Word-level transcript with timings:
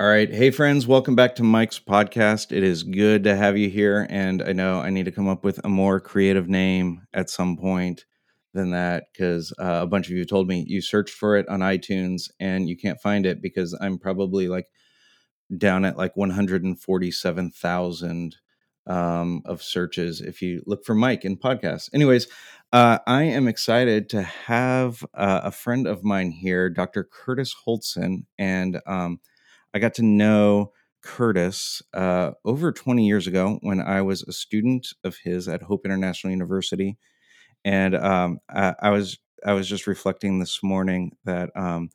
All 0.00 0.08
right. 0.08 0.32
Hey, 0.32 0.50
friends, 0.50 0.86
welcome 0.86 1.14
back 1.14 1.36
to 1.36 1.44
Mike's 1.44 1.78
podcast. 1.78 2.50
It 2.50 2.64
is 2.64 2.82
good 2.82 3.22
to 3.24 3.36
have 3.36 3.56
you 3.56 3.70
here. 3.70 4.06
And 4.10 4.42
I 4.42 4.52
know 4.52 4.80
I 4.80 4.90
need 4.90 5.04
to 5.04 5.12
come 5.12 5.28
up 5.28 5.44
with 5.44 5.64
a 5.64 5.68
more 5.68 6.00
creative 6.00 6.48
name 6.48 7.02
at 7.12 7.30
some 7.30 7.56
point 7.56 8.04
than 8.52 8.70
that 8.70 9.04
because 9.12 9.52
uh, 9.60 9.80
a 9.82 9.86
bunch 9.86 10.08
of 10.08 10.16
you 10.16 10.24
told 10.24 10.48
me 10.48 10.64
you 10.66 10.82
searched 10.82 11.14
for 11.14 11.36
it 11.36 11.48
on 11.48 11.60
iTunes 11.60 12.30
and 12.40 12.68
you 12.68 12.76
can't 12.76 13.00
find 13.00 13.26
it 13.26 13.40
because 13.40 13.78
I'm 13.80 13.98
probably 13.98 14.48
like 14.48 14.66
down 15.56 15.84
at 15.84 15.96
like 15.96 16.16
147,000 16.16 18.36
um, 18.86 19.42
of 19.44 19.62
searches 19.62 20.20
if 20.20 20.42
you 20.42 20.62
look 20.66 20.84
for 20.84 20.94
Mike 20.94 21.24
in 21.24 21.36
podcasts. 21.36 21.88
Anyways, 21.94 22.26
uh, 22.72 22.98
I 23.06 23.24
am 23.24 23.46
excited 23.46 24.08
to 24.10 24.22
have 24.22 25.04
uh, 25.14 25.42
a 25.44 25.52
friend 25.52 25.86
of 25.86 26.02
mine 26.02 26.32
here, 26.32 26.68
Dr. 26.70 27.04
Curtis 27.04 27.54
Holtzen. 27.66 28.24
And 28.38 28.80
um, 28.86 29.20
I 29.74 29.78
got 29.78 29.94
to 29.94 30.02
know 30.02 30.72
Curtis 31.02 31.82
uh, 31.94 32.32
over 32.44 32.72
20 32.72 33.06
years 33.06 33.26
ago 33.26 33.58
when 33.62 33.80
I 33.80 34.02
was 34.02 34.22
a 34.22 34.32
student 34.32 34.88
of 35.04 35.16
his 35.24 35.48
at 35.48 35.62
Hope 35.62 35.84
International 35.84 36.30
University, 36.30 36.96
and 37.64 37.94
um, 37.94 38.38
I, 38.48 38.74
I, 38.80 38.90
was 38.90 39.18
I 39.44 39.52
was 39.52 39.68
just 39.68 39.86
reflecting 39.86 40.38
this 40.38 40.62
morning 40.62 41.16
that 41.24 41.50
um, 41.56 41.90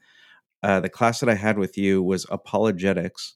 uh, 0.63 0.79
the 0.79 0.89
class 0.89 1.19
that 1.19 1.29
I 1.29 1.35
had 1.35 1.57
with 1.57 1.77
you 1.77 2.03
was 2.03 2.25
apologetics, 2.29 3.35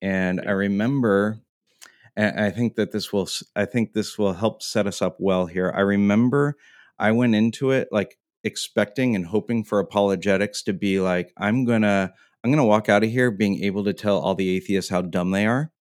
and 0.00 0.40
I 0.40 0.50
remember. 0.50 1.40
And 2.16 2.38
I 2.38 2.50
think 2.50 2.76
that 2.76 2.92
this 2.92 3.12
will 3.12 3.28
I 3.56 3.64
think 3.64 3.92
this 3.92 4.16
will 4.16 4.34
help 4.34 4.62
set 4.62 4.86
us 4.86 5.02
up 5.02 5.16
well 5.18 5.46
here. 5.46 5.72
I 5.74 5.80
remember 5.80 6.56
I 6.96 7.10
went 7.10 7.34
into 7.34 7.72
it 7.72 7.88
like 7.90 8.18
expecting 8.44 9.16
and 9.16 9.26
hoping 9.26 9.64
for 9.64 9.80
apologetics 9.80 10.62
to 10.62 10.72
be 10.72 11.00
like 11.00 11.32
I'm 11.36 11.64
going 11.64 11.82
to 11.82 12.12
I'm 12.44 12.50
going 12.50 12.58
to 12.58 12.64
walk 12.64 12.90
out 12.90 13.04
of 13.04 13.10
here 13.10 13.30
being 13.30 13.64
able 13.64 13.84
to 13.84 13.94
tell 13.94 14.18
all 14.20 14.34
the 14.34 14.50
atheists 14.56 14.90
how 14.90 15.02
dumb 15.02 15.30
they 15.32 15.46
are 15.46 15.72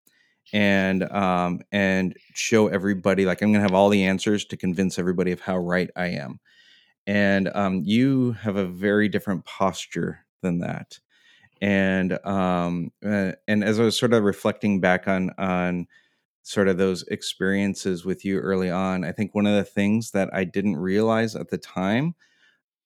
and 0.54 1.04
um 1.12 1.62
and 1.72 2.16
show 2.34 2.68
everybody 2.68 3.26
like 3.26 3.42
I'm 3.42 3.50
going 3.52 3.64
to 3.64 3.70
have 3.70 3.74
all 3.76 3.90
the 3.90 4.04
answers 4.06 4.46
to 4.46 4.58
convince 4.58 5.00
everybody 5.00 5.32
of 5.32 5.42
how 5.42 5.58
right 5.58 5.90
I 5.96 6.08
am. 6.08 6.40
And 7.08 7.50
um 7.56 7.84
you 7.86 8.34
have 8.34 8.56
a 8.58 8.66
very 8.68 9.10
different 9.10 9.46
posture 9.46 10.20
than 10.42 10.60
that. 10.60 11.00
And 11.62 12.14
um 12.26 12.92
uh, 13.06 13.34
and 13.48 13.64
as 13.64 13.80
I 13.80 13.84
was 13.86 14.00
sort 14.00 14.14
of 14.14 14.24
reflecting 14.24 14.82
back 14.82 15.08
on 15.08 15.32
on 15.38 15.88
sort 16.44 16.68
of 16.70 16.78
those 16.78 17.04
experiences 17.04 18.06
with 18.06 18.26
you 18.26 18.40
early 18.40 18.70
on, 18.72 19.04
I 19.06 19.12
think 19.14 19.36
one 19.36 19.48
of 19.48 19.56
the 19.56 19.66
things 19.66 20.12
that 20.12 20.30
I 20.34 20.46
didn't 20.46 20.78
realize 20.78 21.36
at 21.36 21.50
the 21.50 21.58
time 21.60 22.16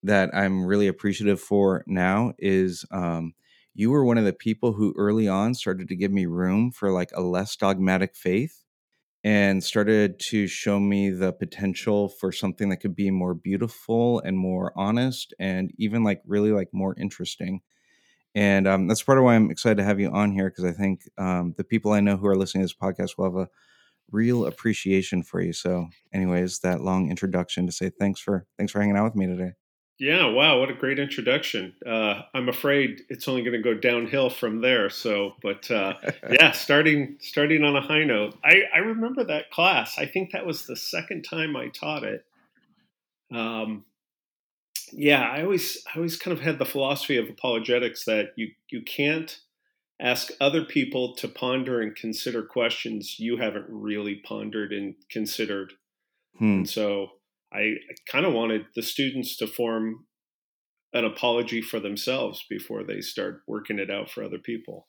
that 0.04 0.30
I'm 0.36 0.66
really 0.66 0.88
appreciative 0.88 1.42
for 1.42 1.84
now 1.88 2.34
is 2.40 2.86
um 2.92 3.34
you 3.78 3.92
were 3.92 4.04
one 4.04 4.18
of 4.18 4.26
the 4.26 4.34
people 4.34 4.74
who 4.74 4.94
early 4.98 5.28
on 5.28 5.54
started 5.54 5.88
to 5.88 5.96
give 5.96 6.12
me 6.12 6.26
room 6.26 6.72
for 6.72 6.92
like 6.92 7.12
a 7.14 7.22
less 7.22 7.56
dogmatic 7.56 8.16
faith 8.16 8.64
and 9.24 9.64
started 9.64 10.20
to 10.20 10.48
show 10.48 10.80
me 10.80 11.12
the 11.12 11.32
potential 11.32 12.10
for 12.10 12.32
something 12.32 12.70
that 12.70 12.78
could 12.78 12.96
be 12.96 13.12
more 13.12 13.36
beautiful 13.36 14.20
and 14.22 14.38
more 14.38 14.74
honest 14.76 15.34
and 15.40 15.72
even 15.78 16.04
like 16.04 16.24
really 16.26 16.52
like 16.52 16.70
more 16.74 16.96
interesting. 16.98 17.62
And 18.34 18.68
um, 18.68 18.88
that's 18.88 19.04
part 19.04 19.20
of 19.20 19.24
why 19.24 19.36
i'm 19.36 19.52
excited 19.52 19.78
to 19.78 19.84
have 19.84 20.00
you 20.00 20.12
on 20.12 20.32
here 20.32 20.50
because 20.50 20.66
i 20.66 20.72
think 20.72 21.02
um, 21.18 21.54
the 21.58 21.64
people 21.64 21.92
i 21.92 22.00
know 22.00 22.18
who 22.18 22.28
are 22.28 22.36
listening 22.36 22.62
to 22.62 22.66
this 22.66 22.76
podcast 22.76 23.18
will 23.18 23.26
have 23.26 23.48
a 23.48 23.50
real 24.12 24.46
appreciation 24.46 25.24
for 25.24 25.42
you. 25.42 25.54
So 25.54 25.90
anyways 26.14 26.60
that 26.60 26.82
long 26.82 27.10
introduction 27.10 27.66
to 27.66 27.72
say 27.72 27.92
thanks 28.00 28.20
for 28.20 28.46
thanks 28.58 28.72
for 28.72 28.80
hanging 28.80 28.98
out 28.98 29.06
with 29.06 29.16
me 29.16 29.28
today 29.28 29.54
yeah, 30.00 30.28
wow, 30.28 30.60
what 30.60 30.70
a 30.70 30.76
great 30.76 31.00
introduction. 31.00 31.74
Uh, 31.86 32.22
I'm 32.34 32.50
afraid 32.50 33.02
it's 33.10 33.28
only 33.28 33.42
going 33.42 33.54
to 33.54 33.62
go 33.62 33.74
downhill 33.74 34.30
from 34.30 34.62
there. 34.62 34.90
So, 34.90 35.34
but 35.42 35.70
uh, 35.72 35.96
yeah, 36.32 36.52
starting 36.52 37.18
starting 37.20 37.64
on 37.64 37.76
a 37.76 37.82
high 37.82 38.04
note. 38.04 38.38
I, 38.44 38.62
I 38.74 38.80
remember 38.80 39.24
that 39.24 39.50
class. 39.50 39.98
I 39.98 40.06
think 40.06 40.32
that 40.32 40.46
was 40.46 40.66
the 40.66 40.76
second 40.76 41.24
time 41.24 41.56
I 41.56 41.70
taught 41.70 42.04
it. 42.04 42.26
Um, 43.34 43.86
yeah, 44.94 45.22
I 45.22 45.42
always 45.42 45.84
I 45.88 45.98
always 45.98 46.18
kind 46.18 46.38
of 46.38 46.44
had 46.44 46.60
the 46.60 46.66
philosophy 46.66 47.18
of 47.18 47.28
apologetics 47.28 48.06
that 48.06 48.34
you 48.36 48.50
you 48.70 48.84
can't 48.84 49.40
ask 50.00 50.30
other 50.40 50.64
people 50.64 51.16
to 51.16 51.28
ponder 51.28 51.82
and 51.82 51.96
consider 51.96 52.44
questions 52.44 53.20
you 53.20 53.38
haven't 53.38 53.66
really 53.68 54.16
pondered 54.16 54.72
and 54.72 54.94
considered. 55.10 55.74
Hmm. 56.38 56.58
And 56.58 56.70
so 56.70 57.14
I 57.54 57.76
kind 58.12 58.26
of 58.26 58.34
wanted 58.34 58.66
the 58.76 58.84
students 58.84 59.38
to 59.38 59.48
form 59.48 60.06
an 60.94 61.06
apology 61.06 61.62
for 61.62 61.80
themselves 61.80 62.44
before 62.50 62.84
they 62.84 63.02
start 63.02 63.42
working 63.48 63.80
it 63.80 63.90
out 63.90 64.10
for 64.10 64.24
other 64.24 64.40
people. 64.40 64.88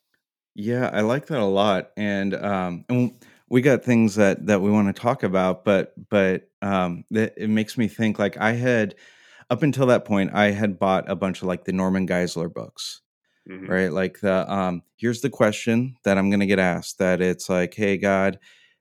Yeah, 0.55 0.91
I 0.93 1.03
like 1.03 1.27
that 1.27 1.39
a 1.39 1.45
lot, 1.45 1.91
and 1.97 2.35
um, 2.35 2.85
and 2.89 3.13
we 3.49 3.61
got 3.61 3.85
things 3.85 4.17
that 4.17 4.47
that 4.47 4.61
we 4.61 4.71
want 4.71 4.95
to 4.95 5.01
talk 5.01 5.23
about, 5.23 5.65
but 5.65 5.93
but 6.11 6.49
um, 6.63 7.05
that 7.11 7.35
it 7.37 7.49
makes 7.49 7.79
me 7.79 7.87
think 7.89 8.19
like 8.19 8.37
I 8.37 8.53
had 8.53 8.95
up 9.51 9.63
until 9.63 9.87
that 9.87 10.05
point 10.05 10.35
I 10.35 10.51
had 10.51 10.79
bought 10.79 11.11
a 11.11 11.17
bunch 11.17 11.43
of 11.43 11.49
like 11.49 11.65
the 11.65 11.73
Norman 11.73 12.07
Geisler 12.07 12.53
books, 12.53 13.03
mm-hmm. 13.49 13.67
right? 13.67 13.93
Like 13.93 14.21
the 14.21 14.53
um, 14.53 14.83
here's 14.97 15.21
the 15.21 15.31
question 15.31 15.97
that 16.05 16.19
I'm 16.19 16.31
going 16.31 16.41
to 16.41 16.47
get 16.47 16.59
asked. 16.59 16.99
That 16.99 17.21
it's 17.21 17.49
like, 17.49 17.75
hey 17.75 17.97
God, 17.97 18.39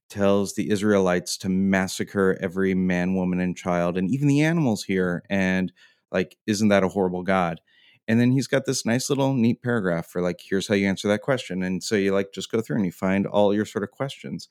tells 0.10 0.56
the 0.56 0.70
Israelites 0.70 1.38
to 1.40 1.50
massacre 1.50 2.38
every 2.42 2.74
man, 2.74 3.16
woman, 3.16 3.40
and 3.40 3.58
child, 3.58 3.98
and 3.98 4.10
even 4.10 4.28
the 4.28 4.42
animals 4.42 4.84
here. 4.84 5.24
And 5.30 5.72
like, 6.12 6.38
isn't 6.48 6.70
that 6.70 6.84
a 6.84 6.90
horrible 6.90 7.24
God? 7.24 7.62
And 8.08 8.20
then 8.22 8.32
he's 8.32 8.48
got 8.48 8.66
this 8.66 8.86
nice 8.86 9.10
little 9.10 9.34
neat 9.34 9.62
paragraph 9.62 10.08
for 10.08 10.22
like, 10.22 10.40
here's 10.42 10.68
how 10.68 10.76
you 10.76 10.88
answer 10.88 11.10
that 11.10 11.22
question. 11.22 11.62
And 11.62 11.84
so 11.84 11.96
you 11.96 12.14
like 12.14 12.32
just 12.32 12.52
go 12.52 12.62
through 12.62 12.78
and 12.78 12.86
you 12.86 12.92
find 12.92 13.28
all 13.28 13.54
your 13.54 13.66
sort 13.66 13.84
of 13.84 13.92
questions. 13.92 14.48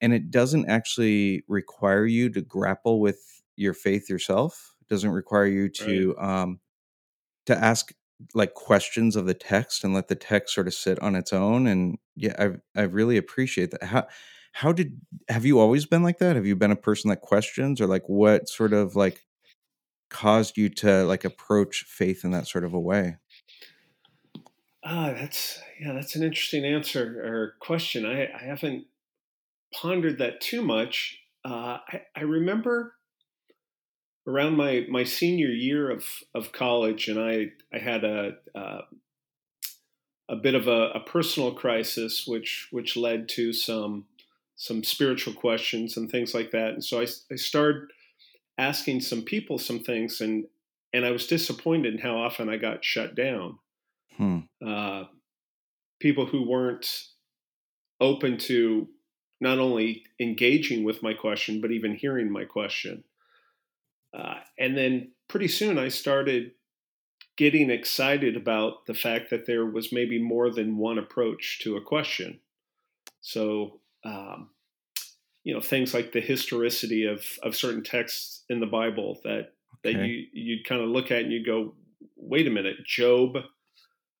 And 0.00 0.12
it 0.12 0.30
doesn't 0.30 0.68
actually 0.68 1.44
require 1.46 2.06
you 2.06 2.28
to 2.30 2.40
grapple 2.40 3.00
with 3.00 3.42
your 3.56 3.74
faith 3.74 4.10
yourself. 4.10 4.74
It 4.80 4.88
doesn't 4.88 5.10
require 5.10 5.46
you 5.46 5.68
to 5.68 6.14
right. 6.18 6.42
um 6.42 6.60
to 7.46 7.56
ask 7.56 7.92
like 8.34 8.54
questions 8.54 9.16
of 9.16 9.26
the 9.26 9.34
text 9.34 9.84
and 9.84 9.94
let 9.94 10.08
the 10.08 10.14
text 10.14 10.54
sort 10.54 10.66
of 10.66 10.74
sit 10.74 10.98
on 11.00 11.14
its 11.14 11.32
own. 11.32 11.66
And 11.66 11.98
yeah, 12.16 12.34
I 12.38 12.80
I 12.80 12.84
really 12.84 13.16
appreciate 13.16 13.70
that. 13.72 13.84
How 13.84 14.06
how 14.52 14.72
did 14.72 15.00
have 15.28 15.44
you 15.44 15.58
always 15.60 15.86
been 15.86 16.02
like 16.02 16.18
that? 16.18 16.36
Have 16.36 16.46
you 16.46 16.56
been 16.56 16.70
a 16.70 16.76
person 16.76 17.10
that 17.10 17.20
questions 17.20 17.80
or 17.80 17.86
like 17.86 18.08
what 18.08 18.48
sort 18.48 18.72
of 18.72 18.96
like 18.96 19.24
caused 20.10 20.56
you 20.56 20.68
to 20.68 21.04
like 21.04 21.24
approach 21.24 21.84
faith 21.86 22.24
in 22.24 22.30
that 22.32 22.46
sort 22.46 22.64
of 22.64 22.74
a 22.74 22.80
way? 22.80 23.16
Ah, 24.84 25.12
that's 25.16 25.60
yeah, 25.80 25.92
that's 25.92 26.16
an 26.16 26.22
interesting 26.22 26.64
answer 26.64 27.22
or 27.24 27.54
question. 27.60 28.06
I, 28.06 28.24
I 28.32 28.44
haven't 28.44 28.86
pondered 29.72 30.18
that 30.18 30.40
too 30.40 30.62
much. 30.62 31.18
Uh, 31.44 31.78
I, 31.88 32.02
I 32.16 32.20
remember 32.22 32.94
around 34.26 34.56
my 34.56 34.86
my 34.88 35.04
senior 35.04 35.48
year 35.48 35.90
of 35.90 36.04
of 36.34 36.52
college, 36.52 37.08
and 37.08 37.18
I 37.18 37.52
I 37.72 37.78
had 37.78 38.04
a 38.04 38.36
uh, 38.54 38.82
a 40.28 40.36
bit 40.36 40.54
of 40.54 40.68
a, 40.68 40.90
a, 40.90 41.00
personal 41.00 41.52
crisis, 41.52 42.26
which 42.26 42.68
which 42.70 42.96
led 42.96 43.28
to 43.30 43.52
some 43.52 44.04
some 44.58 44.82
spiritual 44.82 45.32
questions 45.32 45.96
and 45.96 46.10
things 46.10 46.34
like 46.34 46.50
that. 46.50 46.70
And 46.70 46.84
so 46.84 47.00
I, 47.00 47.06
I 47.32 47.36
started 47.36 47.88
asking 48.58 49.00
some 49.00 49.22
people 49.22 49.56
some 49.56 49.78
things, 49.78 50.20
and 50.20 50.44
and 50.92 51.06
I 51.06 51.12
was 51.12 51.26
disappointed 51.26 51.94
in 51.94 52.00
how 52.00 52.18
often 52.18 52.48
I 52.50 52.56
got 52.56 52.84
shut 52.84 53.14
down. 53.14 53.58
Hmm. 54.16 54.40
Uh, 54.64 55.04
people 56.00 56.26
who 56.26 56.48
weren't 56.48 57.04
open 58.00 58.36
to 58.38 58.88
not 59.40 59.58
only 59.60 60.02
engaging 60.18 60.82
with 60.82 61.02
my 61.02 61.14
question, 61.14 61.60
but 61.60 61.70
even 61.70 61.94
hearing 61.94 62.30
my 62.30 62.44
question. 62.44 63.04
Uh, 64.12 64.40
and 64.58 64.76
then 64.76 65.12
pretty 65.28 65.46
soon 65.46 65.78
I 65.78 65.88
started 65.88 66.52
getting 67.36 67.70
excited 67.70 68.36
about 68.36 68.86
the 68.86 68.94
fact 68.94 69.30
that 69.30 69.46
there 69.46 69.66
was 69.66 69.92
maybe 69.92 70.20
more 70.20 70.50
than 70.50 70.78
one 70.78 70.98
approach 70.98 71.60
to 71.62 71.76
a 71.76 71.82
question. 71.82 72.40
So 73.20 73.80
um, 74.08 74.50
you 75.44 75.54
know 75.54 75.60
things 75.60 75.94
like 75.94 76.12
the 76.12 76.20
historicity 76.20 77.04
of 77.04 77.24
of 77.42 77.56
certain 77.56 77.82
texts 77.82 78.44
in 78.48 78.60
the 78.60 78.66
Bible 78.66 79.18
that 79.24 79.52
okay. 79.86 79.92
that 79.92 80.06
you 80.06 80.26
you'd 80.32 80.68
kind 80.68 80.82
of 80.82 80.88
look 80.88 81.10
at 81.10 81.22
and 81.22 81.32
you 81.32 81.44
go, 81.44 81.74
wait 82.16 82.46
a 82.46 82.50
minute, 82.50 82.76
Job 82.86 83.36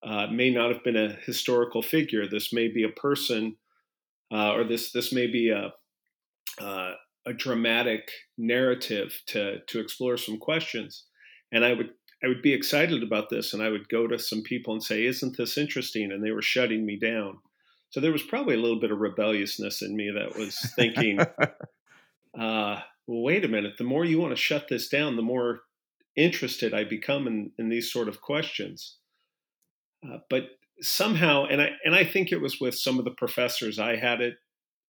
uh, 0.02 0.26
may 0.28 0.50
not 0.50 0.72
have 0.72 0.84
been 0.84 0.96
a 0.96 1.16
historical 1.26 1.82
figure. 1.82 2.28
This 2.28 2.52
may 2.52 2.68
be 2.68 2.84
a 2.84 3.00
person, 3.00 3.56
uh, 4.32 4.52
or 4.52 4.64
this 4.64 4.92
this 4.92 5.12
may 5.12 5.26
be 5.26 5.50
a 5.50 5.72
uh, 6.62 6.92
a 7.26 7.32
dramatic 7.32 8.10
narrative 8.36 9.20
to 9.26 9.60
to 9.66 9.80
explore 9.80 10.16
some 10.16 10.38
questions. 10.38 11.04
And 11.52 11.64
I 11.64 11.72
would 11.72 11.90
I 12.22 12.28
would 12.28 12.42
be 12.42 12.52
excited 12.52 13.02
about 13.02 13.30
this, 13.30 13.52
and 13.52 13.62
I 13.62 13.70
would 13.70 13.88
go 13.88 14.06
to 14.06 14.18
some 14.18 14.42
people 14.42 14.72
and 14.72 14.82
say, 14.82 15.04
"Isn't 15.04 15.36
this 15.36 15.58
interesting?" 15.58 16.12
And 16.12 16.24
they 16.24 16.30
were 16.30 16.42
shutting 16.42 16.86
me 16.86 16.96
down. 16.96 17.38
So 17.90 18.00
there 18.00 18.12
was 18.12 18.22
probably 18.22 18.54
a 18.54 18.60
little 18.60 18.80
bit 18.80 18.90
of 18.90 18.98
rebelliousness 18.98 19.82
in 19.82 19.96
me 19.96 20.10
that 20.10 20.36
was 20.36 20.58
thinking, 20.76 21.20
uh, 22.38 22.80
well, 23.06 23.22
wait 23.22 23.44
a 23.44 23.48
minute, 23.48 23.78
the 23.78 23.84
more 23.84 24.04
you 24.04 24.20
want 24.20 24.32
to 24.32 24.42
shut 24.42 24.68
this 24.68 24.88
down, 24.88 25.16
the 25.16 25.22
more 25.22 25.60
interested 26.16 26.74
I 26.74 26.84
become 26.84 27.26
in, 27.26 27.52
in 27.58 27.68
these 27.68 27.90
sort 27.90 28.08
of 28.08 28.20
questions. 28.20 28.96
Uh, 30.04 30.18
but 30.28 30.50
somehow, 30.80 31.46
and 31.46 31.62
I 31.62 31.70
and 31.84 31.94
I 31.94 32.04
think 32.04 32.30
it 32.30 32.40
was 32.40 32.60
with 32.60 32.74
some 32.74 32.98
of 32.98 33.04
the 33.04 33.10
professors 33.10 33.78
I 33.78 33.96
had 33.96 34.20
it 34.20 34.34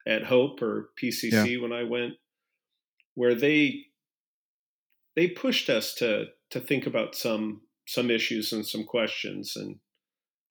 at 0.06 0.24
Hope 0.24 0.60
or 0.60 0.90
PCC 1.00 1.52
yeah. 1.52 1.62
when 1.62 1.72
I 1.72 1.84
went, 1.84 2.14
where 3.14 3.34
they 3.34 3.84
they 5.16 5.28
pushed 5.28 5.70
us 5.70 5.94
to 5.94 6.26
to 6.50 6.60
think 6.60 6.86
about 6.86 7.14
some 7.14 7.62
some 7.86 8.10
issues 8.10 8.52
and 8.52 8.66
some 8.66 8.84
questions 8.84 9.54
and 9.56 9.76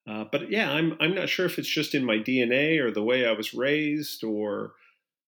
uh, 0.08 0.26
but 0.32 0.50
yeah 0.50 0.72
I'm 0.72 0.96
I'm 1.00 1.16
not 1.16 1.30
sure 1.30 1.46
if 1.46 1.60
it's 1.60 1.70
just 1.70 1.94
in 1.94 2.06
my 2.06 2.18
DNA 2.18 2.80
or 2.80 2.92
the 2.92 3.04
way 3.04 3.26
I 3.26 3.34
was 3.34 3.54
raised 3.54 4.24
or 4.24 4.74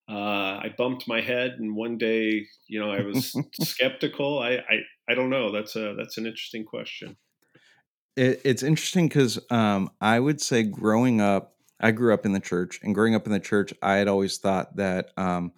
uh, 0.10 0.58
I 0.64 0.74
bumped 0.78 1.08
my 1.08 1.22
head 1.22 1.58
and 1.60 1.76
one 1.76 1.98
day 1.98 2.46
you 2.68 2.80
know 2.80 2.92
I 2.92 3.02
was 3.02 3.36
skeptical. 3.62 4.40
I, 4.40 4.54
I 4.54 4.80
I 5.10 5.16
don't 5.16 5.30
know. 5.30 5.52
That's 5.52 5.76
a 5.76 5.96
that's 5.98 6.18
an 6.18 6.26
interesting 6.26 6.66
question. 6.66 7.18
It, 8.16 8.42
it's 8.44 8.64
interesting 8.64 9.08
because 9.08 9.40
um, 9.50 9.92
I 10.02 10.20
would 10.20 10.42
say 10.42 10.64
growing 10.64 11.22
up 11.22 11.56
I 11.80 11.92
grew 11.92 12.14
up 12.14 12.26
in 12.26 12.32
the 12.32 12.40
church 12.40 12.80
and 12.84 12.96
growing 12.96 13.16
up 13.16 13.26
in 13.26 13.32
the 13.32 13.40
church 13.40 13.74
I 13.82 13.96
had 13.96 14.08
always 14.08 14.38
thought 14.38 14.76
that 14.78 15.12
um, 15.18 15.54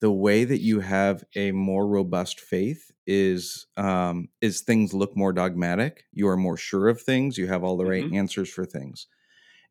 the 0.00 0.12
way 0.12 0.44
that 0.44 0.60
you 0.60 0.80
have 0.80 1.24
a 1.34 1.52
more 1.52 1.86
robust 1.86 2.40
faith 2.40 2.90
is 3.06 3.66
um, 3.76 4.28
is 4.40 4.60
things 4.60 4.92
look 4.92 5.16
more 5.16 5.32
dogmatic. 5.32 6.04
You 6.12 6.28
are 6.28 6.36
more 6.36 6.56
sure 6.56 6.88
of 6.88 7.00
things. 7.00 7.38
You 7.38 7.46
have 7.46 7.64
all 7.64 7.76
the 7.76 7.84
mm-hmm. 7.84 8.10
right 8.12 8.18
answers 8.18 8.50
for 8.50 8.64
things. 8.64 9.06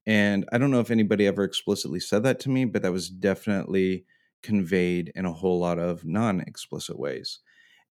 And 0.07 0.45
I 0.51 0.57
don't 0.57 0.72
know 0.72 0.80
if 0.80 0.92
anybody 0.92 1.25
ever 1.25 1.44
explicitly 1.44 2.00
said 2.00 2.24
that 2.24 2.39
to 2.42 2.50
me, 2.50 2.66
but 2.66 2.83
that 2.83 2.92
was 2.92 3.10
definitely 3.10 4.06
conveyed 4.44 5.12
in 5.16 5.25
a 5.25 5.33
whole 5.33 5.60
lot 5.60 5.80
of 5.80 6.06
non-explicit 6.06 6.98
ways. 7.00 7.39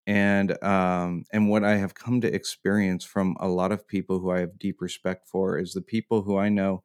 And 0.06 0.62
um, 0.62 1.24
and 1.32 1.48
what 1.48 1.64
I 1.64 1.76
have 1.76 1.94
come 1.94 2.20
to 2.20 2.32
experience 2.32 3.04
from 3.04 3.36
a 3.40 3.48
lot 3.48 3.72
of 3.72 3.88
people 3.88 4.18
who 4.18 4.30
I 4.30 4.40
have 4.40 4.58
deep 4.58 4.80
respect 4.80 5.28
for 5.28 5.58
is 5.58 5.72
the 5.72 5.82
people 5.82 6.22
who 6.22 6.36
I 6.36 6.48
know 6.48 6.82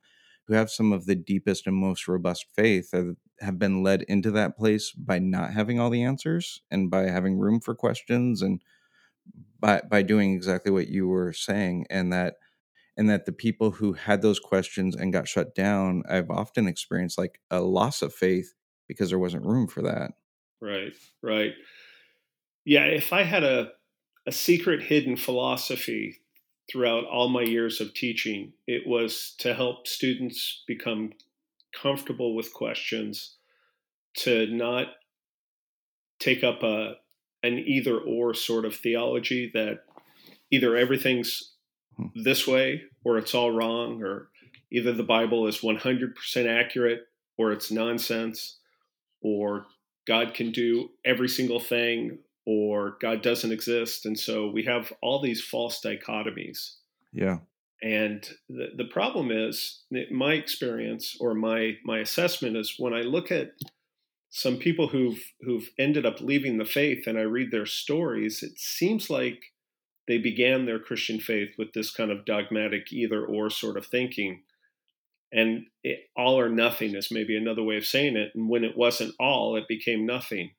who 0.50 0.56
have 0.56 0.72
some 0.72 0.92
of 0.92 1.06
the 1.06 1.16
deepest 1.16 1.68
and 1.68 1.76
most 1.76 2.08
robust 2.08 2.48
faith 2.56 2.92
have 3.40 3.60
been 3.60 3.84
led 3.84 4.02
into 4.04 4.32
that 4.32 4.58
place 4.58 4.92
by 4.92 5.20
not 5.20 5.54
having 5.54 5.80
all 5.80 5.92
the 5.92 6.04
answers 6.04 6.62
and 6.72 6.90
by 6.90 7.04
having 7.04 7.38
room 7.38 7.60
for 7.62 7.76
questions 7.76 8.42
and 8.42 8.60
by 9.60 9.80
by 9.90 10.02
doing 10.02 10.34
exactly 10.34 10.72
what 10.72 10.88
you 10.88 11.08
were 11.08 11.32
saying 11.32 11.86
and 11.92 12.12
that 12.12 12.38
and 12.98 13.08
that 13.12 13.28
the 13.28 13.32
people 13.32 13.70
who 13.70 13.94
had 13.94 14.24
those 14.24 14.40
questions 14.40 14.96
and 14.96 15.14
got 15.14 15.28
shut 15.28 15.54
down 15.54 16.02
i've 16.10 16.32
often 16.32 16.68
experienced 16.68 17.20
like 17.20 17.40
a 17.52 17.62
loss 17.62 18.02
of 18.02 18.12
faith 18.12 18.56
because 18.88 19.10
there 19.10 19.20
wasn't 19.20 19.46
room 19.46 19.68
for 19.68 19.84
that. 19.84 20.14
Right 20.60 20.94
right. 21.22 21.54
Yeah 22.66 22.86
if 22.86 23.14
i 23.14 23.22
had 23.22 23.44
a 23.44 23.72
a 24.26 24.32
secret 24.32 24.82
hidden 24.82 25.16
philosophy 25.16 26.22
throughout 26.70 27.06
all 27.06 27.30
my 27.30 27.42
years 27.42 27.82
of 27.82 27.94
teaching 27.94 28.54
it 28.68 28.86
was 28.86 29.36
to 29.40 29.54
help 29.54 29.88
students 29.88 30.64
become 30.68 31.12
comfortable 31.74 32.36
with 32.36 32.54
questions, 32.54 33.36
to 34.16 34.48
not 34.48 34.88
take 36.20 36.44
up 36.44 36.64
a 36.64 36.96
an 37.42 37.58
either 37.58 37.98
or 37.98 38.34
sort 38.34 38.66
of 38.66 38.76
theology 38.76 39.50
that 39.54 39.84
either 40.52 40.76
everything's 40.76 41.54
hmm. 41.96 42.08
this 42.16 42.46
way 42.46 42.82
or 43.06 43.18
it's 43.18 43.34
all 43.34 43.52
wrong 43.52 44.04
or 44.04 44.30
either 44.72 44.92
the 44.92 45.04
bible 45.04 45.48
is 45.48 45.60
100% 45.60 46.14
accurate 46.48 47.08
or 47.38 47.54
it's 47.54 47.72
nonsense 47.72 48.58
or 49.22 49.68
god 50.06 50.34
can 50.34 50.52
do 50.52 50.90
every 51.06 51.30
single 51.30 51.62
thing 51.62 52.18
or 52.46 52.98
god 53.02 53.22
doesn't 53.22 53.52
exist 53.52 54.06
and 54.06 54.18
so 54.18 54.50
we 54.50 54.64
have 54.64 54.92
all 55.02 55.22
these 55.22 55.44
false 55.44 55.82
dichotomies 55.82 56.76
yeah 57.14 57.38
and 57.82 58.30
the, 58.50 58.68
the 58.76 58.86
problem 58.86 59.32
is, 59.32 59.84
my 60.12 60.34
experience 60.34 61.16
or 61.20 61.34
my 61.34 61.78
my 61.86 62.00
assessment 62.00 62.58
is 62.58 62.76
when 62.78 62.94
I 62.94 63.02
look 63.02 63.32
at 63.32 63.52
some 64.30 64.58
people 64.58 64.90
who've 64.90 65.24
who've 65.42 65.70
ended 65.80 66.06
up 66.06 66.20
leaving 66.20 66.58
the 66.58 66.66
faith 66.66 67.08
and 67.08 67.18
I 67.18 67.22
read 67.22 67.52
their 67.52 67.66
stories, 67.66 68.44
it 68.44 68.60
seems 68.60 69.10
like 69.10 69.40
they 70.08 70.18
began 70.18 70.66
their 70.66 70.80
Christian 70.80 71.20
faith 71.20 71.52
with 71.58 71.72
this 71.74 71.92
kind 71.92 72.12
of 72.12 72.26
dogmatic 72.26 72.92
either 72.92 73.26
or 73.26 73.50
sort 73.50 73.78
of 73.78 73.86
thinking. 73.86 74.44
And 75.32 75.68
it, 75.84 76.00
all 76.18 76.40
or 76.40 76.50
nothing 76.50 76.96
is 76.96 77.12
maybe 77.12 77.38
another 77.38 77.64
way 77.64 77.78
of 77.78 77.86
saying 77.86 78.18
it. 78.18 78.32
And 78.34 78.50
when 78.50 78.64
it 78.64 78.76
wasn't 78.76 79.14
all, 79.20 79.56
it 79.56 79.68
became 79.68 80.06
nothing. 80.06 80.52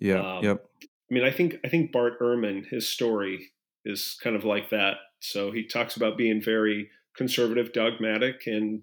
Yeah. 0.00 0.36
Um, 0.36 0.44
yep. 0.44 0.66
I 0.82 1.14
mean, 1.14 1.24
I 1.24 1.30
think 1.30 1.56
I 1.64 1.68
think 1.68 1.92
Bart 1.92 2.20
Ehrman, 2.20 2.66
his 2.70 2.88
story 2.88 3.50
is 3.84 4.16
kind 4.22 4.36
of 4.36 4.44
like 4.44 4.70
that. 4.70 4.96
So 5.20 5.52
he 5.52 5.66
talks 5.66 5.96
about 5.96 6.16
being 6.16 6.42
very 6.42 6.90
conservative, 7.16 7.72
dogmatic, 7.72 8.46
and 8.46 8.82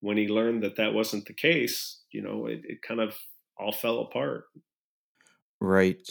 when 0.00 0.16
he 0.16 0.26
learned 0.26 0.62
that 0.62 0.76
that 0.76 0.94
wasn't 0.94 1.26
the 1.26 1.32
case, 1.32 2.00
you 2.10 2.22
know, 2.22 2.46
it, 2.46 2.62
it 2.64 2.82
kind 2.82 3.00
of 3.00 3.14
all 3.58 3.72
fell 3.72 4.00
apart. 4.00 4.44
Right. 5.60 6.08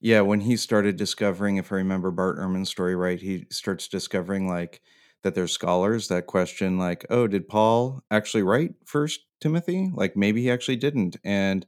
Yeah, 0.00 0.22
when 0.22 0.40
he 0.40 0.56
started 0.56 0.96
discovering, 0.96 1.56
if 1.56 1.70
I 1.70 1.76
remember 1.76 2.10
Bart 2.10 2.38
Ehrman's 2.38 2.70
story 2.70 2.96
right, 2.96 3.20
he 3.20 3.46
starts 3.50 3.86
discovering 3.86 4.48
like 4.48 4.80
that 5.22 5.36
there's 5.36 5.52
scholars 5.52 6.08
that 6.08 6.26
question 6.26 6.78
like, 6.78 7.06
oh, 7.08 7.28
did 7.28 7.48
Paul 7.48 8.02
actually 8.10 8.42
write 8.42 8.74
First 8.84 9.20
Timothy? 9.40 9.90
Like 9.94 10.16
maybe 10.16 10.42
he 10.42 10.50
actually 10.50 10.76
didn't, 10.76 11.16
and 11.24 11.64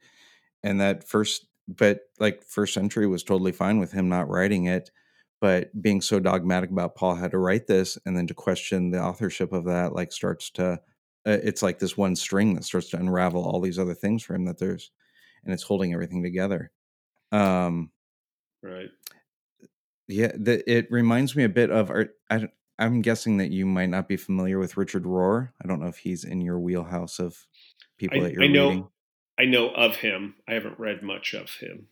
and 0.64 0.80
that 0.80 1.06
first, 1.06 1.46
but 1.69 2.00
like 2.19 2.43
first 2.44 2.75
century 2.75 3.06
was 3.06 3.22
totally 3.22 3.52
fine 3.52 3.78
with 3.78 3.93
him 3.93 4.08
not 4.08 4.28
writing 4.28 4.66
it 4.66 4.90
but 5.44 5.70
being 5.82 6.00
so 6.00 6.19
dogmatic 6.19 6.70
about 6.70 6.94
Paul 6.94 7.16
had 7.16 7.32
to 7.32 7.38
write 7.38 7.66
this 7.66 7.99
and 8.06 8.16
then 8.16 8.26
to 8.28 8.32
question 8.34 8.90
the 8.90 9.02
authorship 9.02 9.52
of 9.52 9.64
that 9.66 9.93
like 9.93 10.11
starts 10.11 10.49
to 10.52 10.81
uh, 11.26 11.38
it's 11.43 11.62
like 11.62 11.78
this 11.78 11.99
one 11.99 12.16
string 12.16 12.55
that 12.55 12.64
starts 12.64 12.88
to 12.90 12.96
unravel 12.96 13.44
all 13.44 13.61
these 13.61 13.78
other 13.78 13.93
things 13.93 14.22
for 14.22 14.34
him 14.34 14.46
that 14.46 14.58
there's 14.58 14.90
and 15.44 15.52
it's 15.52 15.62
holding 15.62 15.93
everything 15.93 16.22
together. 16.22 16.70
Um 17.31 17.90
right. 18.62 18.88
Yeah 20.08 20.32
the, 20.34 20.62
it 20.70 20.87
reminds 20.90 21.37
me 21.37 21.44
a 21.44 21.49
bit 21.50 21.70
of 21.70 21.90
our, 21.90 22.08
I, 22.31 22.49
i'm 22.78 23.02
guessing 23.02 23.37
that 23.37 23.50
you 23.50 23.66
might 23.66 23.90
not 23.90 24.08
be 24.08 24.16
familiar 24.16 24.58
with 24.58 24.78
richard 24.78 25.05
rohr. 25.05 25.50
I 25.62 25.69
don't 25.69 25.81
know 25.81 25.88
if 25.88 25.99
he's 25.99 26.25
in 26.25 26.40
your 26.40 26.58
wheelhouse 26.58 27.19
of 27.19 27.46
people 27.99 28.20
I, 28.20 28.25
that 28.25 28.32
you're 28.32 28.44
I 28.44 28.49
know 28.49 28.69
reading. 28.69 28.88
I 29.38 29.44
know 29.44 29.70
of 29.70 29.96
him. 29.96 30.34
I 30.48 30.54
haven't 30.54 30.78
read 30.78 31.02
much 31.02 31.34
of 31.34 31.50
him. 31.56 31.88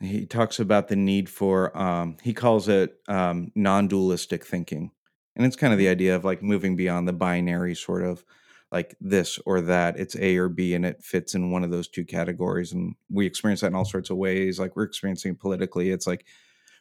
He 0.00 0.24
talks 0.24 0.58
about 0.58 0.88
the 0.88 0.96
need 0.96 1.28
for 1.28 1.76
um, 1.76 2.16
he 2.22 2.32
calls 2.32 2.68
it 2.68 2.98
um, 3.06 3.52
non-dualistic 3.54 4.46
thinking. 4.46 4.92
And 5.36 5.46
it's 5.46 5.56
kind 5.56 5.72
of 5.72 5.78
the 5.78 5.88
idea 5.88 6.16
of 6.16 6.24
like 6.24 6.42
moving 6.42 6.74
beyond 6.74 7.06
the 7.06 7.12
binary 7.12 7.74
sort 7.74 8.04
of 8.04 8.24
like 8.72 8.94
this 9.00 9.38
or 9.44 9.60
that. 9.62 9.98
It's 9.98 10.16
a 10.16 10.36
or 10.36 10.48
b 10.48 10.74
and 10.74 10.86
it 10.86 11.02
fits 11.02 11.34
in 11.34 11.50
one 11.50 11.64
of 11.64 11.70
those 11.70 11.88
two 11.88 12.04
categories. 12.04 12.72
And 12.72 12.94
we 13.10 13.26
experience 13.26 13.60
that 13.60 13.68
in 13.68 13.74
all 13.74 13.84
sorts 13.84 14.10
of 14.10 14.16
ways. 14.16 14.58
Like 14.58 14.74
we're 14.74 14.84
experiencing 14.84 15.32
it 15.32 15.40
politically. 15.40 15.90
It's 15.90 16.06
like 16.06 16.24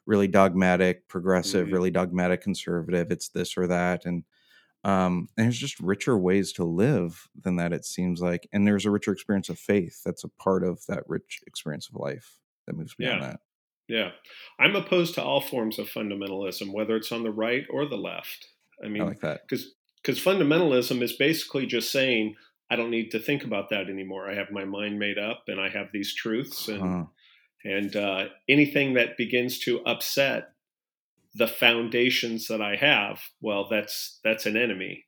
really 0.06 0.28
dogmatic 0.28 1.08
progressive 1.08 1.66
mm-hmm. 1.66 1.74
really 1.74 1.92
dogmatic 1.92 2.42
conservative. 2.42 3.12
It's 3.12 3.30
this 3.30 3.58
or 3.58 3.68
that. 3.68 4.06
And 4.06 4.24
um 4.84 5.28
and 5.36 5.46
there's 5.46 5.58
just 5.58 5.80
richer 5.80 6.18
ways 6.18 6.54
to 6.54 6.64
live 6.64 7.28
than 7.44 7.58
that 7.58 7.74
it 7.74 7.84
seems 7.84 8.22
like 8.22 8.48
and 8.54 8.66
there's 8.66 8.86
a 8.86 8.92
richer 8.92 9.12
experience 9.12 9.50
of 9.50 9.60
faith 9.60 10.02
that's 10.06 10.24
a 10.24 10.30
part 10.30 10.64
of 10.64 10.86
that 10.88 11.04
rich 11.08 11.42
experience 11.46 11.90
of 11.90 12.00
life 12.00 12.40
that 12.70 12.78
moves 12.78 12.96
beyond 12.96 13.22
yeah. 13.22 13.28
that. 13.28 13.40
Yeah. 13.88 14.12
I'm 14.60 14.76
opposed 14.76 15.16
to 15.16 15.24
all 15.24 15.42
forms 15.42 15.80
of 15.80 15.88
fundamentalism, 15.88 16.72
whether 16.72 16.96
it's 16.96 17.12
on 17.12 17.24
the 17.24 17.32
right 17.32 17.66
or 17.70 17.86
the 17.88 17.98
left. 17.98 18.48
I 18.84 18.88
mean, 18.88 19.02
I 19.02 19.06
like 19.06 19.22
that. 19.22 19.42
Because 19.48 19.74
because 20.02 20.24
fundamentalism 20.24 21.02
is 21.02 21.14
basically 21.14 21.66
just 21.66 21.92
saying, 21.92 22.36
I 22.72 22.78
don't 22.78 22.92
need 22.92 23.12
to 23.12 23.20
think 23.20 23.44
about 23.44 23.70
that 23.72 23.90
anymore. 23.90 24.30
I 24.30 24.36
have 24.36 24.52
my 24.52 24.64
mind 24.64 24.98
made 24.98 25.18
up 25.18 25.44
and 25.48 25.60
I 25.60 25.68
have 25.70 25.88
these 25.92 26.16
truths. 26.16 26.70
And, 26.70 26.82
huh. 26.82 27.04
and 27.66 27.96
uh, 27.96 28.26
anything 28.48 28.94
that 28.94 29.18
begins 29.18 29.60
to 29.60 29.82
upset 29.82 30.54
the 31.34 31.48
foundations 31.48 32.48
that 32.48 32.62
I 32.62 32.76
have, 32.76 33.22
well, 33.42 33.68
that's 33.70 34.20
that's 34.24 34.46
an 34.46 34.58
enemy. 34.58 35.06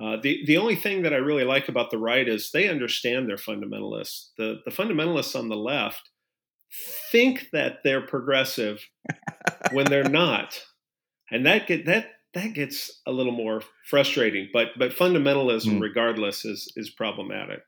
Uh, 0.00 0.16
the 0.22 0.44
the 0.46 0.56
only 0.56 0.76
thing 0.76 1.02
that 1.02 1.12
I 1.12 1.16
really 1.16 1.44
like 1.44 1.68
about 1.68 1.90
the 1.90 1.98
right 1.98 2.28
is 2.28 2.50
they 2.50 2.68
understand 2.68 3.28
they're 3.28 3.36
fundamentalists. 3.36 4.28
The 4.36 4.60
the 4.64 4.70
fundamentalists 4.70 5.38
on 5.38 5.48
the 5.48 5.56
left 5.56 6.10
think 7.10 7.48
that 7.52 7.78
they're 7.82 8.06
progressive 8.06 8.84
when 9.72 9.86
they're 9.86 10.08
not, 10.08 10.60
and 11.30 11.46
that 11.46 11.66
get 11.66 11.86
that 11.86 12.12
that 12.34 12.54
gets 12.54 13.00
a 13.06 13.12
little 13.12 13.32
more 13.32 13.62
frustrating. 13.88 14.48
But 14.52 14.68
but 14.78 14.92
fundamentalism, 14.92 15.78
mm. 15.78 15.80
regardless, 15.80 16.44
is 16.44 16.72
is 16.76 16.90
problematic. 16.90 17.62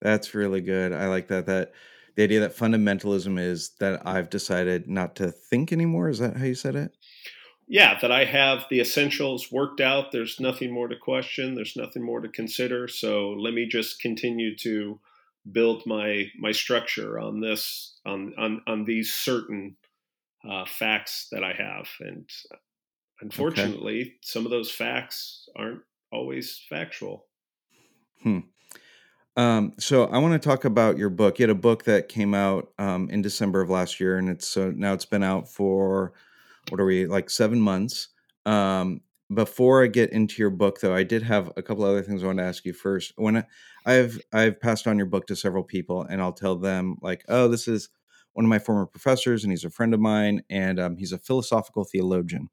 That's 0.00 0.34
really 0.34 0.60
good. 0.60 0.92
I 0.92 1.06
like 1.06 1.28
that. 1.28 1.46
That 1.46 1.72
the 2.14 2.22
idea 2.22 2.40
that 2.40 2.56
fundamentalism 2.56 3.38
is 3.38 3.70
that 3.80 4.06
I've 4.06 4.30
decided 4.30 4.88
not 4.88 5.16
to 5.16 5.30
think 5.30 5.72
anymore. 5.72 6.08
Is 6.08 6.18
that 6.18 6.36
how 6.36 6.44
you 6.44 6.54
said 6.54 6.76
it? 6.76 6.96
Yeah, 7.68 7.98
that 8.00 8.12
I 8.12 8.24
have 8.24 8.66
the 8.68 8.80
essentials 8.80 9.50
worked 9.50 9.80
out. 9.80 10.12
There's 10.12 10.40
nothing 10.40 10.72
more 10.72 10.88
to 10.88 10.96
question. 10.96 11.54
There's 11.54 11.76
nothing 11.76 12.02
more 12.02 12.20
to 12.20 12.28
consider. 12.28 12.88
So 12.88 13.30
let 13.30 13.54
me 13.54 13.66
just 13.66 14.00
continue 14.00 14.56
to 14.58 15.00
build 15.50 15.84
my 15.86 16.26
my 16.38 16.52
structure 16.52 17.18
on 17.18 17.40
this 17.40 17.98
on 18.04 18.34
on 18.36 18.62
on 18.66 18.84
these 18.84 19.12
certain 19.12 19.76
uh, 20.48 20.64
facts 20.66 21.28
that 21.32 21.44
I 21.44 21.52
have, 21.52 21.88
and 22.00 22.28
unfortunately, 23.20 24.00
okay. 24.00 24.14
some 24.22 24.44
of 24.44 24.50
those 24.50 24.70
facts 24.70 25.48
aren't 25.56 25.82
always 26.12 26.60
factual. 26.68 27.26
Hmm. 28.22 28.40
Um, 29.36 29.72
so 29.78 30.04
I 30.06 30.18
want 30.18 30.40
to 30.40 30.48
talk 30.48 30.64
about 30.64 30.98
your 30.98 31.08
book. 31.08 31.38
You 31.38 31.44
had 31.44 31.50
a 31.50 31.54
book 31.54 31.84
that 31.84 32.08
came 32.08 32.34
out 32.34 32.72
um, 32.78 33.08
in 33.10 33.22
December 33.22 33.62
of 33.62 33.70
last 33.70 33.98
year, 33.98 34.18
and 34.18 34.28
it's 34.28 34.56
uh, 34.56 34.72
now 34.74 34.92
it's 34.92 35.06
been 35.06 35.22
out 35.22 35.48
for 35.48 36.12
what 36.68 36.80
are 36.80 36.84
we 36.84 37.06
like 37.06 37.30
seven 37.30 37.60
months. 37.60 38.08
Um, 38.44 39.00
before 39.34 39.82
I 39.82 39.86
get 39.86 40.10
into 40.12 40.42
your 40.42 40.50
book, 40.50 40.80
though, 40.80 40.94
I 40.94 41.02
did 41.04 41.22
have 41.22 41.50
a 41.56 41.62
couple 41.62 41.84
other 41.84 42.02
things 42.02 42.22
I 42.22 42.26
want 42.26 42.38
to 42.40 42.44
ask 42.44 42.64
you 42.66 42.74
first. 42.74 43.14
When 43.16 43.38
I, 43.38 43.44
I've 43.86 44.20
I've 44.32 44.60
passed 44.60 44.86
on 44.86 44.98
your 44.98 45.06
book 45.06 45.26
to 45.28 45.36
several 45.36 45.64
people, 45.64 46.02
and 46.02 46.20
I'll 46.20 46.32
tell 46.34 46.56
them 46.56 46.96
like, 47.00 47.24
"Oh, 47.28 47.48
this 47.48 47.66
is 47.68 47.88
one 48.34 48.44
of 48.44 48.50
my 48.50 48.58
former 48.58 48.84
professors, 48.86 49.44
and 49.44 49.52
he's 49.52 49.64
a 49.64 49.70
friend 49.70 49.94
of 49.94 50.00
mine, 50.00 50.42
and 50.50 50.78
um, 50.78 50.96
he's 50.98 51.12
a 51.12 51.18
philosophical 51.18 51.84
theologian." 51.84 52.50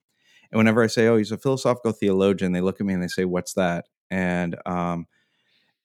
And 0.52 0.58
whenever 0.58 0.84
I 0.84 0.88
say, 0.88 1.08
"Oh, 1.08 1.18
he's 1.18 1.32
a 1.32 1.38
philosophical 1.38 1.92
theologian," 1.92 2.52
they 2.52 2.62
look 2.62 2.80
at 2.80 2.86
me 2.86 2.94
and 2.94 3.04
they 3.04 3.08
say, 3.08 3.26
"What's 3.26 3.54
that?" 3.54 3.86
And 4.12 4.56
um, 4.66 5.08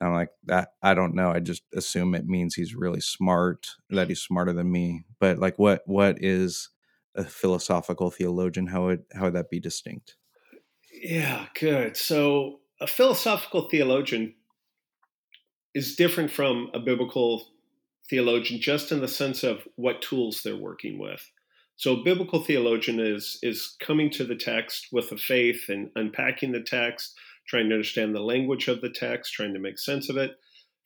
I'm 0.01 0.13
like, 0.13 0.29
that 0.45 0.69
I 0.81 0.93
don't 0.93 1.15
know. 1.15 1.31
I 1.31 1.39
just 1.39 1.63
assume 1.73 2.15
it 2.15 2.25
means 2.25 2.55
he's 2.55 2.75
really 2.75 3.01
smart, 3.01 3.67
that 3.89 3.95
mm-hmm. 3.95 4.09
he's 4.09 4.21
smarter 4.21 4.53
than 4.53 4.71
me. 4.71 5.05
But 5.19 5.39
like 5.39 5.57
what 5.57 5.83
what 5.85 6.17
is 6.21 6.69
a 7.15 7.23
philosophical 7.23 8.11
theologian? 8.11 8.67
How 8.67 8.85
would 8.85 9.03
how 9.13 9.23
would 9.23 9.33
that 9.33 9.49
be 9.49 9.59
distinct? 9.59 10.15
Yeah, 10.91 11.47
good. 11.59 11.97
So 11.97 12.59
a 12.81 12.87
philosophical 12.87 13.69
theologian 13.69 14.35
is 15.73 15.95
different 15.95 16.31
from 16.31 16.69
a 16.73 16.79
biblical 16.79 17.47
theologian 18.09 18.61
just 18.61 18.91
in 18.91 19.01
the 19.01 19.07
sense 19.07 19.43
of 19.43 19.67
what 19.75 20.01
tools 20.01 20.41
they're 20.43 20.55
working 20.55 20.99
with. 20.99 21.29
So 21.77 21.93
a 21.93 22.03
biblical 22.03 22.41
theologian 22.41 22.99
is 22.99 23.37
is 23.43 23.75
coming 23.79 24.09
to 24.11 24.23
the 24.23 24.35
text 24.35 24.87
with 24.91 25.11
a 25.11 25.17
faith 25.17 25.65
and 25.67 25.89
unpacking 25.95 26.51
the 26.51 26.61
text, 26.61 27.15
trying 27.47 27.69
to 27.69 27.75
understand 27.75 28.15
the 28.15 28.21
language 28.21 28.67
of 28.67 28.81
the 28.81 28.89
text, 28.89 29.33
trying 29.33 29.53
to 29.53 29.59
make 29.59 29.79
sense 29.79 30.09
of 30.09 30.17
it. 30.17 30.31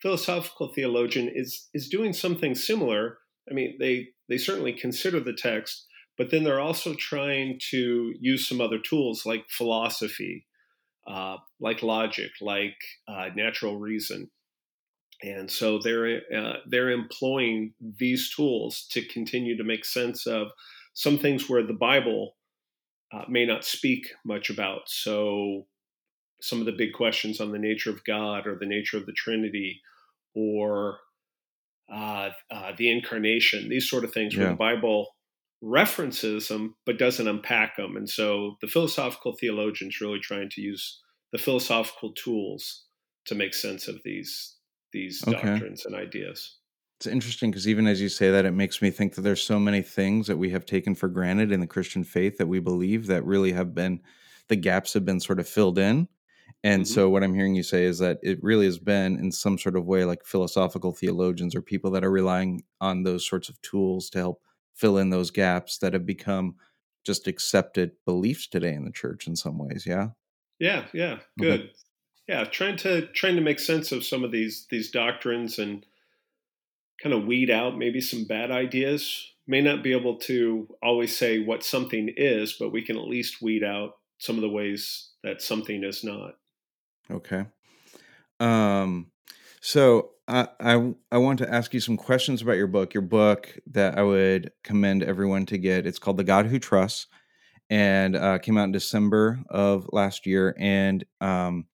Philosophical 0.01 0.72
theologian 0.74 1.30
is 1.34 1.68
is 1.74 1.89
doing 1.89 2.13
something 2.13 2.56
similar. 2.56 3.18
I 3.50 3.54
mean, 3.54 3.78
they 3.80 4.10
they 4.28 4.38
certainly 4.38 4.74
consider 4.74 5.20
the 5.20 5.34
text, 5.34 5.86
but 6.18 6.32
then 6.32 6.44
they're 6.44 6.60
also 6.60 6.94
trying 6.94 7.60
to 7.72 8.13
use 8.20 8.48
some 8.48 8.62
other 8.62 8.80
tools 8.80 9.25
like 9.25 9.46
philosophy, 9.50 10.48
uh, 11.08 11.38
like 11.60 11.84
logic, 11.84 12.32
like 12.42 12.78
uh, 13.08 13.30
natural 13.36 13.78
reason, 13.78 14.30
and 15.22 15.51
so 15.51 15.80
they're 15.80 16.22
uh, 16.36 16.58
they're 16.68 16.92
employing 16.92 17.74
these 17.98 18.34
tools 18.34 18.88
to 18.92 19.06
continue 19.08 19.58
to 19.58 19.63
make 19.63 19.84
sense 19.84 20.25
of 20.25 20.48
some 20.94 21.18
things 21.18 21.50
where 21.50 21.66
the 21.66 21.74
Bible 21.74 22.36
uh, 23.12 23.24
may 23.28 23.46
not 23.46 23.66
speak 23.66 24.08
much 24.25 24.50
about. 24.50 24.82
So 24.88 25.66
some 26.41 26.60
of 26.60 26.65
the 26.65 26.72
big 26.72 26.93
questions 26.93 27.41
on 27.41 27.51
the 27.51 27.60
nature 27.60 27.89
of 27.89 28.03
God 28.03 28.48
or 28.48 28.55
the 28.55 28.65
nature 28.65 28.98
of 28.98 29.05
the 29.05 29.13
Trinity 29.13 29.81
or 30.36 31.00
uh, 31.91 32.29
uh, 32.51 32.72
the 32.77 32.91
incarnation, 32.91 33.69
these 33.69 33.89
sort 33.89 34.03
of 34.03 34.13
things 34.13 34.34
yeah. 34.34 34.41
where 34.41 34.50
the 34.50 34.55
Bible 34.55 35.08
references 35.62 36.48
them 36.48 36.75
but 36.86 36.98
doesn't 36.98 37.27
unpack 37.27 37.75
them. 37.75 37.98
And 37.98 38.10
so 38.10 38.58
the 38.62 38.67
philosophical 38.67 39.36
theologians 39.36 40.00
really 40.00 40.19
trying 40.19 40.50
to 40.51 40.62
use 40.62 41.01
the 41.31 41.38
philosophical 41.38 42.13
tools 42.13 42.86
to 43.25 43.36
make 43.36 43.53
sense 43.53 43.88
of 43.88 44.00
these 44.03 44.55
these 44.91 45.24
okay. 45.27 45.38
doctrines 45.38 45.86
and 45.86 45.93
ideas. 45.96 46.58
It's 47.00 47.08
interesting 47.08 47.51
because 47.51 47.67
even 47.67 47.88
as 47.88 48.01
you 48.01 48.10
say 48.10 48.31
that, 48.31 48.46
it 48.46 48.51
makes 48.51 48.81
me 48.81 48.89
think 48.89 49.15
that 49.15 49.22
there's 49.22 49.41
so 49.41 49.60
many 49.60 49.81
things 49.81 50.27
that 50.27 50.38
we 50.38 50.50
have 50.50 50.65
taken 50.65 50.96
for 50.96 51.08
granted 51.08 51.51
in 51.51 51.60
the 51.60 51.67
Christian 51.67 52.03
faith 52.03 52.38
that 52.38 52.48
we 52.48 52.60
believe 52.60 53.08
that 53.08 53.24
really 53.24 53.51
have 53.51 53.75
been 53.75 54.01
the 54.48 54.55
gaps 54.55 54.93
have 54.93 55.05
been 55.05 55.19
sort 55.19 55.39
of 55.39 55.48
filled 55.48 55.77
in 55.77 56.08
and 56.63 56.84
mm-hmm. 56.84 56.94
so 56.94 57.10
what 57.10 57.24
I'm 57.24 57.34
hearing 57.34 57.56
you 57.56 57.63
say 57.63 57.86
is 57.86 58.00
that 58.00 58.20
it 58.22 58.39
really 58.42 58.66
has 58.66 58.80
been 58.80 59.18
in 59.18 59.32
some 59.32 59.58
sort 59.58 59.75
of 59.75 59.86
way 59.86 60.04
like 60.04 60.25
philosophical 60.25 60.94
theologians 60.94 61.56
or 61.56 61.62
people 61.62 61.92
that 61.92 62.04
are 62.04 62.12
relying 62.12 62.63
on 62.82 63.04
those 63.04 63.28
sorts 63.28 63.50
of 63.50 63.62
tools 63.62 64.10
to 64.12 64.20
help 64.20 64.42
fill 64.75 64.98
in 64.98 65.10
those 65.10 65.32
gaps 65.32 65.78
that 65.78 65.94
have 65.94 66.06
become 66.06 66.56
just 67.06 67.28
accepted 67.28 67.92
beliefs 68.06 68.48
today 68.48 68.74
in 68.74 68.86
the 68.86 68.92
church 68.92 69.28
in 69.28 69.36
some 69.36 69.58
ways, 69.58 69.86
yeah? 69.88 70.10
Yeah, 70.60 70.86
yeah, 70.94 71.20
good. 71.38 71.62
Okay. 71.62 71.72
Yeah, 72.28 72.44
trying 72.44 72.78
to 72.78 73.08
trying 73.08 73.38
to 73.38 73.42
make 73.42 73.60
sense 73.60 73.92
of 73.92 74.06
some 74.06 74.24
of 74.24 74.32
these 74.32 74.68
these 74.70 74.92
doctrines 74.92 75.58
and 75.58 75.86
kind 77.01 77.16
of 77.16 77.25
weed 77.25 77.50
out 77.50 77.78
maybe 77.78 78.01
some 78.01 78.25
bad 78.25 78.51
ideas. 78.51 79.32
May 79.48 79.62
not 79.62 79.82
be 79.82 79.94
able 79.94 80.18
to 80.18 80.68
always 80.84 81.18
say 81.18 81.39
what 81.39 81.63
something 81.63 82.13
is, 82.16 82.54
but 82.54 82.72
we 82.72 82.84
can 82.84 82.98
at 82.98 83.08
least 83.08 83.42
weed 83.42 83.63
out 83.63 83.94
some 84.20 84.36
of 84.36 84.42
the 84.42 84.50
ways 84.50 85.10
that 85.24 85.42
something 85.42 85.84
is 85.84 86.04
not. 86.04 86.36
Okay. 87.12 87.46
Um, 88.39 89.08
so 89.62 90.12
I, 90.28 90.48
I 90.60 90.94
I 91.12 91.18
want 91.18 91.39
to 91.39 91.54
ask 91.54 91.74
you 91.74 91.80
some 91.80 91.98
questions 91.98 92.42
about 92.42 92.58
your 92.58 92.68
book. 92.68 92.94
Your 92.94 93.01
book 93.04 93.58
that 93.68 93.98
I 93.98 94.04
would 94.04 94.51
commend 94.63 95.04
everyone 95.04 95.46
to 95.48 95.58
get. 95.58 95.86
It's 95.86 96.00
called 96.00 96.18
The 96.18 96.24
God 96.24 96.46
Who 96.46 96.60
Trusts, 96.60 97.08
and 97.70 98.16
uh, 98.16 98.38
came 98.39 98.58
out 98.58 98.66
in 98.66 98.72
December 98.72 99.39
of 99.50 99.88
last 99.92 100.25
year. 100.25 100.56
And 100.60 101.04
um, 101.20 101.66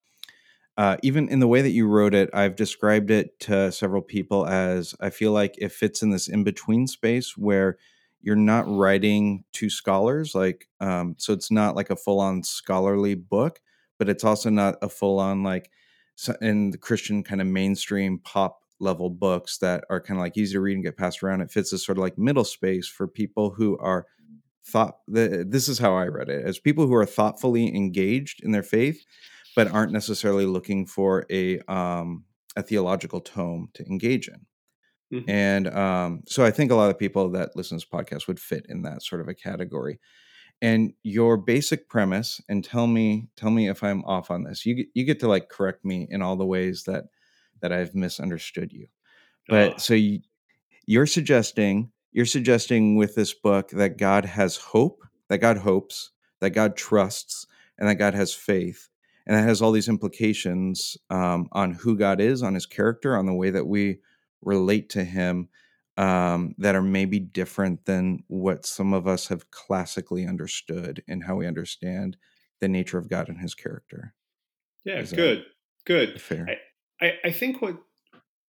uh, 0.76 0.96
even 1.02 1.28
in 1.28 1.40
the 1.40 1.48
way 1.48 1.62
that 1.62 1.70
you 1.70 1.86
wrote 1.86 2.14
it, 2.14 2.30
I've 2.34 2.56
described 2.56 3.10
it 3.10 3.38
to 3.40 3.72
several 3.72 4.02
people 4.02 4.46
as 4.46 4.94
I 5.00 5.10
feel 5.10 5.32
like 5.32 5.54
it 5.58 5.72
fits 5.72 6.02
in 6.02 6.10
this 6.10 6.28
in 6.28 6.44
between 6.44 6.86
space 6.86 7.36
where 7.36 7.78
you're 8.20 8.36
not 8.36 8.66
writing 8.68 9.44
to 9.52 9.70
scholars, 9.70 10.34
like 10.34 10.68
um, 10.80 11.14
so 11.18 11.32
it's 11.32 11.50
not 11.50 11.76
like 11.76 11.90
a 11.90 11.96
full 11.96 12.20
on 12.20 12.42
scholarly 12.42 13.14
book, 13.14 13.60
but 13.98 14.08
it's 14.08 14.24
also 14.24 14.50
not 14.50 14.76
a 14.82 14.88
full 14.88 15.18
on 15.18 15.42
like 15.42 15.70
in 16.40 16.70
the 16.70 16.78
Christian 16.78 17.22
kind 17.22 17.40
of 17.40 17.46
mainstream 17.46 18.18
pop 18.18 18.60
level 18.78 19.10
books 19.10 19.58
that 19.58 19.84
are 19.88 20.00
kind 20.00 20.18
of 20.18 20.22
like 20.22 20.36
easy 20.36 20.54
to 20.54 20.60
read 20.60 20.74
and 20.74 20.84
get 20.84 20.96
passed 20.96 21.22
around. 21.22 21.40
It 21.40 21.50
fits 21.50 21.70
this 21.70 21.84
sort 21.84 21.98
of 21.98 22.02
like 22.02 22.18
middle 22.18 22.44
space 22.44 22.86
for 22.86 23.08
people 23.08 23.50
who 23.50 23.78
are 23.78 24.06
thought. 24.64 24.98
The, 25.08 25.44
this 25.48 25.68
is 25.68 25.78
how 25.78 25.94
I 25.94 26.06
read 26.06 26.28
it 26.28 26.44
as 26.44 26.58
people 26.58 26.86
who 26.86 26.94
are 26.94 27.06
thoughtfully 27.06 27.74
engaged 27.74 28.42
in 28.42 28.52
their 28.52 28.62
faith, 28.62 29.04
but 29.54 29.70
aren't 29.70 29.92
necessarily 29.92 30.46
looking 30.46 30.86
for 30.86 31.26
a 31.30 31.58
um, 31.60 32.24
a 32.56 32.62
theological 32.62 33.20
tome 33.20 33.68
to 33.74 33.84
engage 33.86 34.28
in. 34.28 34.46
Mm-hmm. 35.12 35.30
And 35.30 35.68
um, 35.68 36.22
so 36.26 36.44
I 36.44 36.50
think 36.50 36.70
a 36.70 36.74
lot 36.74 36.90
of 36.90 36.98
people 36.98 37.30
that 37.30 37.54
listen 37.54 37.78
to 37.78 37.84
this 37.84 37.90
podcast 37.90 38.26
would 38.26 38.40
fit 38.40 38.66
in 38.68 38.82
that 38.82 39.02
sort 39.02 39.20
of 39.20 39.28
a 39.28 39.34
category 39.34 40.00
and 40.62 40.92
your 41.02 41.36
basic 41.36 41.88
premise 41.88 42.40
and 42.48 42.64
tell 42.64 42.86
me 42.86 43.28
tell 43.36 43.50
me 43.50 43.68
if 43.68 43.82
i'm 43.82 44.04
off 44.04 44.30
on 44.30 44.44
this 44.44 44.64
you 44.64 44.74
get, 44.74 44.86
you 44.94 45.04
get 45.04 45.20
to 45.20 45.28
like 45.28 45.48
correct 45.48 45.84
me 45.84 46.06
in 46.10 46.22
all 46.22 46.36
the 46.36 46.46
ways 46.46 46.84
that 46.84 47.04
that 47.60 47.72
i've 47.72 47.94
misunderstood 47.94 48.72
you 48.72 48.86
but 49.48 49.74
oh. 49.74 49.78
so 49.78 49.94
you, 49.94 50.20
you're 50.86 51.06
suggesting 51.06 51.90
you're 52.12 52.24
suggesting 52.24 52.96
with 52.96 53.14
this 53.14 53.34
book 53.34 53.70
that 53.70 53.98
god 53.98 54.24
has 54.24 54.56
hope 54.56 55.02
that 55.28 55.38
god 55.38 55.58
hopes 55.58 56.10
that 56.40 56.50
god 56.50 56.76
trusts 56.76 57.46
and 57.78 57.88
that 57.88 57.96
god 57.96 58.14
has 58.14 58.32
faith 58.32 58.88
and 59.26 59.36
that 59.36 59.42
has 59.42 59.60
all 59.60 59.72
these 59.72 59.88
implications 59.88 60.96
um, 61.10 61.48
on 61.52 61.72
who 61.72 61.96
god 61.96 62.20
is 62.20 62.42
on 62.42 62.54
his 62.54 62.66
character 62.66 63.16
on 63.16 63.26
the 63.26 63.34
way 63.34 63.50
that 63.50 63.66
we 63.66 63.98
relate 64.42 64.88
to 64.88 65.04
him 65.04 65.48
um, 65.96 66.54
that 66.58 66.74
are 66.74 66.82
maybe 66.82 67.18
different 67.18 67.84
than 67.86 68.22
what 68.28 68.66
some 68.66 68.92
of 68.92 69.06
us 69.06 69.28
have 69.28 69.50
classically 69.50 70.26
understood 70.26 71.02
in 71.06 71.22
how 71.22 71.36
we 71.36 71.46
understand 71.46 72.16
the 72.60 72.68
nature 72.68 72.98
of 72.98 73.08
God 73.08 73.28
and 73.28 73.40
His 73.40 73.54
character. 73.54 74.14
Yeah, 74.84 75.00
Is 75.00 75.12
good, 75.12 75.44
good. 75.84 76.20
Fair. 76.20 76.46
I, 77.00 77.06
I, 77.06 77.12
I 77.24 77.30
think 77.32 77.60
what 77.60 77.76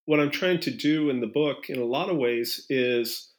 what 0.04 0.20
I'm 0.20 0.30
trying 0.30 0.60
to 0.60 0.70
do 0.70 1.10
in 1.10 1.20
the 1.20 1.26
book, 1.26 1.68
in 1.68 1.78
a 1.78 1.84
lot 1.84 2.08
of 2.08 2.16
ways, 2.16 2.64
is 2.70 3.32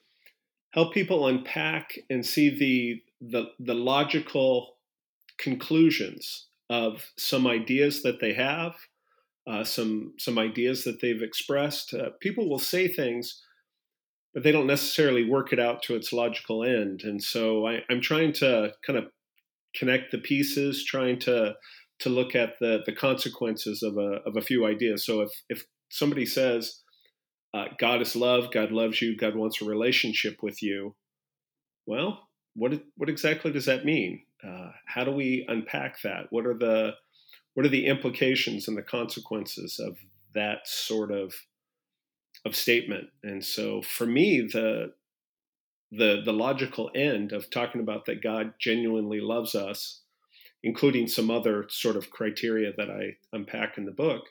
help 0.71 0.93
people 0.93 1.27
unpack 1.27 1.97
and 2.09 2.25
see 2.25 2.49
the 2.49 3.01
the, 3.21 3.51
the 3.59 3.73
logical 3.73 4.77
conclusions 5.37 6.47
of 6.69 7.11
some 7.17 7.47
ideas 7.47 8.03
that 8.03 8.19
they 8.21 8.33
have, 8.33 8.75
uh, 9.47 9.63
some 9.63 10.13
some 10.17 10.37
ideas 10.37 10.83
that 10.83 11.01
they've 11.01 11.21
expressed. 11.21 11.93
Uh, 11.93 12.09
people 12.19 12.49
will 12.49 12.59
say 12.59 12.87
things 12.87 13.43
but 14.33 14.43
they 14.43 14.51
don't 14.51 14.67
necessarily 14.67 15.27
work 15.27 15.51
it 15.51 15.59
out 15.59 15.81
to 15.83 15.95
its 15.95 16.13
logical 16.13 16.63
end. 16.63 17.01
And 17.03 17.21
so 17.21 17.65
I, 17.65 17.81
am 17.89 18.01
trying 18.01 18.33
to 18.33 18.73
kind 18.85 18.99
of 18.99 19.05
connect 19.75 20.11
the 20.11 20.17
pieces, 20.17 20.83
trying 20.83 21.19
to 21.21 21.55
to 21.99 22.09
look 22.09 22.33
at 22.35 22.59
the 22.59 22.81
the 22.85 22.93
consequences 22.93 23.83
of 23.83 23.97
a 23.97 24.21
of 24.25 24.37
a 24.37 24.41
few 24.41 24.65
ideas. 24.65 25.05
So 25.05 25.21
if 25.21 25.31
if 25.49 25.65
somebody 25.89 26.25
says 26.25 26.81
uh, 27.53 27.65
God 27.77 28.01
is 28.01 28.15
love, 28.15 28.51
God 28.51 28.71
loves 28.71 29.01
you, 29.01 29.17
God 29.17 29.35
wants 29.35 29.61
a 29.61 29.65
relationship 29.65 30.37
with 30.41 30.61
you, 30.61 30.95
well, 31.85 32.29
what 32.55 32.81
what 32.95 33.09
exactly 33.09 33.51
does 33.51 33.65
that 33.65 33.85
mean? 33.85 34.23
Uh, 34.47 34.71
how 34.85 35.03
do 35.03 35.11
we 35.11 35.45
unpack 35.47 36.01
that? 36.03 36.27
What 36.29 36.45
are 36.45 36.57
the 36.57 36.93
what 37.53 37.65
are 37.65 37.69
the 37.69 37.87
implications 37.87 38.67
and 38.67 38.77
the 38.77 38.83
consequences 38.83 39.79
of 39.79 39.97
that 40.33 40.59
sort 40.65 41.11
of 41.11 41.33
of 42.45 42.55
statement. 42.55 43.09
And 43.23 43.43
so 43.43 43.81
for 43.81 44.05
me, 44.05 44.41
the 44.41 44.93
the 45.91 46.21
the 46.23 46.33
logical 46.33 46.91
end 46.93 47.31
of 47.31 47.49
talking 47.49 47.81
about 47.81 48.05
that 48.05 48.21
God 48.21 48.53
genuinely 48.59 49.19
loves 49.19 49.55
us 49.55 50.01
including 50.63 51.07
some 51.07 51.31
other 51.31 51.65
sort 51.69 51.95
of 51.95 52.09
criteria 52.09 52.71
that 52.75 52.89
I 52.89 53.17
unpack 53.31 53.77
in 53.77 53.85
the 53.85 53.91
book, 53.91 54.23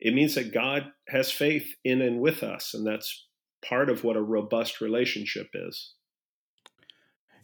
it 0.00 0.14
means 0.14 0.34
that 0.34 0.52
God 0.52 0.92
has 1.08 1.30
faith 1.30 1.74
in 1.84 2.00
and 2.00 2.20
with 2.20 2.42
us. 2.42 2.74
And 2.74 2.86
that's 2.86 3.26
part 3.66 3.88
of 3.88 4.04
what 4.04 4.16
a 4.16 4.22
robust 4.22 4.80
relationship 4.80 5.48
is. 5.54 5.94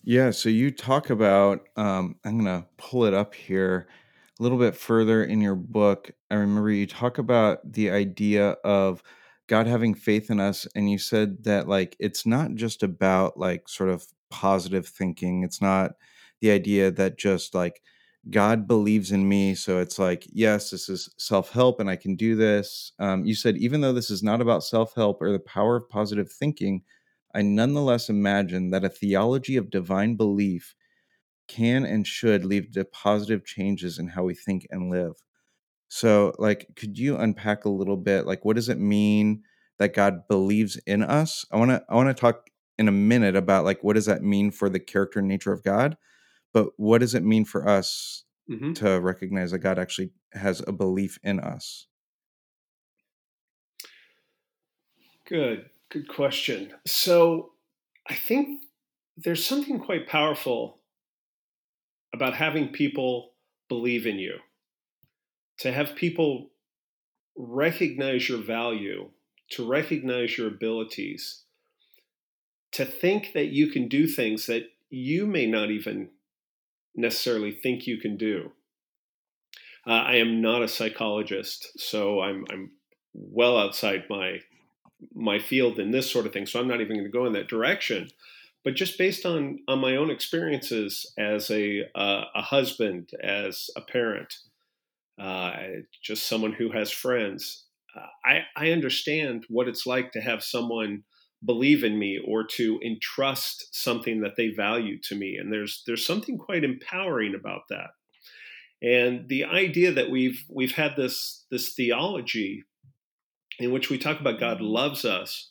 Yeah, 0.03 0.31
so 0.31 0.49
you 0.49 0.71
talk 0.71 1.11
about, 1.11 1.69
um, 1.77 2.17
I'm 2.25 2.39
going 2.39 2.63
to 2.63 2.67
pull 2.79 3.05
it 3.05 3.15
up 3.15 3.35
here 3.35 3.87
a 4.39 4.43
little 4.43 4.59
bit 4.59 4.75
further 4.75 5.25
in 5.25 5.41
your 5.41 5.55
book. 5.55 6.11
I 6.31 6.37
remember 6.37 6.71
you 6.71 6.87
talk 6.87 7.19
about 7.19 7.73
the 7.73 7.91
idea 7.91 8.51
of 8.65 9.03
God 9.51 9.67
having 9.69 9.95
faith 9.95 10.31
in 10.31 10.41
us, 10.41 10.67
and 10.77 10.91
you 10.91 10.99
said 10.99 11.45
that, 11.45 11.69
like, 11.69 11.97
it's 12.01 12.27
not 12.27 12.55
just 12.57 12.83
about, 12.85 13.39
like, 13.39 13.69
sort 13.69 13.91
of 13.91 14.07
positive 14.31 14.89
thinking. 14.89 15.45
It's 15.45 15.63
not 15.63 15.93
the 16.41 16.53
idea 16.53 16.91
that 16.93 17.19
just, 17.19 17.55
like, 17.55 17.83
God 18.31 18.69
believes 18.69 19.13
in 19.13 19.29
me. 19.29 19.55
So 19.57 19.81
it's 19.81 19.99
like, 19.99 20.27
yes, 20.33 20.71
this 20.71 20.89
is 20.89 21.09
self 21.19 21.51
help 21.53 21.81
and 21.81 21.91
I 21.91 21.97
can 21.97 22.17
do 22.17 22.37
this. 22.37 22.93
Um, 22.99 23.25
you 23.25 23.35
said, 23.35 23.57
even 23.59 23.81
though 23.83 23.95
this 23.95 24.11
is 24.11 24.23
not 24.23 24.41
about 24.43 24.65
self 24.65 24.95
help 24.95 25.23
or 25.23 25.33
the 25.33 25.41
power 25.41 25.77
of 25.77 25.89
positive 25.89 26.31
thinking, 26.33 26.83
I 27.35 27.43
nonetheless 27.43 28.09
imagine 28.11 28.71
that 28.71 28.85
a 28.85 28.91
theology 28.91 29.57
of 29.57 29.71
divine 29.71 30.17
belief 30.17 30.75
can 31.49 31.85
and 31.85 32.07
should 32.07 32.45
lead 32.47 32.73
to 32.75 32.85
positive 32.87 33.45
changes 33.45 33.99
in 33.99 34.09
how 34.09 34.25
we 34.25 34.35
think 34.35 34.67
and 34.71 34.91
live. 34.91 35.15
So, 35.93 36.33
like, 36.39 36.69
could 36.77 36.99
you 36.99 37.17
unpack 37.17 37.65
a 37.65 37.69
little 37.69 37.97
bit? 37.97 38.25
Like, 38.25 38.45
what 38.45 38.57
does 38.57 38.69
it 38.69 38.79
mean 38.79 39.43
that 39.79 39.93
God 39.93 40.29
believes 40.29 40.81
in 40.87 41.03
us? 41.03 41.45
I 41.51 41.57
want 41.57 41.73
to, 41.73 41.83
I 41.89 41.97
want 41.97 42.09
to 42.09 42.19
talk 42.19 42.49
in 42.81 42.89
a 42.89 42.93
minute 42.93 43.37
about 43.37 43.67
like 43.67 43.85
what 43.85 43.93
does 43.93 44.07
that 44.07 44.23
mean 44.23 44.51
for 44.51 44.71
the 44.71 44.81
character 44.81 45.19
and 45.19 45.29
nature 45.29 45.53
of 45.53 45.63
God, 45.63 45.99
but 46.55 46.69
what 46.79 47.03
does 47.03 47.15
it 47.15 47.23
mean 47.23 47.45
for 47.45 47.69
us 47.69 48.25
mm-hmm. 48.51 48.73
to 48.73 48.99
recognize 48.99 49.51
that 49.51 49.59
God 49.59 49.79
actually 49.79 50.13
has 50.33 50.63
a 50.67 50.73
belief 50.73 51.19
in 51.23 51.41
us? 51.41 51.89
Good. 55.27 55.69
Good 55.91 56.09
question. 56.09 56.73
So 56.87 57.51
I 58.09 58.15
think 58.15 58.63
there's 59.19 59.45
something 59.45 59.79
quite 59.79 60.09
powerful 60.09 60.79
about 62.15 62.33
having 62.33 62.69
people 62.69 63.33
believe 63.69 64.07
in 64.07 64.19
you, 64.19 64.37
to 65.61 65.73
have 65.73 65.95
people 65.95 66.51
recognize 67.37 68.29
your 68.29 68.43
value, 68.43 69.11
to 69.51 69.69
recognize 69.69 70.37
your 70.37 70.49
abilities, 70.49 71.45
to 72.73 72.85
think 72.85 73.33
that 73.35 73.49
you 73.49 73.69
can 73.69 73.89
do 73.89 74.07
things 74.07 74.47
that 74.47 74.65
you 74.91 75.27
may 75.27 75.47
not 75.47 75.71
even 75.71 76.09
necessarily 76.95 77.53
think 77.53 77.87
you 77.87 77.99
can 77.99 78.17
do. 78.17 78.53
Uh, 79.87 79.91
I 79.93 80.17
am 80.17 80.43
not 80.43 80.63
a 80.63 80.69
psychologist, 80.69 81.79
so 81.79 82.21
I'm, 82.21 82.45
I'm 82.51 82.73
well 83.15 83.59
outside 83.59 84.05
my 84.11 84.41
my 85.15 85.39
field 85.39 85.79
in 85.79 85.91
this 85.91 86.11
sort 86.11 86.27
of 86.27 86.33
thing. 86.33 86.45
So 86.45 86.61
I'm 86.61 86.69
not 86.69 86.83
even 86.83 86.97
going 86.97 87.05
to 87.05 87.11
go 87.11 87.25
in 87.25 87.33
that 87.33 87.49
direction. 87.49 88.11
But 88.63 88.75
just 88.75 88.99
based 88.99 89.25
on 89.25 89.61
on 89.67 89.79
my 89.79 89.97
own 89.97 90.11
experiences 90.11 91.11
as 91.19 91.51
a 91.51 91.89
uh, 91.95 92.25
a 92.35 92.43
husband, 92.43 93.11
as 93.23 93.71
a 93.77 93.81
parent, 93.81 94.35
uh, 95.19 95.53
just 96.03 96.27
someone 96.29 96.53
who 96.53 96.71
has 96.73 96.91
friends, 96.91 97.67
uh, 97.97 98.07
I 98.25 98.41
I 98.57 98.71
understand 98.73 99.45
what 99.49 99.69
it's 99.69 99.87
like 99.87 100.13
to 100.13 100.21
have 100.21 100.43
someone 100.43 101.05
believe 101.45 101.85
in 101.85 101.99
me 101.99 102.21
or 102.27 102.45
to 102.45 102.79
entrust 102.85 103.69
something 103.73 104.21
that 104.21 104.37
they 104.37 104.49
value 104.49 104.99
to 105.03 105.15
me 105.15 105.37
and 105.37 105.51
there's 105.51 105.83
there's 105.87 106.05
something 106.05 106.37
quite 106.37 106.65
empowering 106.65 107.35
about 107.35 107.63
that 107.71 107.89
and 108.83 109.29
the 109.29 109.45
idea 109.45 109.93
that 109.93 110.11
we've 110.11 110.45
we've 110.51 110.75
had 110.75 110.97
this 110.97 111.45
this 111.51 111.75
theology 111.75 112.65
in 113.59 113.73
which 113.73 113.91
we 113.91 113.99
talk 113.99 114.21
about 114.21 114.41
God 114.41 114.57
mm-hmm. 114.57 114.67
loves 114.67 115.05
us, 115.05 115.51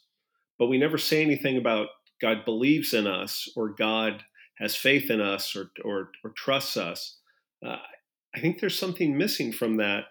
but 0.57 0.67
we 0.67 0.77
never 0.77 0.97
say 0.97 1.21
anything 1.21 1.57
about 1.57 1.87
God 2.21 2.43
believes 2.43 2.93
in 2.93 3.07
us 3.07 3.47
or 3.55 3.69
God 3.69 4.23
has 4.57 4.75
faith 4.75 5.09
in 5.09 5.21
us 5.21 5.55
or, 5.55 5.71
or, 5.85 6.09
or 6.23 6.31
trusts 6.35 6.75
us. 6.75 7.17
Uh, 7.65 7.77
I 8.35 8.39
think 8.39 8.59
there's 8.59 8.77
something 8.77 9.17
missing 9.17 9.51
from 9.51 9.77
that, 9.77 10.05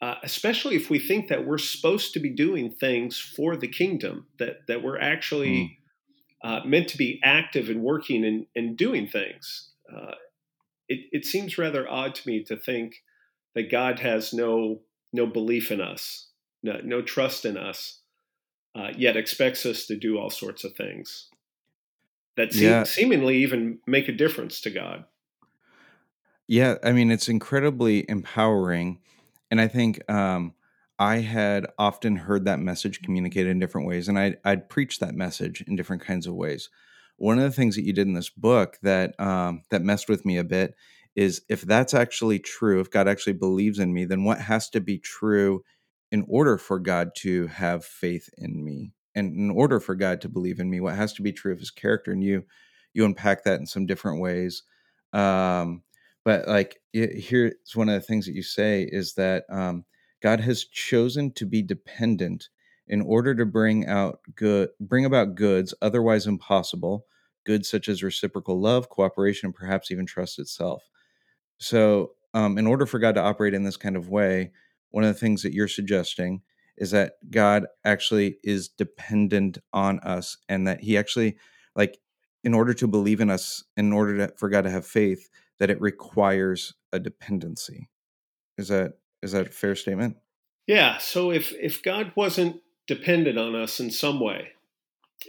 uh, 0.00 0.16
especially 0.22 0.76
if 0.76 0.90
we 0.90 0.98
think 0.98 1.28
that 1.28 1.46
we're 1.46 1.58
supposed 1.58 2.12
to 2.14 2.20
be 2.20 2.30
doing 2.30 2.70
things 2.70 3.18
for 3.18 3.56
the 3.56 3.68
kingdom, 3.68 4.26
that, 4.38 4.66
that 4.68 4.82
we're 4.82 5.00
actually 5.00 5.78
mm. 6.44 6.48
uh, 6.48 6.64
meant 6.64 6.88
to 6.88 6.98
be 6.98 7.20
active 7.24 7.68
and 7.68 7.82
working 7.82 8.24
and, 8.24 8.46
and 8.54 8.76
doing 8.76 9.08
things. 9.08 9.70
Uh, 9.92 10.12
it, 10.88 11.00
it 11.12 11.26
seems 11.26 11.58
rather 11.58 11.88
odd 11.88 12.14
to 12.14 12.28
me 12.28 12.44
to 12.44 12.56
think 12.56 13.02
that 13.54 13.70
God 13.70 13.98
has 14.00 14.32
no 14.32 14.80
no 15.10 15.26
belief 15.26 15.72
in 15.72 15.80
us 15.80 16.28
no, 16.62 16.80
no 16.82 17.02
trust 17.02 17.44
in 17.44 17.56
us, 17.56 18.00
uh, 18.74 18.88
yet 18.96 19.16
expects 19.16 19.64
us 19.66 19.86
to 19.86 19.96
do 19.96 20.18
all 20.18 20.30
sorts 20.30 20.64
of 20.64 20.74
things 20.74 21.28
that 22.36 22.52
seem, 22.52 22.68
yeah. 22.68 22.84
seemingly 22.84 23.38
even 23.38 23.78
make 23.86 24.08
a 24.08 24.12
difference 24.12 24.60
to 24.60 24.70
God. 24.70 25.04
Yeah, 26.48 26.76
I 26.82 26.92
mean, 26.92 27.10
it's 27.10 27.28
incredibly 27.28 28.08
empowering. 28.08 29.00
And 29.50 29.60
I 29.60 29.68
think 29.68 30.00
um, 30.10 30.54
I 30.98 31.18
had 31.18 31.66
often 31.78 32.16
heard 32.16 32.46
that 32.46 32.58
message 32.58 33.02
communicated 33.02 33.50
in 33.50 33.58
different 33.58 33.86
ways, 33.86 34.08
and 34.08 34.18
I'd, 34.18 34.38
I'd 34.44 34.68
preach 34.68 34.98
that 34.98 35.14
message 35.14 35.62
in 35.66 35.76
different 35.76 36.02
kinds 36.02 36.26
of 36.26 36.34
ways. 36.34 36.70
One 37.16 37.38
of 37.38 37.44
the 37.44 37.52
things 37.52 37.76
that 37.76 37.84
you 37.84 37.92
did 37.92 38.06
in 38.06 38.14
this 38.14 38.30
book 38.30 38.78
that 38.82 39.18
um, 39.20 39.62
that 39.70 39.82
messed 39.82 40.08
with 40.08 40.24
me 40.24 40.38
a 40.38 40.44
bit 40.44 40.74
is 41.16 41.42
if 41.48 41.62
that's 41.62 41.94
actually 41.94 42.38
true, 42.38 42.80
if 42.80 42.90
God 42.90 43.08
actually 43.08 43.32
believes 43.34 43.78
in 43.80 43.92
me, 43.92 44.04
then 44.04 44.24
what 44.24 44.40
has 44.40 44.70
to 44.70 44.80
be 44.80 44.98
true 44.98 45.64
in 46.12 46.24
order 46.28 46.56
for 46.56 46.78
God 46.78 47.10
to 47.16 47.48
have 47.48 47.84
faith 47.84 48.30
in 48.38 48.64
me 48.64 48.92
and 49.16 49.34
in 49.36 49.50
order 49.50 49.80
for 49.80 49.96
God 49.96 50.20
to 50.22 50.28
believe 50.28 50.60
in 50.60 50.70
me, 50.70 50.80
what 50.80 50.94
has 50.94 51.12
to 51.14 51.22
be 51.22 51.32
true 51.32 51.52
of 51.52 51.58
his 51.58 51.70
character. 51.72 52.12
And 52.12 52.22
you, 52.22 52.44
you 52.94 53.04
unpack 53.04 53.44
that 53.44 53.58
in 53.58 53.66
some 53.66 53.84
different 53.84 54.20
ways. 54.20 54.62
Um, 55.12 55.82
but 56.24 56.46
like 56.48 56.80
here's 56.92 57.54
one 57.74 57.88
of 57.88 57.94
the 57.94 58.06
things 58.06 58.26
that 58.26 58.34
you 58.34 58.42
say 58.42 58.88
is 58.90 59.14
that 59.14 59.44
um, 59.50 59.84
God 60.22 60.40
has 60.40 60.64
chosen 60.64 61.32
to 61.34 61.46
be 61.46 61.62
dependent 61.62 62.48
in 62.88 63.02
order 63.02 63.34
to 63.34 63.44
bring 63.44 63.86
out 63.86 64.20
good, 64.34 64.70
bring 64.80 65.04
about 65.04 65.34
goods 65.34 65.74
otherwise 65.82 66.26
impossible, 66.26 67.04
goods 67.44 67.68
such 67.68 67.88
as 67.88 68.02
reciprocal 68.02 68.60
love, 68.60 68.88
cooperation, 68.88 69.52
perhaps 69.52 69.90
even 69.90 70.06
trust 70.06 70.38
itself. 70.38 70.82
So, 71.58 72.12
um, 72.34 72.58
in 72.58 72.66
order 72.66 72.86
for 72.86 72.98
God 72.98 73.14
to 73.14 73.22
operate 73.22 73.54
in 73.54 73.64
this 73.64 73.76
kind 73.76 73.96
of 73.96 74.08
way, 74.08 74.52
one 74.90 75.04
of 75.04 75.12
the 75.12 75.18
things 75.18 75.42
that 75.42 75.52
you're 75.52 75.68
suggesting 75.68 76.42
is 76.76 76.90
that 76.92 77.14
God 77.30 77.66
actually 77.84 78.38
is 78.44 78.68
dependent 78.68 79.58
on 79.72 79.98
us 80.00 80.36
and 80.48 80.66
that 80.66 80.80
he 80.80 80.96
actually 80.96 81.36
like 81.74 81.98
in 82.44 82.54
order 82.54 82.72
to 82.74 82.86
believe 82.86 83.20
in 83.20 83.30
us 83.30 83.64
in 83.76 83.92
order 83.92 84.26
to, 84.26 84.34
for 84.36 84.48
God 84.48 84.62
to 84.62 84.70
have 84.70 84.86
faith 84.86 85.28
that 85.58 85.70
it 85.70 85.80
requires 85.80 86.74
a 86.92 86.98
dependency. 86.98 87.88
Is 88.56 88.68
that 88.68 88.98
is 89.22 89.32
that 89.32 89.48
a 89.48 89.50
fair 89.50 89.74
statement? 89.74 90.16
Yeah, 90.66 90.98
so 90.98 91.30
if 91.30 91.52
if 91.52 91.82
God 91.82 92.12
wasn't 92.14 92.60
dependent 92.86 93.38
on 93.38 93.54
us 93.54 93.80
in 93.80 93.90
some 93.90 94.20
way, 94.20 94.48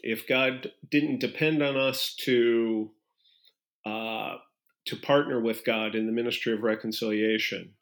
if 0.03 0.27
God 0.27 0.71
didn't 0.89 1.19
depend 1.19 1.63
on 1.63 1.77
us 1.77 2.15
to 2.21 2.91
uh, 3.85 4.35
to 4.85 4.95
partner 4.95 5.39
with 5.39 5.65
God 5.65 5.95
in 5.95 6.05
the 6.05 6.11
ministry 6.11 6.53
of 6.53 6.61
reconciliation, 6.61 7.73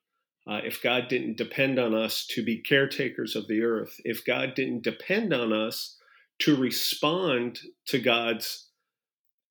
uh, 0.47 0.62
if 0.63 0.81
God 0.81 1.07
didn't 1.10 1.38
depend 1.38 1.79
on 1.79 1.93
us 1.93 2.25
to 2.31 2.43
be 2.43 2.62
caretakers 2.62 3.36
of 3.36 3.47
the 3.47 3.62
earth, 3.62 3.99
if 4.03 4.25
God 4.25 4.53
didn't 4.55 4.83
depend 4.83 5.33
on 5.33 5.51
us 5.51 5.97
to 6.39 6.55
respond 6.55 7.60
to 7.88 7.99
God's 7.99 8.67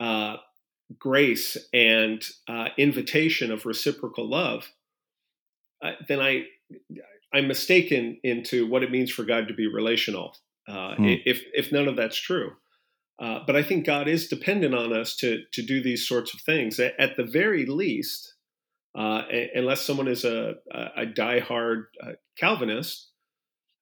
uh, 0.01 0.37
grace 0.99 1.57
and 1.73 2.23
uh, 2.49 2.69
invitation 2.77 3.51
of 3.51 3.67
reciprocal 3.67 4.29
love, 4.29 4.71
uh, 5.83 5.93
then 6.09 6.21
I 6.21 6.45
I'm 7.33 7.49
mistaken 7.49 8.19
into 8.23 8.67
what 8.67 8.83
it 8.83 8.91
means 8.91 9.11
for 9.11 9.25
God 9.25 9.49
to 9.49 9.55
be 9.55 9.67
relational. 9.67 10.37
Hmm. 10.69 11.05
If 11.05 11.43
if 11.53 11.73
none 11.73 11.89
of 11.89 11.97
that's 11.97 12.19
true. 12.19 12.53
Uh, 13.19 13.41
but 13.47 13.57
I 13.57 13.63
think 13.63 13.87
God 13.87 14.09
is 14.09 14.29
dependent 14.29 14.75
on 14.75 14.93
us 14.93 15.17
to 15.17 15.43
to 15.53 15.63
do 15.63 15.83
these 15.83 16.07
sorts 16.07 16.35
of 16.35 16.41
things. 16.41 16.79
At, 16.79 16.95
at 16.99 17.17
the 17.17 17.25
very 17.25 17.65
least, 17.65 18.35
uh, 18.97 19.23
unless 19.55 19.83
someone 19.83 20.09
is 20.09 20.25
a, 20.25 20.55
a, 20.71 21.03
a 21.03 21.07
diehard 21.07 21.85
uh, 22.03 22.13
Calvinist, 22.39 23.11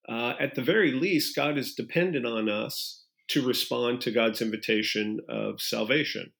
uh, 0.09 0.35
at 0.39 0.55
the 0.55 0.63
very 0.63 0.93
least, 0.93 1.37
God 1.37 1.57
is 1.57 1.75
dependent 1.75 2.27
on 2.27 2.49
us 2.49 3.05
to 3.29 3.47
respond 3.47 4.01
to 4.03 4.11
God's 4.11 4.43
invitation 4.43 5.21
of 5.29 5.61
salvation. 5.61 6.33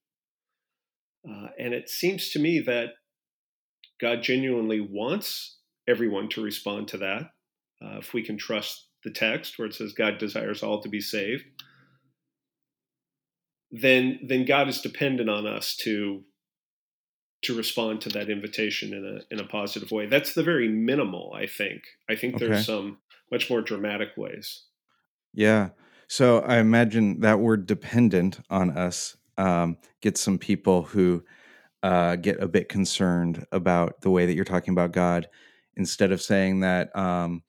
Uh, 1.29 1.47
and 1.57 1.73
it 1.73 1.89
seems 1.89 2.29
to 2.29 2.39
me 2.39 2.59
that 2.59 2.89
God 3.99 4.21
genuinely 4.21 4.79
wants 4.79 5.57
everyone 5.87 6.29
to 6.29 6.41
respond 6.43 6.87
to 6.89 6.97
that. 6.97 7.23
Uh, 7.83 7.97
if 7.97 8.13
we 8.13 8.23
can 8.23 8.37
trust 8.37 8.87
the 9.03 9.11
text 9.11 9.57
where 9.57 9.67
it 9.67 9.73
says 9.73 9.93
God 9.93 10.17
desires 10.17 10.63
all 10.63 10.81
to 10.81 10.89
be 10.89 11.01
saved, 11.01 11.43
then 13.71 14.19
then 14.27 14.45
God 14.45 14.67
is 14.67 14.81
dependent 14.81 15.29
on 15.29 15.45
us 15.45 15.75
to 15.77 16.23
to 17.43 17.55
respond 17.55 18.01
to 18.01 18.09
that 18.09 18.29
invitation 18.29 18.93
in 18.93 19.05
a 19.05 19.33
in 19.33 19.39
a 19.39 19.47
positive 19.47 19.91
way. 19.91 20.05
That's 20.07 20.33
the 20.33 20.43
very 20.43 20.67
minimal, 20.67 21.33
I 21.35 21.47
think. 21.47 21.81
I 22.09 22.15
think 22.15 22.35
Okay. 22.35 22.47
there's 22.47 22.65
some 22.65 22.99
much 23.31 23.49
more 23.49 23.61
dramatic 23.61 24.09
ways. 24.17 24.63
Yeah. 25.33 25.69
So 26.07 26.39
I 26.39 26.57
imagine 26.57 27.21
that 27.21 27.39
word 27.39 27.65
dependent 27.65 28.39
on 28.49 28.69
us 28.77 29.17
um, 29.37 29.77
gets 30.01 30.21
some 30.21 30.37
people 30.37 30.83
who 30.83 31.23
uh, 31.83 32.15
get 32.15 32.41
a 32.41 32.47
bit 32.47 32.69
concerned 32.69 33.45
about 33.51 34.01
the 34.01 34.09
way 34.09 34.25
that 34.25 34.33
you're 34.33 34.45
talking 34.45 34.71
about 34.71 34.91
God 34.91 35.27
instead 35.75 36.11
of 36.11 36.21
saying 36.21 36.61
that 36.61 36.95
um, 36.95 37.43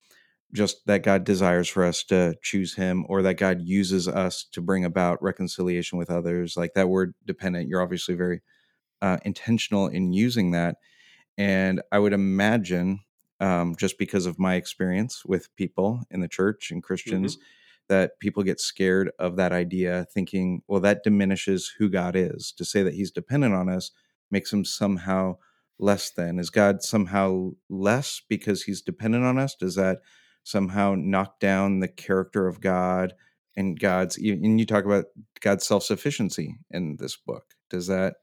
just 0.53 0.87
that 0.87 1.03
God 1.03 1.25
desires 1.25 1.69
for 1.69 1.85
us 1.85 2.03
to 2.05 2.35
choose 2.43 2.75
Him 2.75 3.05
or 3.09 3.23
that 3.23 3.35
God 3.35 3.61
uses 3.63 4.09
us 4.09 4.45
to 4.53 4.61
bring 4.61 4.85
about 4.85 5.23
reconciliation 5.23 5.99
with 5.99 6.11
others. 6.11 6.57
Like 6.57 6.75
that 6.75 6.89
word 6.89 7.15
dependent, 7.25 7.69
you're 7.69 7.83
obviously 7.83 8.15
very 8.15 8.43
uh, 9.03 9.19
intentional 9.25 9.89
in 9.89 10.13
using 10.13 10.53
that. 10.53 10.77
And 11.39 11.83
I 11.93 11.99
would 11.99 12.13
imagine, 12.13 13.01
um, 13.41 13.77
just 13.77 13.99
because 13.99 14.27
of 14.27 14.39
my 14.39 14.55
experience 14.55 15.25
with 15.25 15.55
people 15.57 16.03
in 16.11 16.21
the 16.21 16.29
church 16.29 16.71
and 16.71 16.83
Christians, 16.83 17.37
hmm 17.37 17.43
that 17.89 18.19
people 18.21 18.43
get 18.43 18.61
scared 18.61 19.11
of 19.19 19.37
that 19.37 19.53
idea, 19.53 20.07
thinking, 20.13 20.63
well, 20.67 20.81
that 20.81 21.05
diminishes 21.05 21.75
who 21.79 21.89
God 21.89 22.17
is. 22.17 22.53
To 22.57 22.65
say 22.65 22.83
that 22.83 22.95
he's 22.95 23.11
dependent 23.11 23.55
on 23.55 23.69
us 23.69 23.91
makes 24.31 24.53
him 24.53 24.65
somehow 24.65 25.37
less 25.79 26.11
than. 26.11 26.39
Is 26.39 26.51
God 26.51 26.83
somehow 26.83 27.51
less 27.69 28.21
because 28.29 28.65
he's 28.65 28.83
dependent 28.83 29.25
on 29.25 29.39
us? 29.39 29.55
Does 29.55 29.75
that 29.77 29.99
somehow 30.43 30.95
knock 30.97 31.41
down 31.41 31.81
the 31.81 31.89
character 31.89 32.47
of 32.47 32.61
God 32.61 33.15
and 33.57 33.79
God's, 33.79 34.17
and 34.17 34.61
you 34.61 34.67
talk 34.67 34.85
about 34.85 35.07
God's 35.41 35.67
self 35.67 35.83
sufficiency 35.83 36.59
in 36.71 36.97
this 36.99 37.17
book? 37.17 37.55
Does 37.71 37.87
that 37.89 38.17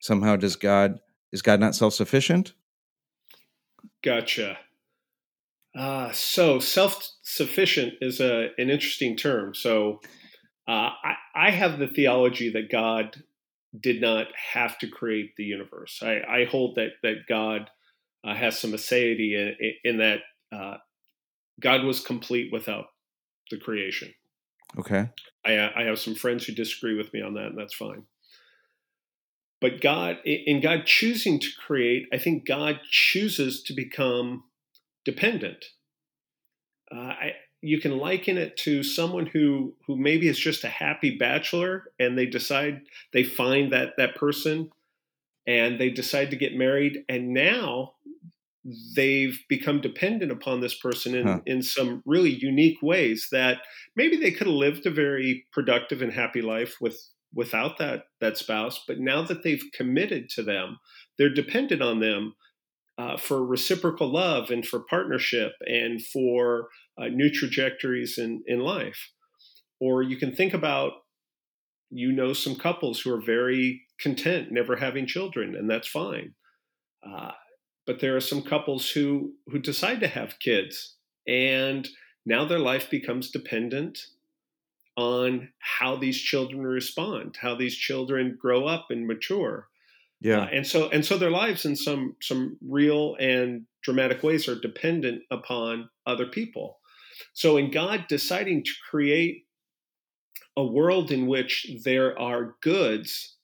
somehow, 0.00 0.36
does 0.36 0.56
God, 0.56 0.98
is 1.32 1.42
God 1.42 1.60
not 1.60 1.74
self 1.74 1.94
sufficient? 1.94 2.54
Gotcha. 4.02 4.58
Uh, 5.76 6.10
so 6.12 6.58
self 6.58 7.08
sufficient 7.22 7.94
is 8.00 8.20
a, 8.20 8.50
an 8.58 8.70
interesting 8.70 9.16
term. 9.16 9.54
So 9.54 10.00
uh, 10.66 10.90
I, 11.04 11.14
I 11.34 11.50
have 11.50 11.78
the 11.78 11.86
theology 11.86 12.50
that 12.52 12.70
God 12.70 13.22
did 13.78 14.00
not 14.00 14.26
have 14.52 14.78
to 14.78 14.88
create 14.88 15.36
the 15.36 15.44
universe. 15.44 16.00
I, 16.02 16.20
I 16.28 16.44
hold 16.50 16.76
that 16.76 16.92
that 17.02 17.26
God 17.28 17.70
uh, 18.24 18.34
has 18.34 18.58
some 18.58 18.72
aseity 18.72 19.34
in, 19.34 19.74
in 19.84 19.98
that 19.98 20.20
uh, 20.52 20.78
God 21.60 21.84
was 21.84 22.00
complete 22.00 22.52
without 22.52 22.86
the 23.50 23.58
creation. 23.58 24.12
Okay. 24.78 25.10
I, 25.44 25.70
I 25.76 25.82
have 25.84 25.98
some 25.98 26.14
friends 26.14 26.44
who 26.44 26.52
disagree 26.52 26.96
with 26.96 27.12
me 27.12 27.22
on 27.22 27.34
that, 27.34 27.46
and 27.46 27.58
that's 27.58 27.74
fine. 27.74 28.04
But 29.60 29.80
God, 29.80 30.18
in 30.24 30.60
God 30.60 30.86
choosing 30.86 31.40
to 31.40 31.48
create, 31.66 32.06
I 32.12 32.18
think 32.18 32.46
God 32.46 32.80
chooses 32.88 33.62
to 33.64 33.72
become 33.72 34.44
dependent. 35.10 35.64
Uh, 36.94 36.98
I, 37.24 37.32
you 37.62 37.80
can 37.80 37.96
liken 37.98 38.36
it 38.36 38.56
to 38.58 38.82
someone 38.82 39.26
who 39.26 39.74
who 39.86 39.96
maybe 39.96 40.28
is 40.28 40.38
just 40.38 40.64
a 40.64 40.68
happy 40.68 41.16
bachelor 41.16 41.84
and 41.98 42.16
they 42.16 42.26
decide 42.26 42.82
they 43.12 43.24
find 43.24 43.72
that 43.72 43.94
that 43.96 44.14
person 44.16 44.70
and 45.46 45.80
they 45.80 45.90
decide 45.90 46.30
to 46.30 46.36
get 46.36 46.54
married 46.54 46.98
and 47.08 47.32
now 47.32 47.92
they've 48.94 49.38
become 49.48 49.80
dependent 49.80 50.30
upon 50.30 50.60
this 50.60 50.74
person 50.74 51.14
in, 51.14 51.26
Huh. 51.26 51.40
in 51.46 51.62
some 51.62 52.02
really 52.04 52.34
unique 52.52 52.82
ways 52.82 53.28
that 53.32 53.58
maybe 53.96 54.16
they 54.16 54.30
could 54.30 54.46
have 54.46 54.56
lived 54.66 54.84
a 54.86 54.90
very 54.90 55.46
productive 55.52 56.02
and 56.02 56.12
happy 56.12 56.42
life 56.42 56.76
with 56.80 56.98
without 57.34 57.78
that 57.78 58.04
that 58.20 58.36
spouse 58.36 58.84
but 58.86 58.98
now 58.98 59.22
that 59.22 59.42
they've 59.42 59.64
committed 59.74 60.28
to 60.28 60.42
them 60.42 60.78
they're 61.16 61.34
dependent 61.42 61.82
on 61.82 62.00
them 62.00 62.34
uh, 62.98 63.16
for 63.16 63.46
reciprocal 63.46 64.12
love 64.12 64.50
and 64.50 64.66
for 64.66 64.80
partnership 64.80 65.52
and 65.66 66.04
for 66.04 66.68
uh, 67.00 67.06
new 67.06 67.30
trajectories 67.30 68.18
in, 68.18 68.42
in 68.46 68.58
life. 68.58 69.12
Or 69.80 70.02
you 70.02 70.16
can 70.16 70.34
think 70.34 70.52
about, 70.52 70.92
you 71.90 72.10
know, 72.10 72.32
some 72.32 72.56
couples 72.56 73.00
who 73.00 73.14
are 73.14 73.20
very 73.20 73.82
content 74.00 74.50
never 74.50 74.76
having 74.76 75.06
children, 75.06 75.54
and 75.54 75.70
that's 75.70 75.88
fine. 75.88 76.34
Uh, 77.08 77.30
but 77.86 78.00
there 78.00 78.16
are 78.16 78.20
some 78.20 78.42
couples 78.42 78.90
who 78.90 79.34
who 79.46 79.58
decide 79.58 80.00
to 80.00 80.08
have 80.08 80.40
kids, 80.40 80.96
and 81.26 81.88
now 82.26 82.44
their 82.44 82.58
life 82.58 82.90
becomes 82.90 83.30
dependent 83.30 83.98
on 84.96 85.48
how 85.60 85.96
these 85.96 86.20
children 86.20 86.62
respond, 86.66 87.36
how 87.40 87.54
these 87.54 87.76
children 87.76 88.36
grow 88.38 88.66
up 88.66 88.86
and 88.90 89.06
mature. 89.06 89.68
Yeah. 90.20 90.42
Uh, 90.42 90.48
and 90.52 90.66
so 90.66 90.88
and 90.90 91.04
so 91.04 91.16
their 91.16 91.30
lives 91.30 91.64
in 91.64 91.76
some 91.76 92.16
some 92.20 92.56
real 92.66 93.16
and 93.20 93.66
dramatic 93.82 94.22
ways 94.22 94.48
are 94.48 94.60
dependent 94.60 95.22
upon 95.30 95.88
other 96.06 96.26
people. 96.26 96.78
So 97.32 97.56
in 97.56 97.70
God 97.70 98.06
deciding 98.08 98.64
to 98.64 98.72
create 98.90 99.44
a 100.56 100.64
world 100.64 101.12
in 101.12 101.26
which 101.26 101.70
there 101.84 102.18
are 102.18 102.56
goods 102.62 103.36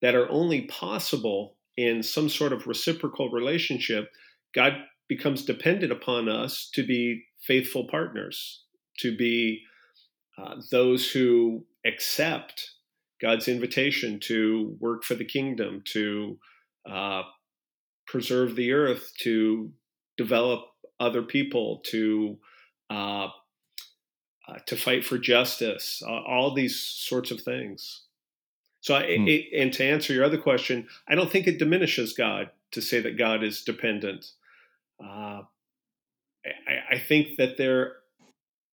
that 0.00 0.14
are 0.14 0.30
only 0.30 0.62
possible 0.62 1.56
in 1.76 2.02
some 2.02 2.28
sort 2.28 2.52
of 2.52 2.66
reciprocal 2.66 3.30
relationship, 3.30 4.08
God 4.54 4.72
becomes 5.08 5.44
dependent 5.44 5.92
upon 5.92 6.28
us 6.28 6.70
to 6.74 6.86
be 6.86 7.24
faithful 7.42 7.86
partners, 7.88 8.64
to 8.98 9.14
be 9.16 9.60
uh, 10.38 10.56
those 10.70 11.10
who 11.10 11.64
accept 11.84 12.70
God's 13.20 13.48
invitation 13.48 14.20
to 14.20 14.76
work 14.80 15.04
for 15.04 15.14
the 15.14 15.24
kingdom, 15.24 15.82
to 15.92 16.38
uh, 16.88 17.22
preserve 18.06 18.56
the 18.56 18.72
earth, 18.72 19.12
to 19.20 19.72
develop 20.16 20.66
other 21.00 21.22
people, 21.22 21.80
to 21.86 22.38
uh, 22.90 23.28
uh, 24.48 24.58
to 24.66 24.76
fight 24.76 25.04
for 25.04 25.18
justice, 25.18 26.02
all 26.06 26.54
these 26.54 26.78
sorts 26.80 27.30
of 27.32 27.40
things. 27.40 28.02
So, 28.80 28.94
I, 28.94 29.02
Hmm. 29.16 29.26
it, 29.26 29.46
and 29.52 29.72
to 29.72 29.84
answer 29.84 30.12
your 30.12 30.24
other 30.24 30.38
question, 30.38 30.86
I 31.08 31.16
don't 31.16 31.30
think 31.30 31.48
it 31.48 31.58
diminishes 31.58 32.12
God 32.12 32.50
to 32.70 32.80
say 32.80 33.00
that 33.00 33.18
God 33.18 33.42
is 33.42 33.62
dependent. 33.62 34.30
Uh, 35.02 35.42
I, 36.46 36.94
I 36.94 36.98
think 36.98 37.36
that 37.38 37.56
there 37.56 37.96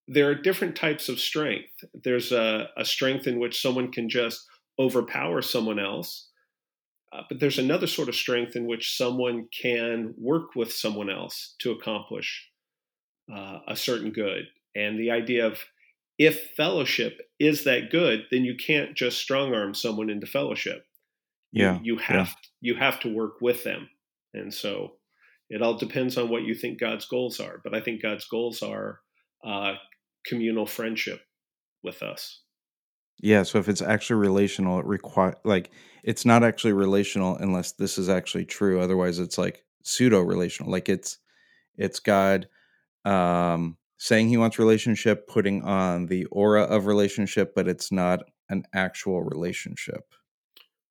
there 0.08 0.30
are 0.30 0.36
different 0.36 0.76
types 0.76 1.10
of 1.10 1.20
strength. 1.20 1.72
There's 1.94 2.32
a, 2.32 2.70
a 2.78 2.86
strength 2.86 3.28
in 3.28 3.40
which 3.40 3.62
someone 3.62 3.92
can 3.92 4.10
just 4.10 4.46
overpower 4.80 5.42
someone 5.42 5.80
else, 5.80 6.30
uh, 7.14 7.22
but 7.30 7.40
there's 7.40 7.60
another 7.60 7.88
sort 7.88 8.10
of 8.10 8.16
strength 8.16 8.56
in 8.56 8.66
which 8.66 8.98
someone 8.98 9.48
can 9.62 10.14
work 10.18 10.56
with 10.56 10.74
someone 10.74 11.10
else 11.10 11.56
to 11.60 11.72
accomplish 11.72 12.50
uh, 13.34 13.60
a 13.68 13.76
certain 13.76 14.12
good. 14.12 14.46
And 14.76 15.00
the 15.00 15.12
idea 15.12 15.46
of 15.48 15.60
if 16.18 16.52
fellowship 16.58 17.20
is 17.40 17.64
that 17.64 17.92
good, 17.92 18.26
then 18.32 18.44
you 18.44 18.56
can't 18.56 18.96
just 18.96 19.20
strong 19.20 19.54
arm 19.54 19.74
someone 19.74 20.10
into 20.10 20.28
fellowship. 20.28 20.86
You, 21.52 21.64
Yeah. 21.64 21.80
you 21.84 21.98
have 21.98 22.36
you 22.62 22.76
have 22.76 23.00
to 23.02 23.14
work 23.14 23.42
with 23.42 23.64
them, 23.64 23.90
and 24.34 24.54
so 24.54 24.94
it 25.50 25.62
all 25.62 25.78
depends 25.78 26.18
on 26.18 26.30
what 26.30 26.44
you 26.44 26.56
think 26.56 26.80
God's 26.80 27.06
goals 27.06 27.40
are. 27.40 27.62
But 27.64 27.76
I 27.76 27.82
think 27.82 28.02
God's 28.02 28.26
goals 28.26 28.64
are 28.64 29.02
uh, 29.46 29.76
communal 30.26 30.66
friendship 30.66 31.22
with 31.84 32.02
us. 32.02 32.42
Yeah, 33.20 33.44
so 33.44 33.60
if 33.60 33.70
it's 33.70 33.82
actually 33.82 34.18
relational, 34.18 34.80
it 34.80 34.86
require 34.86 35.36
like 35.44 35.72
it's 36.04 36.26
not 36.26 36.44
actually 36.44 36.74
relational 36.74 37.38
unless 37.38 37.74
this 37.74 37.98
is 37.98 38.10
actually 38.10 38.46
true. 38.46 38.82
Otherwise, 38.82 39.20
it's 39.20 39.38
like 39.38 39.64
pseudo 39.84 40.22
relational. 40.22 40.72
Like 40.72 40.90
it's 40.90 41.20
it's 41.78 42.00
God 42.00 42.48
um 43.06 43.78
saying 43.98 44.28
he 44.30 44.38
wants 44.38 44.60
relationship, 44.60 45.28
putting 45.28 45.64
on 45.64 46.08
the 46.08 46.26
aura 46.26 46.64
of 46.64 46.88
relationship, 46.88 47.54
but 47.56 47.68
it's 47.68 47.92
not 47.92 48.24
an 48.50 48.64
actual 48.74 49.22
relationship. 49.24 50.14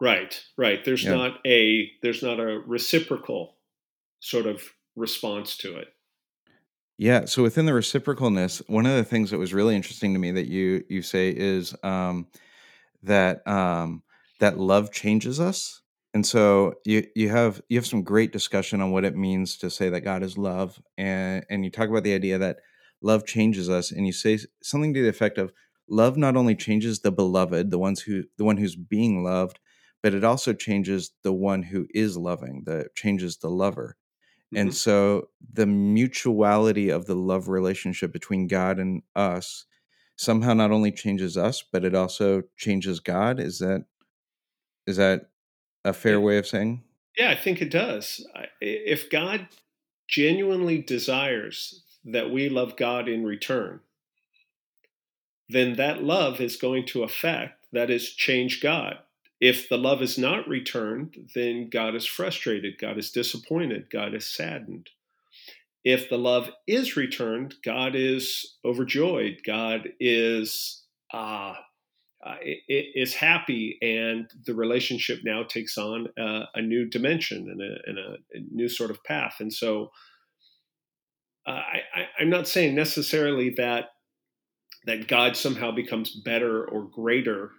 Right, 0.01 0.43
right. 0.57 0.85
There's 0.85 1.05
Yeah. 1.05 1.15
not 1.15 1.41
a 1.47 1.91
there's 2.03 2.23
not 2.23 2.41
a 2.41 2.61
reciprocal 2.67 3.59
sort 4.21 4.47
of 4.47 4.63
response 4.97 5.57
to 5.59 5.77
it. 5.77 5.89
Yeah, 7.03 7.25
so 7.25 7.43
within 7.43 7.67
the 7.67 7.73
reciprocalness, 7.73 8.63
one 8.69 8.87
of 8.87 8.95
the 8.95 9.03
things 9.03 9.33
that 9.33 9.39
was 9.39 9.53
really 9.53 9.75
interesting 9.75 10.13
to 10.13 10.21
me 10.21 10.31
that 10.31 10.47
you 10.47 10.85
you 10.89 11.03
say 11.03 11.31
is 11.37 11.75
um 11.83 12.29
that 13.03 13.47
um 13.49 14.03
that 14.41 14.59
love 14.59 14.93
changes 14.93 15.41
us. 15.41 15.83
And 16.15 16.27
so 16.27 16.75
you 16.87 17.07
you 17.17 17.31
have 17.31 17.63
you 17.69 17.79
have 17.79 17.87
some 17.87 18.05
great 18.05 18.33
discussion 18.33 18.81
on 18.81 18.93
what 18.93 19.05
it 19.05 19.17
means 19.17 19.59
to 19.59 19.71
say 19.71 19.89
that 19.91 20.03
God 20.03 20.23
is 20.23 20.39
love 20.39 20.81
and 20.99 21.45
and 21.51 21.65
you 21.65 21.71
talk 21.73 21.89
about 21.91 22.05
the 22.05 22.15
idea 22.15 22.39
that 22.39 22.59
love 23.03 23.27
changes 23.27 23.69
us 23.71 23.93
and 23.93 24.07
you 24.07 24.13
say 24.13 24.39
something 24.63 24.95
to 24.95 25.03
the 25.03 25.09
effect 25.09 25.39
of 25.39 25.53
love 25.89 26.17
not 26.17 26.37
only 26.37 26.55
changes 26.57 27.01
the 27.01 27.13
beloved, 27.13 27.71
the 27.71 27.79
ones 27.79 28.01
who 28.03 28.25
the 28.39 28.45
one 28.45 28.59
who's 28.59 28.77
being 28.77 29.25
loved, 29.25 29.59
but 30.03 30.15
it 30.15 30.25
also 30.25 30.53
changes 30.53 31.13
the 31.25 31.33
one 31.33 31.65
who 31.65 31.87
is 31.95 32.17
loving, 32.17 32.65
that 32.67 32.95
changes 32.97 33.39
the 33.39 33.51
lover. 33.51 33.97
And 34.55 34.73
hmm 34.73 34.75
so 34.75 35.29
the 35.53 35.67
mutuality 35.67 36.91
of 36.91 37.07
the 37.07 37.15
love 37.15 37.49
relationship 37.49 38.13
between 38.13 38.47
God 38.47 38.79
and 38.79 39.03
us 39.17 39.67
somehow 40.17 40.55
not 40.55 40.71
only 40.71 40.93
changes 40.93 41.37
us, 41.37 41.63
but 41.73 41.85
it 41.85 41.95
also 41.95 42.43
changes 42.57 43.01
God. 43.01 43.41
Is 43.41 43.59
that 43.61 43.87
is 44.87 44.97
that 44.97 45.31
a 45.85 45.93
fair 45.93 46.21
It, 46.21 46.23
way 46.23 46.39
of 46.39 46.47
saying? 46.47 46.85
Yeah, 47.17 47.31
I 47.31 47.37
think 47.37 47.61
it 47.63 47.71
does. 47.71 48.27
If 48.61 49.11
God 49.11 49.49
genuinely 50.09 50.79
desires 50.81 51.85
that 52.05 52.31
we 52.31 52.49
love 52.49 52.77
God 52.77 53.09
in 53.09 53.25
return, 53.25 53.81
then 55.49 55.75
that 55.77 56.03
love 56.03 56.41
is 56.41 56.57
going 56.57 56.87
to 56.87 57.03
affect, 57.03 57.67
that 57.73 57.91
is, 57.91 58.11
change 58.11 58.61
God. 58.61 58.99
If 59.43 59.69
the 59.69 59.77
love 59.77 60.03
is 60.03 60.19
not 60.19 60.47
returned, 60.47 61.17
then 61.35 61.69
God 61.69 61.97
is 61.97 62.07
frustrated, 62.07 62.79
God 62.79 62.97
is 62.97 63.11
disappointed, 63.11 63.91
God 63.91 64.15
is 64.15 64.25
saddened. 64.25 64.91
If 65.83 66.09
the 66.09 66.17
love 66.17 66.49
is 66.69 66.97
returned, 66.97 67.57
God 67.65 67.97
is 67.97 68.55
overjoyed, 68.65 69.41
God 69.45 69.89
is 69.99 70.85
uh, 71.13 71.55
uh, 72.25 72.37
is 72.69 73.15
happy, 73.15 73.79
and 73.83 74.31
the 74.47 74.55
relationship 74.55 75.23
now 75.25 75.43
takes 75.43 75.77
on 75.77 76.07
a 76.17 76.63
new 76.63 76.89
dimension 76.89 77.49
and 77.51 77.61
a, 77.61 77.79
and 77.85 77.99
a, 77.99 78.55
new 78.55 78.69
sort 78.69 78.93
of 78.93 79.03
path. 79.03 79.39
And 79.41 79.53
so, 79.53 79.91
uh, 81.49 81.51
I, 81.51 82.07
I'm 82.21 82.31
not 82.31 82.47
saying 82.47 82.77
necessarily 82.77 83.51
that 83.57 83.87
that 84.87 85.09
God 85.09 85.37
somehow 85.37 85.73
becomes 85.73 86.15
better 86.15 86.65
or 86.65 86.85
greater 86.85 87.51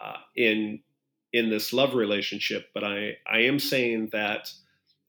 uh, 0.00 0.18
in 0.36 0.78
in 1.32 1.50
this 1.50 1.72
love 1.72 1.94
relationship, 1.94 2.68
but 2.74 2.84
I 2.84 3.16
I 3.26 3.40
am 3.40 3.58
saying 3.58 4.10
that 4.12 4.52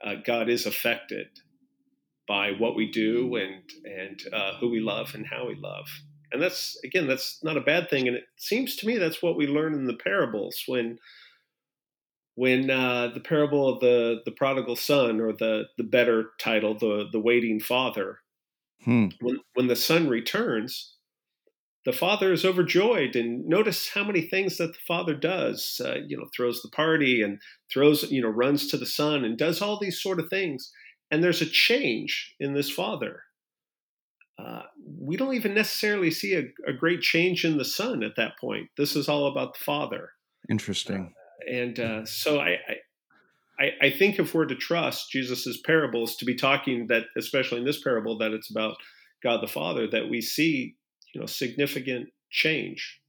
uh, 0.03 0.15
God 0.25 0.49
is 0.49 0.65
affected 0.65 1.27
by 2.27 2.51
what 2.51 2.75
we 2.75 2.91
do 2.91 3.35
and 3.35 3.61
and 3.85 4.21
uh, 4.33 4.53
who 4.59 4.69
we 4.69 4.79
love 4.79 5.15
and 5.15 5.25
how 5.25 5.47
we 5.47 5.55
love. 5.55 5.87
And 6.31 6.41
that's 6.41 6.77
again 6.83 7.07
that's 7.07 7.43
not 7.43 7.57
a 7.57 7.61
bad 7.61 7.89
thing. 7.89 8.07
And 8.07 8.17
it 8.17 8.25
seems 8.37 8.75
to 8.77 8.87
me 8.87 8.97
that's 8.97 9.21
what 9.21 9.35
we 9.35 9.47
learn 9.47 9.73
in 9.73 9.87
the 9.87 9.97
parables 9.97 10.63
when 10.67 10.99
when 12.35 12.69
uh, 12.69 13.09
the 13.13 13.19
parable 13.19 13.67
of 13.67 13.79
the 13.81 14.21
the 14.25 14.31
prodigal 14.31 14.75
son 14.75 15.19
or 15.19 15.33
the 15.33 15.63
the 15.77 15.83
better 15.83 16.31
title 16.39 16.77
the 16.77 17.07
the 17.11 17.19
waiting 17.19 17.59
father 17.59 18.19
hmm. 18.83 19.07
when 19.19 19.39
when 19.55 19.67
the 19.67 19.75
son 19.75 20.07
returns 20.07 20.95
the 21.85 21.93
father 21.93 22.31
is 22.31 22.45
overjoyed 22.45 23.15
and 23.15 23.45
notice 23.47 23.89
how 23.93 24.03
many 24.03 24.21
things 24.21 24.57
that 24.57 24.73
the 24.73 24.79
father 24.87 25.15
does 25.15 25.81
uh, 25.83 25.95
you 26.07 26.17
know 26.17 26.27
throws 26.35 26.61
the 26.61 26.69
party 26.69 27.21
and 27.21 27.39
throws 27.71 28.09
you 28.11 28.21
know 28.21 28.29
runs 28.29 28.67
to 28.67 28.77
the 28.77 28.85
son 28.85 29.23
and 29.23 29.37
does 29.37 29.61
all 29.61 29.79
these 29.79 30.01
sort 30.01 30.19
of 30.19 30.29
things 30.29 30.71
and 31.09 31.23
there's 31.23 31.41
a 31.41 31.45
change 31.45 32.35
in 32.39 32.53
this 32.53 32.69
father 32.69 33.23
uh, 34.39 34.63
we 34.99 35.17
don't 35.17 35.35
even 35.35 35.53
necessarily 35.53 36.09
see 36.09 36.33
a, 36.35 36.43
a, 36.67 36.73
great 36.73 37.01
change 37.01 37.45
in 37.45 37.57
the 37.57 37.65
son 37.65 38.01
at 38.01 38.15
that 38.15 38.31
point. 38.39 38.69
This 38.77 38.95
is 38.95 39.07
all 39.07 39.27
about 39.27 39.53
the 39.53 39.63
father. 39.63 40.11
Interesting. 40.49 41.13
Uh, 41.47 41.51
and 41.51 41.79
uh, 41.79 42.05
so 42.05 42.39
I, 42.39 42.57
I, 43.59 43.69
I 43.81 43.89
think 43.91 44.17
if 44.17 44.33
we're 44.33 44.45
to 44.45 44.55
trust 44.55 45.11
Jesus's 45.11 45.61
parables 45.65 46.15
to 46.15 46.25
be 46.25 46.35
talking 46.35 46.87
that, 46.87 47.03
especially 47.17 47.59
in 47.59 47.65
this 47.65 47.81
parable, 47.81 48.17
that 48.17 48.31
it's 48.31 48.49
about 48.49 48.77
God 49.21 49.41
the 49.43 49.47
Father, 49.47 49.87
that 49.87 50.09
we 50.09 50.21
see, 50.21 50.75
you 51.13 51.21
know, 51.21 51.27
significant 51.27 52.09
change. 52.29 53.01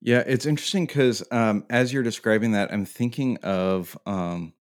Yeah, 0.00 0.22
it's 0.26 0.46
interesting 0.46 0.86
because 0.86 1.24
um, 1.32 1.64
as 1.70 1.92
you're 1.92 2.02
describing 2.02 2.52
that, 2.52 2.72
I'm 2.72 2.84
thinking 2.84 3.38
of. 3.38 3.96
Um, 4.06 4.52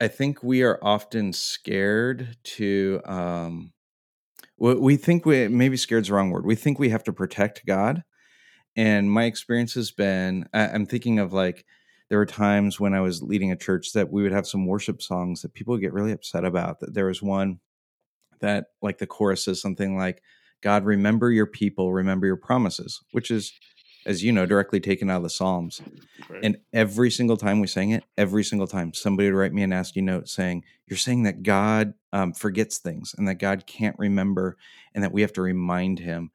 I 0.00 0.08
think 0.08 0.42
we 0.42 0.62
are 0.62 0.78
often 0.82 1.32
scared 1.32 2.36
to 2.42 3.00
um, 3.04 3.72
we 4.58 4.96
think 4.96 5.24
we 5.24 5.48
maybe 5.48 5.76
scared's 5.76 6.08
the 6.08 6.14
wrong 6.14 6.30
word. 6.30 6.46
We 6.46 6.54
think 6.56 6.78
we 6.78 6.90
have 6.90 7.04
to 7.04 7.12
protect 7.12 7.66
God. 7.66 8.04
And 8.76 9.10
my 9.10 9.24
experience 9.24 9.74
has 9.74 9.92
been 9.92 10.48
I'm 10.52 10.86
thinking 10.86 11.18
of 11.18 11.32
like 11.32 11.64
there 12.08 12.18
were 12.18 12.26
times 12.26 12.78
when 12.78 12.92
I 12.92 13.00
was 13.00 13.22
leading 13.22 13.52
a 13.52 13.56
church 13.56 13.92
that 13.92 14.10
we 14.10 14.22
would 14.22 14.32
have 14.32 14.46
some 14.46 14.66
worship 14.66 15.00
songs 15.00 15.42
that 15.42 15.54
people 15.54 15.76
get 15.78 15.92
really 15.92 16.12
upset 16.12 16.44
about. 16.44 16.80
That 16.80 16.94
there 16.94 17.06
was 17.06 17.22
one 17.22 17.60
that 18.40 18.66
like 18.82 18.98
the 18.98 19.06
chorus 19.06 19.48
is 19.48 19.60
something 19.60 19.96
like, 19.96 20.22
God, 20.64 20.86
remember 20.86 21.30
your 21.30 21.46
people, 21.46 21.92
remember 21.92 22.26
your 22.26 22.36
promises, 22.36 23.02
which 23.12 23.30
is 23.30 23.52
as 24.06 24.22
you 24.22 24.32
know, 24.32 24.46
directly 24.46 24.80
taken 24.80 25.10
out 25.10 25.18
of 25.18 25.22
the 25.22 25.30
Psalms. 25.30 25.80
Right. 26.28 26.40
And 26.42 26.58
every 26.72 27.10
single 27.10 27.36
time 27.36 27.60
we 27.60 27.66
sang 27.66 27.90
it, 27.90 28.04
every 28.16 28.44
single 28.44 28.66
time 28.66 28.92
somebody 28.92 29.30
would 29.30 29.38
write 29.38 29.52
me 29.52 29.62
a 29.62 29.66
nasty 29.66 30.00
note 30.00 30.28
saying, 30.28 30.64
You're 30.86 30.96
saying 30.96 31.24
that 31.24 31.42
God 31.42 31.94
um, 32.12 32.32
forgets 32.32 32.78
things 32.78 33.14
and 33.16 33.28
that 33.28 33.36
God 33.36 33.66
can't 33.66 33.98
remember 33.98 34.56
and 34.94 35.04
that 35.04 35.12
we 35.12 35.22
have 35.22 35.32
to 35.34 35.42
remind 35.42 35.98
him. 35.98 36.30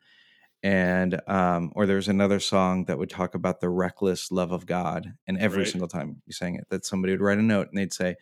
And, 0.61 1.21
um, 1.27 1.71
or 1.75 1.85
there's 1.85 2.09
another 2.09 2.39
song 2.39 2.85
that 2.85 2.97
would 2.97 3.09
talk 3.09 3.33
about 3.33 3.61
the 3.61 3.69
reckless 3.69 4.31
love 4.31 4.51
of 4.51 4.65
God. 4.65 5.13
And 5.25 5.37
every 5.37 5.59
right. 5.59 5.67
single 5.67 5.87
time 5.87 6.21
you 6.25 6.33
sang 6.33 6.55
it, 6.55 6.67
that 6.69 6.85
somebody 6.85 7.13
would 7.13 7.21
write 7.21 7.37
a 7.37 7.43
note 7.43 7.69
and 7.69 7.77
they'd 7.77 7.93
say, 7.93 8.15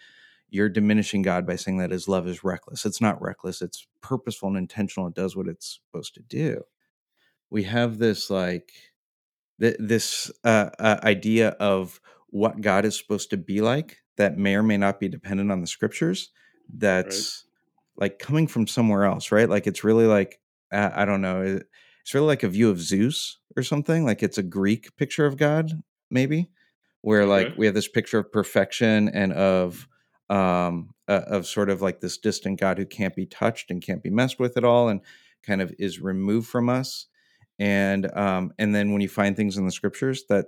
You're 0.49 0.69
diminishing 0.69 1.21
God 1.21 1.45
by 1.45 1.55
saying 1.55 1.77
that 1.77 1.91
his 1.91 2.07
love 2.07 2.27
is 2.27 2.43
reckless. 2.43 2.85
It's 2.85 3.01
not 3.01 3.21
reckless, 3.21 3.61
it's 3.61 3.85
purposeful 4.01 4.49
and 4.49 4.57
intentional. 4.57 5.07
It 5.07 5.15
does 5.15 5.35
what 5.35 5.47
it's 5.47 5.79
supposed 5.91 6.13
to 6.15 6.21
do. 6.21 6.63
We 7.49 7.63
have 7.63 7.97
this 7.97 8.29
like, 8.29 8.71
th- 9.59 9.77
this 9.79 10.31
uh, 10.43 10.69
uh, 10.79 10.99
idea 11.03 11.49
of 11.59 11.99
what 12.29 12.61
God 12.61 12.85
is 12.85 12.97
supposed 12.97 13.29
to 13.31 13.37
be 13.37 13.61
like 13.61 13.97
that 14.17 14.37
may 14.37 14.55
or 14.55 14.63
may 14.63 14.77
not 14.77 14.99
be 14.99 15.07
dependent 15.07 15.51
on 15.51 15.61
the 15.61 15.67
scriptures. 15.67 16.29
That's 16.73 17.45
right. 17.97 18.03
like 18.03 18.19
coming 18.19 18.47
from 18.47 18.67
somewhere 18.67 19.05
else, 19.05 19.31
right? 19.31 19.49
Like 19.49 19.67
it's 19.67 19.83
really 19.83 20.05
like 20.05 20.39
uh, 20.71 20.91
I 20.93 21.05
don't 21.05 21.21
know. 21.21 21.59
It's 22.01 22.13
really 22.13 22.27
like 22.27 22.43
a 22.43 22.49
view 22.49 22.69
of 22.69 22.79
Zeus 22.79 23.37
or 23.55 23.63
something. 23.63 24.05
Like 24.05 24.23
it's 24.23 24.37
a 24.37 24.43
Greek 24.43 24.95
picture 24.97 25.25
of 25.25 25.37
God, 25.37 25.71
maybe, 26.09 26.49
where 27.01 27.21
okay. 27.21 27.29
like 27.29 27.57
we 27.57 27.65
have 27.65 27.75
this 27.75 27.87
picture 27.87 28.19
of 28.19 28.31
perfection 28.31 29.09
and 29.09 29.33
of 29.33 29.87
um 30.29 30.93
uh, 31.07 31.21
of 31.27 31.47
sort 31.47 31.69
of 31.69 31.81
like 31.81 32.01
this 32.01 32.17
distant 32.17 32.59
God 32.59 32.77
who 32.77 32.85
can't 32.85 33.15
be 33.15 33.25
touched 33.25 33.71
and 33.71 33.81
can't 33.81 34.03
be 34.03 34.09
messed 34.09 34.39
with 34.39 34.57
at 34.57 34.65
all, 34.65 34.89
and 34.89 35.01
kind 35.43 35.61
of 35.61 35.73
is 35.79 36.01
removed 36.01 36.47
from 36.47 36.69
us. 36.69 37.07
And 37.59 38.11
um 38.15 38.51
and 38.59 38.75
then 38.75 38.91
when 38.91 39.01
you 39.01 39.09
find 39.09 39.35
things 39.35 39.57
in 39.57 39.65
the 39.65 39.71
scriptures 39.71 40.25
that 40.29 40.47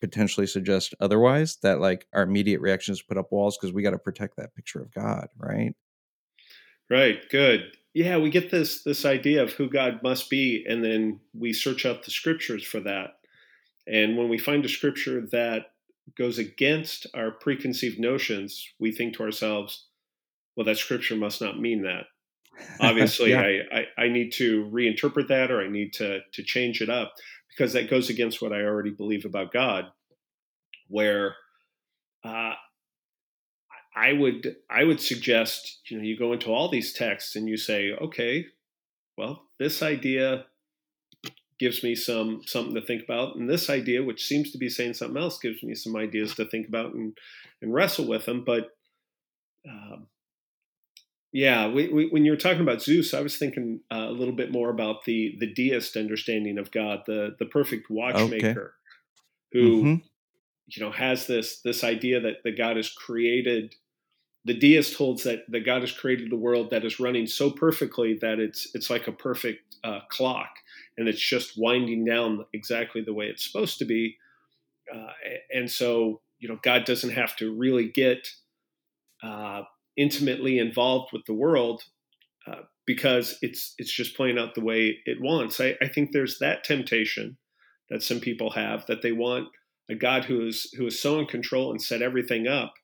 potentially 0.00 0.46
suggest 0.46 0.94
otherwise 1.00 1.56
that 1.62 1.80
like 1.80 2.06
our 2.12 2.22
immediate 2.22 2.60
reaction 2.60 2.92
is 2.92 3.02
put 3.02 3.16
up 3.18 3.32
walls 3.32 3.56
because 3.56 3.72
we 3.72 3.82
got 3.82 3.90
to 3.90 3.98
protect 3.98 4.36
that 4.36 4.54
picture 4.54 4.80
of 4.80 4.92
god 4.92 5.28
right? 5.38 5.74
Right 6.88 7.18
good. 7.30 7.72
Yeah 7.94 8.18
we 8.18 8.30
get 8.30 8.50
this 8.50 8.82
this 8.82 9.04
idea 9.04 9.42
of 9.42 9.52
who 9.52 9.68
god 9.68 10.02
must 10.02 10.30
be 10.30 10.64
and 10.68 10.84
then 10.84 11.20
we 11.34 11.52
search 11.52 11.84
out 11.86 12.04
the 12.04 12.10
scriptures 12.10 12.64
for 12.64 12.80
that. 12.80 13.18
And 13.86 14.16
when 14.16 14.28
we 14.28 14.38
find 14.38 14.64
a 14.64 14.68
scripture 14.68 15.26
that 15.32 15.66
goes 16.16 16.38
against 16.38 17.06
our 17.14 17.30
preconceived 17.30 17.98
notions 17.98 18.68
we 18.78 18.92
think 18.92 19.14
to 19.14 19.22
ourselves 19.22 19.86
well 20.56 20.64
that 20.64 20.78
scripture 20.78 21.16
must 21.16 21.40
not 21.40 21.60
mean 21.60 21.82
that 21.82 22.04
obviously 22.80 23.30
yeah. 23.30 23.40
I, 23.40 23.78
I, 23.78 24.04
I 24.04 24.08
need 24.08 24.32
to 24.34 24.64
reinterpret 24.72 25.28
that 25.28 25.50
or 25.50 25.60
i 25.60 25.68
need 25.68 25.92
to 25.94 26.20
to 26.32 26.42
change 26.42 26.80
it 26.80 26.88
up 26.88 27.14
because 27.50 27.72
that 27.72 27.90
goes 27.90 28.08
against 28.08 28.40
what 28.40 28.52
i 28.52 28.60
already 28.60 28.90
believe 28.90 29.24
about 29.24 29.52
god 29.52 29.86
where 30.88 31.34
uh, 32.24 32.52
i 33.94 34.12
would 34.12 34.56
i 34.70 34.84
would 34.84 35.00
suggest 35.00 35.80
you 35.86 35.98
know 35.98 36.04
you 36.04 36.18
go 36.18 36.32
into 36.32 36.52
all 36.52 36.68
these 36.68 36.92
texts 36.92 37.36
and 37.36 37.48
you 37.48 37.56
say 37.56 37.92
okay 38.00 38.46
well 39.18 39.42
this 39.58 39.82
idea 39.82 40.46
gives 41.58 41.82
me 41.82 41.94
some 41.94 42.42
something 42.46 42.74
to 42.74 42.80
think 42.80 43.02
about 43.02 43.36
and 43.36 43.48
this 43.48 43.70
idea 43.70 44.02
which 44.02 44.24
seems 44.24 44.52
to 44.52 44.58
be 44.58 44.68
saying 44.68 44.92
something 44.92 45.20
else 45.20 45.38
gives 45.38 45.62
me 45.62 45.74
some 45.74 45.96
ideas 45.96 46.34
to 46.34 46.44
think 46.44 46.68
about 46.68 46.92
and 46.94 47.16
and 47.62 47.72
wrestle 47.72 48.06
with 48.06 48.26
them 48.26 48.44
but 48.44 48.70
um, 49.68 50.06
yeah, 51.36 51.68
we, 51.68 51.88
we, 51.88 52.08
when 52.08 52.24
you 52.24 52.30
were 52.30 52.38
talking 52.38 52.62
about 52.62 52.80
Zeus, 52.80 53.12
I 53.12 53.20
was 53.20 53.36
thinking 53.36 53.80
uh, 53.92 54.06
a 54.08 54.10
little 54.10 54.34
bit 54.34 54.52
more 54.52 54.70
about 54.70 55.04
the 55.04 55.36
the 55.38 55.52
deist 55.52 55.96
understanding 55.96 56.56
of 56.56 56.70
God, 56.70 57.00
the 57.06 57.36
the 57.38 57.44
perfect 57.44 57.90
watchmaker, 57.90 58.48
okay. 58.48 58.68
who 59.52 59.82
mm-hmm. 59.82 60.06
you 60.66 60.82
know 60.82 60.90
has 60.92 61.26
this 61.26 61.60
this 61.60 61.84
idea 61.84 62.20
that 62.20 62.42
the 62.42 62.52
God 62.52 62.76
has 62.76 62.88
created. 62.88 63.74
The 64.46 64.54
deist 64.54 64.94
holds 64.94 65.24
that 65.24 65.40
the 65.48 65.60
God 65.60 65.82
has 65.82 65.92
created 65.92 66.30
the 66.30 66.36
world 66.36 66.70
that 66.70 66.86
is 66.86 67.00
running 67.00 67.26
so 67.26 67.50
perfectly 67.50 68.16
that 68.22 68.38
it's 68.38 68.68
it's 68.74 68.88
like 68.88 69.06
a 69.06 69.12
perfect 69.12 69.76
uh, 69.84 70.00
clock, 70.08 70.50
and 70.96 71.08
it's 71.08 71.20
just 71.20 71.54
winding 71.56 72.04
down 72.04 72.44
exactly 72.52 73.02
the 73.02 73.14
way 73.14 73.26
it's 73.26 73.44
supposed 73.44 73.78
to 73.78 73.84
be. 73.84 74.16
Uh, 74.94 75.12
and 75.52 75.70
so, 75.70 76.20
you 76.38 76.48
know, 76.48 76.58
God 76.62 76.84
doesn't 76.84 77.10
have 77.10 77.36
to 77.36 77.54
really 77.54 77.88
get 77.88 78.28
uh, 79.22 79.62
intimately 79.96 80.58
involved 80.58 81.12
with 81.12 81.24
the 81.26 81.34
world 81.34 81.82
uh, 82.46 82.62
because 82.86 83.38
it's 83.42 83.74
it's 83.78 83.92
just 83.92 84.16
playing 84.16 84.38
out 84.38 84.54
the 84.54 84.64
way 84.64 84.98
it 85.04 85.20
wants. 85.20 85.60
I, 85.60 85.76
I, 85.80 85.88
think 85.88 86.12
there's 86.12 86.38
that 86.38 86.62
temptation 86.62 87.36
that 87.90 88.02
some 88.02 88.20
people 88.20 88.50
have 88.50 88.86
that 88.86 89.02
they 89.02 89.12
want 89.12 89.48
a 89.90 89.94
God 89.94 90.24
who 90.24 90.46
is 90.46 90.72
who 90.76 90.86
is 90.86 91.00
so 91.00 91.18
in 91.18 91.26
control 91.26 91.70
and 91.70 91.82
set 91.82 92.02
everything 92.02 92.46
up 92.46 92.74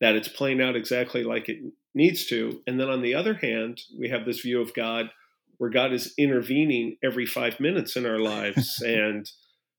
that 0.00 0.14
it's 0.14 0.28
playing 0.28 0.60
out 0.60 0.76
exactly 0.76 1.24
like 1.24 1.48
it 1.48 1.58
needs 1.94 2.26
to. 2.26 2.60
And 2.66 2.78
then 2.78 2.90
on 2.90 3.02
the 3.02 3.14
other 3.14 3.34
hand, 3.34 3.80
we 3.98 4.08
have 4.10 4.26
this 4.26 4.40
view 4.40 4.60
of 4.60 4.74
God 4.74 5.10
where 5.58 5.70
God 5.70 5.92
is 5.92 6.14
intervening 6.18 6.96
every 7.02 7.26
five 7.26 7.60
minutes 7.60 7.96
in 7.96 8.06
our 8.06 8.18
lives 8.18 8.82
and 8.86 9.30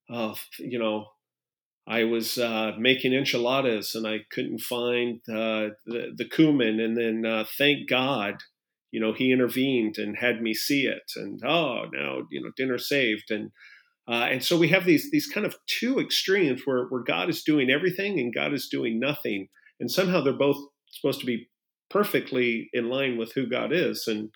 uh, 0.10 0.36
you 0.60 0.80
know 0.80 1.08
I 1.88 2.04
was 2.04 2.38
uh, 2.38 2.74
making 2.78 3.14
enchiladas 3.14 3.96
and 3.96 4.06
I 4.06 4.20
couldn't 4.30 4.60
find 4.60 5.22
uh, 5.30 5.70
the, 5.86 6.14
the 6.16 6.28
cumin. 6.30 6.82
And 6.82 6.98
then, 6.98 7.26
uh, 7.26 7.46
thank 7.58 7.90
God, 7.90 8.44
you 8.92 9.00
know, 9.00 9.14
he 9.14 9.32
intervened 9.32 9.98
and 9.98 10.18
had 10.18 10.42
me 10.42 10.54
see 10.54 10.86
it. 10.86 11.14
And 11.16 11.42
oh, 11.46 11.86
now 11.94 12.24
you 12.30 12.44
know, 12.44 12.52
dinner 12.58 12.78
saved. 12.78 13.32
And 13.32 13.52
uh, 14.06 14.28
and 14.30 14.44
so 14.44 14.58
we 14.58 14.68
have 14.70 14.86
these 14.86 15.12
these 15.12 15.28
kind 15.28 15.46
of 15.46 15.56
two 15.66 16.00
extremes 16.00 16.62
where 16.66 16.86
where 16.86 17.04
God 17.04 17.30
is 17.30 17.44
doing 17.44 17.70
everything 17.70 18.20
and 18.20 18.36
God 18.36 18.54
is 18.54 18.68
doing 18.70 19.00
nothing, 19.00 19.48
and 19.80 19.92
somehow 19.92 20.22
they're 20.22 20.34
both 20.34 20.58
supposed 20.90 21.20
to 21.22 21.26
be 21.26 21.50
perfectly 21.90 22.70
in 22.74 22.90
line 22.90 23.18
with 23.18 23.34
who 23.34 23.48
God 23.48 23.72
is. 23.74 24.08
And 24.08 24.30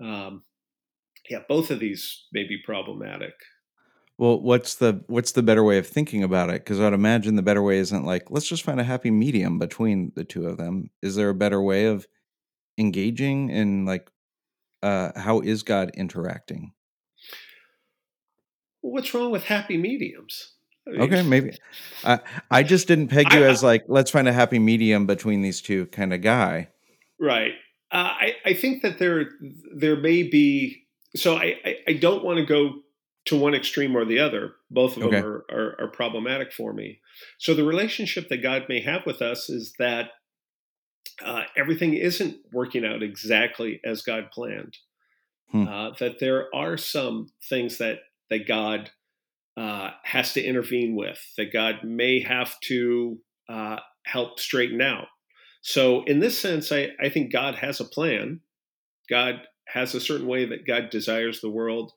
um, 0.00 0.42
yeah, 1.30 1.40
both 1.48 1.70
of 1.70 1.80
these 1.80 2.26
may 2.32 2.44
be 2.44 2.58
problematic. 2.64 3.34
Well, 4.18 4.40
what's 4.40 4.76
the 4.76 5.04
what's 5.08 5.32
the 5.32 5.42
better 5.42 5.62
way 5.62 5.78
of 5.78 5.86
thinking 5.86 6.22
about 6.22 6.48
it? 6.48 6.64
Because 6.64 6.80
I'd 6.80 6.94
imagine 6.94 7.36
the 7.36 7.42
better 7.42 7.62
way 7.62 7.78
isn't 7.78 8.04
like 8.04 8.30
let's 8.30 8.48
just 8.48 8.62
find 8.62 8.80
a 8.80 8.84
happy 8.84 9.10
medium 9.10 9.58
between 9.58 10.12
the 10.14 10.24
two 10.24 10.46
of 10.46 10.56
them. 10.56 10.90
Is 11.02 11.16
there 11.16 11.28
a 11.28 11.34
better 11.34 11.60
way 11.60 11.84
of 11.86 12.06
engaging 12.78 13.50
in 13.50 13.84
like 13.84 14.10
uh, 14.82 15.12
how 15.16 15.40
is 15.40 15.62
God 15.62 15.90
interacting? 15.94 16.72
Well, 18.82 18.92
what's 18.92 19.12
wrong 19.12 19.30
with 19.30 19.44
happy 19.44 19.76
mediums? 19.76 20.54
I 20.86 20.90
mean, 20.92 21.00
okay, 21.02 21.22
maybe. 21.22 21.58
I 22.04 22.20
I 22.50 22.62
just 22.62 22.88
didn't 22.88 23.08
peg 23.08 23.32
you 23.32 23.44
I, 23.44 23.48
as 23.48 23.62
like 23.62 23.84
let's 23.88 24.10
find 24.10 24.28
a 24.28 24.32
happy 24.32 24.58
medium 24.58 25.06
between 25.06 25.42
these 25.42 25.60
two 25.60 25.86
kind 25.86 26.14
of 26.14 26.22
guy. 26.22 26.68
Right. 27.20 27.52
Uh, 27.90 28.14
I 28.18 28.32
I 28.44 28.54
think 28.54 28.82
that 28.82 28.98
there 28.98 29.30
there 29.74 29.96
may 29.96 30.22
be. 30.22 30.85
So 31.16 31.36
I 31.36 31.56
I, 31.64 31.76
I 31.88 31.92
don't 31.94 32.24
want 32.24 32.38
to 32.38 32.44
go 32.44 32.80
to 33.26 33.36
one 33.36 33.54
extreme 33.54 33.96
or 33.96 34.04
the 34.04 34.20
other. 34.20 34.52
Both 34.70 34.96
of 34.96 35.04
okay. 35.04 35.20
them 35.20 35.24
are, 35.24 35.44
are, 35.50 35.76
are 35.80 35.88
problematic 35.88 36.52
for 36.52 36.72
me. 36.72 37.00
So 37.38 37.54
the 37.54 37.64
relationship 37.64 38.28
that 38.28 38.42
God 38.42 38.66
may 38.68 38.80
have 38.82 39.04
with 39.04 39.20
us 39.20 39.50
is 39.50 39.74
that 39.78 40.10
uh, 41.24 41.42
everything 41.56 41.94
isn't 41.94 42.36
working 42.52 42.84
out 42.84 43.02
exactly 43.02 43.80
as 43.84 44.02
God 44.02 44.30
planned. 44.32 44.76
Hmm. 45.50 45.66
Uh, 45.66 45.90
that 45.98 46.18
there 46.20 46.54
are 46.54 46.76
some 46.76 47.28
things 47.48 47.78
that 47.78 47.98
that 48.30 48.48
God 48.48 48.90
uh, 49.56 49.90
has 50.02 50.32
to 50.34 50.42
intervene 50.42 50.94
with, 50.96 51.20
that 51.36 51.52
God 51.52 51.76
may 51.84 52.20
have 52.20 52.58
to 52.64 53.18
uh, 53.48 53.76
help 54.04 54.38
straighten 54.40 54.80
out. 54.80 55.06
So, 55.62 56.04
in 56.04 56.20
this 56.20 56.38
sense, 56.38 56.70
I, 56.70 56.90
I 57.00 57.08
think 57.08 57.32
God 57.32 57.56
has 57.56 57.80
a 57.80 57.84
plan. 57.84 58.40
God 59.08 59.40
has 59.66 59.94
a 59.94 60.00
certain 60.00 60.26
way 60.26 60.46
that 60.46 60.66
God 60.66 60.90
desires 60.90 61.40
the 61.40 61.50
world 61.50 61.92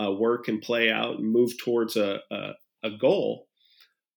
uh, 0.00 0.12
work 0.12 0.48
and 0.48 0.60
play 0.60 0.90
out 0.90 1.18
and 1.18 1.32
move 1.32 1.56
towards 1.58 1.96
a, 1.96 2.20
a, 2.30 2.50
a 2.82 2.90
goal. 3.00 3.46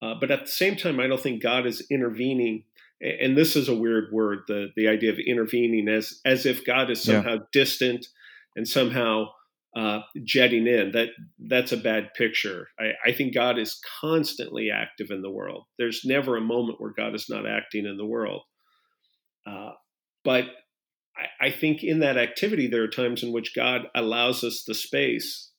Uh, 0.01 0.15
but 0.19 0.31
at 0.31 0.45
the 0.45 0.51
same 0.51 0.75
time, 0.75 0.99
I 0.99 1.07
don't 1.07 1.21
think 1.21 1.41
God 1.41 1.65
is 1.65 1.85
intervening. 1.89 2.63
And 3.01 3.37
this 3.37 3.55
is 3.55 3.69
a 3.69 3.75
weird 3.75 4.11
word, 4.11 4.39
the, 4.47 4.67
the 4.75 4.87
idea 4.87 5.11
of 5.11 5.19
intervening 5.19 5.87
as, 5.87 6.19
as 6.25 6.45
if 6.45 6.65
God 6.65 6.89
is 6.89 7.01
somehow 7.01 7.35
yeah. 7.35 7.45
distant 7.51 8.07
and 8.55 8.67
somehow 8.67 9.27
uh, 9.75 10.01
jetting 10.23 10.65
in. 10.65 10.91
That 10.93 11.09
that's 11.37 11.71
a 11.71 11.77
bad 11.77 12.13
picture. 12.15 12.67
I, 12.79 13.09
I, 13.09 13.11
think 13.11 13.35
God 13.35 13.59
is 13.59 13.79
constantly 14.01 14.71
active 14.71 15.11
in 15.11 15.21
the 15.21 15.29
world. 15.29 15.65
There's 15.77 16.01
never 16.03 16.35
a 16.35 16.41
moment 16.41 16.81
where 16.81 16.93
God 16.97 17.13
is 17.13 17.29
not 17.29 17.47
acting 17.47 17.85
in 17.85 17.97
the 17.97 18.05
world. 18.05 18.41
Uh, 19.45 19.73
but 20.23 20.45
I, 21.17 21.47
I, 21.47 21.51
think 21.51 21.83
in 21.83 21.99
that 21.99 22.17
activity, 22.17 22.67
there 22.67 22.83
are 22.83 22.87
times 22.87 23.23
in 23.23 23.31
which 23.31 23.55
God 23.55 23.87
allows 23.95 24.43
us 24.43 24.63
the 24.63 24.73
space 24.75 25.51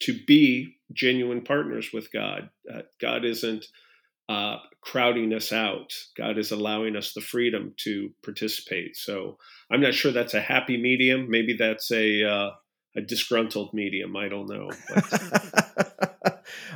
to 0.00 0.18
be 0.26 0.76
genuine 0.92 1.42
partners 1.42 1.90
with 1.92 2.12
God. 2.12 2.50
Uh, 2.72 2.82
God 3.00 3.24
isn't 3.24 3.66
uh, 4.28 4.56
crowding 4.80 5.32
us 5.32 5.52
out. 5.52 5.92
God 6.16 6.38
is 6.38 6.50
allowing 6.50 6.96
us 6.96 7.12
the 7.12 7.20
freedom 7.20 7.74
to 7.78 8.10
participate. 8.24 8.96
So 8.96 9.38
I'm 9.70 9.80
not 9.80 9.94
sure 9.94 10.12
that's 10.12 10.34
a 10.34 10.40
happy 10.40 10.80
medium. 10.80 11.28
Maybe 11.28 11.56
that's 11.56 11.90
a 11.90 12.24
uh, 12.24 12.50
a 12.96 13.00
disgruntled 13.00 13.72
medium. 13.72 14.16
I 14.16 14.28
don't 14.28 14.48
know. 14.48 14.70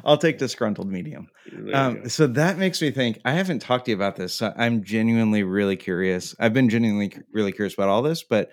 I'll 0.06 0.16
take 0.16 0.38
disgruntled 0.38 0.88
medium. 0.88 1.28
Um, 1.74 2.08
so 2.08 2.28
that 2.28 2.58
makes 2.58 2.80
me 2.80 2.92
think. 2.92 3.20
I 3.24 3.32
haven't 3.32 3.58
talked 3.58 3.86
to 3.86 3.90
you 3.90 3.96
about 3.96 4.14
this. 4.14 4.34
So 4.34 4.52
I'm 4.56 4.84
genuinely 4.84 5.42
really 5.42 5.76
curious. 5.76 6.34
I've 6.38 6.54
been 6.54 6.70
genuinely 6.70 7.12
really 7.32 7.50
curious 7.50 7.74
about 7.74 7.88
all 7.88 8.02
this, 8.02 8.22
but 8.22 8.50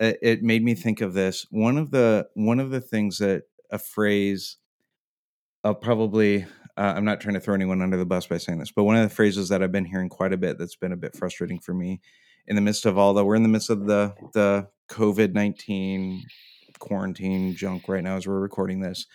it, 0.00 0.18
it 0.20 0.42
made 0.42 0.64
me 0.64 0.74
think 0.74 1.00
of 1.00 1.14
this. 1.14 1.46
One 1.50 1.78
of 1.78 1.92
the 1.92 2.26
one 2.34 2.58
of 2.58 2.70
the 2.70 2.80
things 2.80 3.18
that 3.18 3.44
a 3.70 3.78
phrase 3.78 4.56
I'll 5.62 5.76
probably 5.76 6.44
uh, 6.76 6.94
I'm 6.96 7.04
not 7.04 7.20
trying 7.20 7.34
to 7.34 7.40
throw 7.40 7.54
anyone 7.54 7.80
under 7.80 7.96
the 7.96 8.04
bus 8.04 8.26
by 8.26 8.38
saying 8.38 8.58
this, 8.58 8.72
but 8.72 8.84
one 8.84 8.96
of 8.96 9.08
the 9.08 9.14
phrases 9.14 9.48
that 9.50 9.62
I've 9.62 9.72
been 9.72 9.84
hearing 9.84 10.08
quite 10.08 10.32
a 10.32 10.36
bit 10.36 10.58
that's 10.58 10.76
been 10.76 10.92
a 10.92 10.96
bit 10.96 11.16
frustrating 11.16 11.60
for 11.60 11.74
me 11.74 12.00
in 12.48 12.56
the 12.56 12.62
midst 12.62 12.86
of 12.86 12.98
all 12.98 13.14
the 13.14 13.24
we're 13.24 13.36
in 13.36 13.44
the 13.44 13.48
midst 13.48 13.70
of 13.70 13.86
the 13.86 14.14
the 14.34 14.68
COVID 14.90 15.32
nineteen 15.32 16.24
quarantine 16.80 17.54
junk 17.54 17.88
right 17.88 18.02
now 18.02 18.16
as 18.16 18.26
we're 18.26 18.40
recording 18.40 18.80
this. 18.80 19.06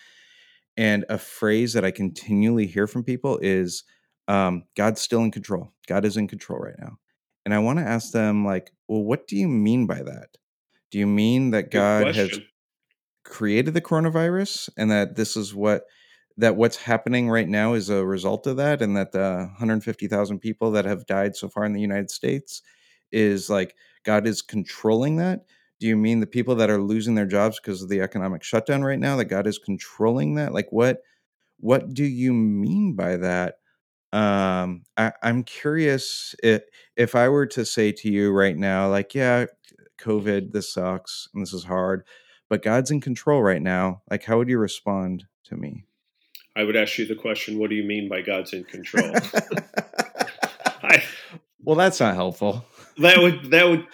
And 0.76 1.04
a 1.08 1.18
phrase 1.18 1.72
that 1.74 1.84
I 1.84 1.90
continually 1.90 2.66
hear 2.66 2.86
from 2.86 3.04
people 3.04 3.38
is 3.40 3.84
um, 4.26 4.64
God's 4.76 5.00
still 5.00 5.22
in 5.22 5.30
control. 5.30 5.72
God 5.86 6.04
is 6.04 6.16
in 6.16 6.26
control 6.26 6.58
right 6.58 6.78
now. 6.78 6.98
And 7.44 7.54
I 7.54 7.58
want 7.58 7.78
to 7.78 7.84
ask 7.84 8.12
them, 8.12 8.44
like, 8.44 8.72
well, 8.88 9.02
what 9.02 9.26
do 9.28 9.36
you 9.36 9.48
mean 9.48 9.86
by 9.86 10.02
that? 10.02 10.28
Do 10.90 10.98
you 10.98 11.06
mean 11.06 11.50
that 11.50 11.70
God 11.70 12.14
has 12.14 12.40
created 13.24 13.74
the 13.74 13.80
coronavirus 13.80 14.70
and 14.76 14.90
that 14.90 15.16
this 15.16 15.36
is 15.36 15.54
what 15.54 15.84
that 16.36 16.56
what's 16.56 16.76
happening 16.76 17.30
right 17.30 17.48
now 17.48 17.74
is 17.74 17.88
a 17.88 18.04
result 18.04 18.46
of 18.46 18.56
that 18.56 18.82
and 18.82 18.96
that 18.96 19.12
the 19.12 19.48
150,000 19.56 20.40
people 20.40 20.72
that 20.72 20.84
have 20.84 21.06
died 21.06 21.36
so 21.36 21.48
far 21.48 21.64
in 21.64 21.72
the 21.72 21.80
United 21.80 22.10
States 22.10 22.60
is 23.12 23.48
like 23.48 23.74
God 24.04 24.26
is 24.26 24.42
controlling 24.42 25.16
that? 25.16 25.44
Do 25.84 25.88
you 25.88 25.96
mean 25.98 26.20
the 26.20 26.26
people 26.26 26.54
that 26.54 26.70
are 26.70 26.80
losing 26.80 27.14
their 27.14 27.26
jobs 27.26 27.60
because 27.60 27.82
of 27.82 27.90
the 27.90 28.00
economic 28.00 28.42
shutdown 28.42 28.82
right 28.84 28.98
now 28.98 29.16
that 29.16 29.26
God 29.26 29.46
is 29.46 29.58
controlling 29.58 30.36
that? 30.36 30.54
Like 30.54 30.68
what 30.70 31.02
what 31.60 31.92
do 31.92 32.04
you 32.04 32.32
mean 32.32 32.94
by 32.94 33.18
that? 33.18 33.56
Um, 34.10 34.84
I, 34.96 35.12
I'm 35.22 35.42
curious 35.42 36.34
if, 36.42 36.62
if 36.96 37.14
I 37.14 37.28
were 37.28 37.44
to 37.48 37.66
say 37.66 37.92
to 37.92 38.10
you 38.10 38.32
right 38.32 38.56
now, 38.56 38.88
like, 38.88 39.14
yeah, 39.14 39.44
COVID, 40.00 40.52
this 40.52 40.72
sucks 40.72 41.28
and 41.34 41.42
this 41.42 41.52
is 41.52 41.64
hard, 41.64 42.06
but 42.48 42.62
God's 42.62 42.90
in 42.90 43.02
control 43.02 43.42
right 43.42 43.60
now. 43.60 44.00
Like, 44.10 44.24
how 44.24 44.38
would 44.38 44.48
you 44.48 44.56
respond 44.56 45.26
to 45.48 45.56
me? 45.58 45.84
I 46.56 46.64
would 46.64 46.76
ask 46.76 46.96
you 46.96 47.04
the 47.04 47.14
question, 47.14 47.58
what 47.58 47.68
do 47.68 47.76
you 47.76 47.84
mean 47.84 48.08
by 48.08 48.22
God's 48.22 48.54
in 48.54 48.64
control? 48.64 49.12
I, 50.82 51.04
well, 51.62 51.76
that's 51.76 52.00
not 52.00 52.14
helpful. 52.14 52.64
That 52.96 53.18
would 53.18 53.50
that 53.50 53.68
would 53.68 53.86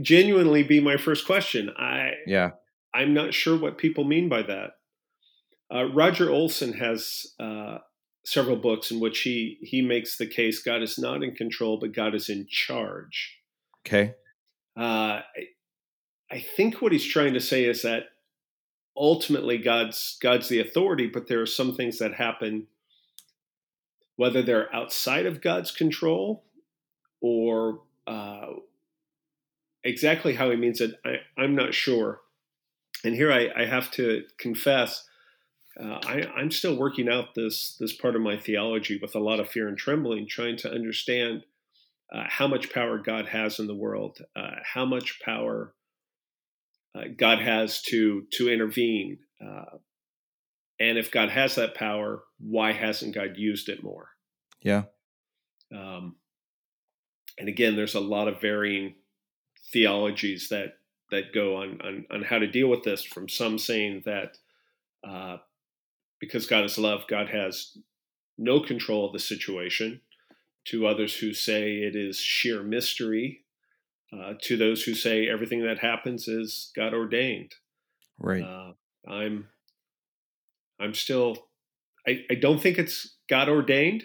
genuinely 0.00 0.62
be 0.62 0.80
my 0.80 0.96
first 0.96 1.26
question. 1.26 1.70
I 1.76 2.12
yeah, 2.26 2.50
I'm 2.92 3.14
not 3.14 3.34
sure 3.34 3.58
what 3.58 3.78
people 3.78 4.04
mean 4.04 4.28
by 4.28 4.42
that. 4.42 4.70
Uh, 5.74 5.84
Roger 5.84 6.30
Olson 6.30 6.74
has 6.74 7.26
uh, 7.40 7.78
several 8.24 8.56
books 8.56 8.90
in 8.90 9.00
which 9.00 9.20
he 9.20 9.58
he 9.62 9.82
makes 9.82 10.16
the 10.16 10.26
case 10.26 10.62
God 10.62 10.82
is 10.82 10.98
not 10.98 11.22
in 11.22 11.34
control, 11.34 11.78
but 11.78 11.92
God 11.92 12.14
is 12.14 12.28
in 12.28 12.46
charge. 12.48 13.38
Okay. 13.86 14.14
Uh, 14.76 15.20
I, 15.22 15.24
I 16.30 16.44
think 16.56 16.80
what 16.80 16.92
he's 16.92 17.06
trying 17.06 17.34
to 17.34 17.40
say 17.40 17.64
is 17.64 17.82
that 17.82 18.04
ultimately 18.96 19.58
God's 19.58 20.16
God's 20.20 20.48
the 20.48 20.60
authority, 20.60 21.06
but 21.06 21.28
there 21.28 21.40
are 21.40 21.46
some 21.46 21.74
things 21.74 21.98
that 21.98 22.14
happen 22.14 22.66
whether 24.16 24.42
they're 24.42 24.72
outside 24.74 25.26
of 25.26 25.40
God's 25.40 25.70
control 25.70 26.44
or 27.20 27.80
uh, 28.06 28.46
exactly 29.84 30.34
how 30.34 30.50
he 30.50 30.56
means 30.56 30.80
it, 30.80 30.94
I, 31.04 31.42
am 31.42 31.54
not 31.54 31.74
sure. 31.74 32.20
And 33.04 33.14
here 33.14 33.30
I, 33.30 33.48
I 33.56 33.66
have 33.66 33.90
to 33.92 34.24
confess, 34.38 35.06
uh, 35.80 35.98
I, 36.04 36.26
I'm 36.36 36.50
still 36.50 36.76
working 36.76 37.08
out 37.08 37.34
this 37.34 37.76
this 37.78 37.92
part 37.92 38.16
of 38.16 38.22
my 38.22 38.38
theology 38.38 38.98
with 39.00 39.14
a 39.14 39.20
lot 39.20 39.40
of 39.40 39.48
fear 39.48 39.68
and 39.68 39.76
trembling, 39.76 40.26
trying 40.26 40.56
to 40.58 40.70
understand 40.70 41.44
uh, 42.12 42.24
how 42.28 42.48
much 42.48 42.72
power 42.72 42.98
God 42.98 43.26
has 43.26 43.58
in 43.58 43.66
the 43.66 43.74
world, 43.74 44.18
uh, 44.34 44.56
how 44.72 44.86
much 44.86 45.20
power 45.22 45.74
uh, 46.96 47.04
God 47.16 47.40
has 47.40 47.82
to 47.82 48.26
to 48.32 48.50
intervene, 48.50 49.18
uh, 49.44 49.78
and 50.80 50.98
if 50.98 51.10
God 51.10 51.30
has 51.30 51.56
that 51.56 51.74
power, 51.74 52.22
why 52.38 52.72
hasn't 52.72 53.14
God 53.14 53.36
used 53.36 53.68
it 53.68 53.82
more? 53.82 54.08
Yeah. 54.62 54.84
Um, 55.74 56.16
and 57.38 57.48
again, 57.48 57.76
there's 57.76 57.94
a 57.94 58.00
lot 58.00 58.28
of 58.28 58.40
varying 58.40 58.94
theologies 59.72 60.48
that 60.48 60.78
that 61.10 61.32
go 61.34 61.56
on 61.56 61.80
on, 61.82 62.06
on 62.10 62.22
how 62.22 62.38
to 62.38 62.46
deal 62.46 62.68
with 62.68 62.82
this. 62.82 63.04
From 63.04 63.28
some 63.28 63.58
saying 63.58 64.02
that 64.04 64.38
uh, 65.06 65.38
because 66.20 66.46
God 66.46 66.64
is 66.64 66.78
love, 66.78 67.02
God 67.08 67.28
has 67.28 67.76
no 68.38 68.60
control 68.60 69.06
of 69.06 69.12
the 69.12 69.18
situation. 69.18 70.00
To 70.68 70.86
others 70.86 71.16
who 71.16 71.34
say 71.34 71.74
it 71.74 71.94
is 71.94 72.16
sheer 72.18 72.62
mystery. 72.62 73.42
Uh, 74.12 74.34
to 74.42 74.56
those 74.56 74.84
who 74.84 74.94
say 74.94 75.28
everything 75.28 75.66
that 75.66 75.80
happens 75.80 76.28
is 76.28 76.70
God 76.74 76.94
ordained. 76.94 77.52
Right. 78.18 78.42
Uh, 78.42 78.72
I'm 79.10 79.48
I'm 80.80 80.94
still 80.94 81.48
I, 82.06 82.24
I 82.30 82.34
don't 82.34 82.60
think 82.60 82.78
it's 82.78 83.16
God 83.28 83.48
ordained? 83.48 84.04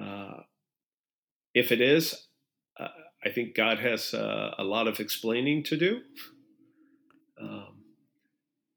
Uh, 0.00 0.42
if 1.54 1.70
it 1.70 1.80
is, 1.80 2.26
I 3.24 3.30
think 3.30 3.56
God 3.56 3.78
has 3.78 4.12
uh, 4.12 4.54
a 4.58 4.64
lot 4.64 4.86
of 4.86 5.00
explaining 5.00 5.64
to 5.64 5.76
do. 5.76 6.00
Um, 7.40 7.84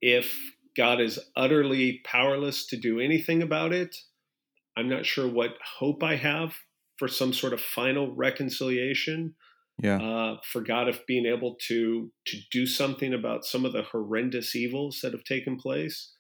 if 0.02 0.34
God 0.76 1.02
is 1.02 1.20
utterly 1.36 2.02
powerless 2.06 2.66
to 2.68 2.78
do 2.78 3.00
anything 3.00 3.42
about 3.42 3.74
it, 3.74 3.96
I'm 4.78 4.88
not 4.88 5.06
sure 5.06 5.28
what 5.28 5.58
hope 5.80 6.04
I 6.04 6.16
have 6.16 6.54
for 6.98 7.08
some 7.08 7.34
sort 7.34 7.54
of 7.54 7.60
final 7.60 8.16
reconciliation. 8.16 9.36
Yeah. 9.82 10.02
Uh, 10.02 10.38
for 10.52 10.62
God 10.62 10.88
of 10.88 11.06
being 11.06 11.28
able 11.28 11.56
to 11.68 12.12
to 12.26 12.38
do 12.52 12.66
something 12.66 13.14
about 13.14 13.46
some 13.46 13.64
of 13.64 13.74
the 13.74 13.84
horrendous 13.84 14.56
evils 14.56 15.02
that 15.04 15.12
have 15.12 15.24
taken 15.24 15.58
place. 15.58 16.14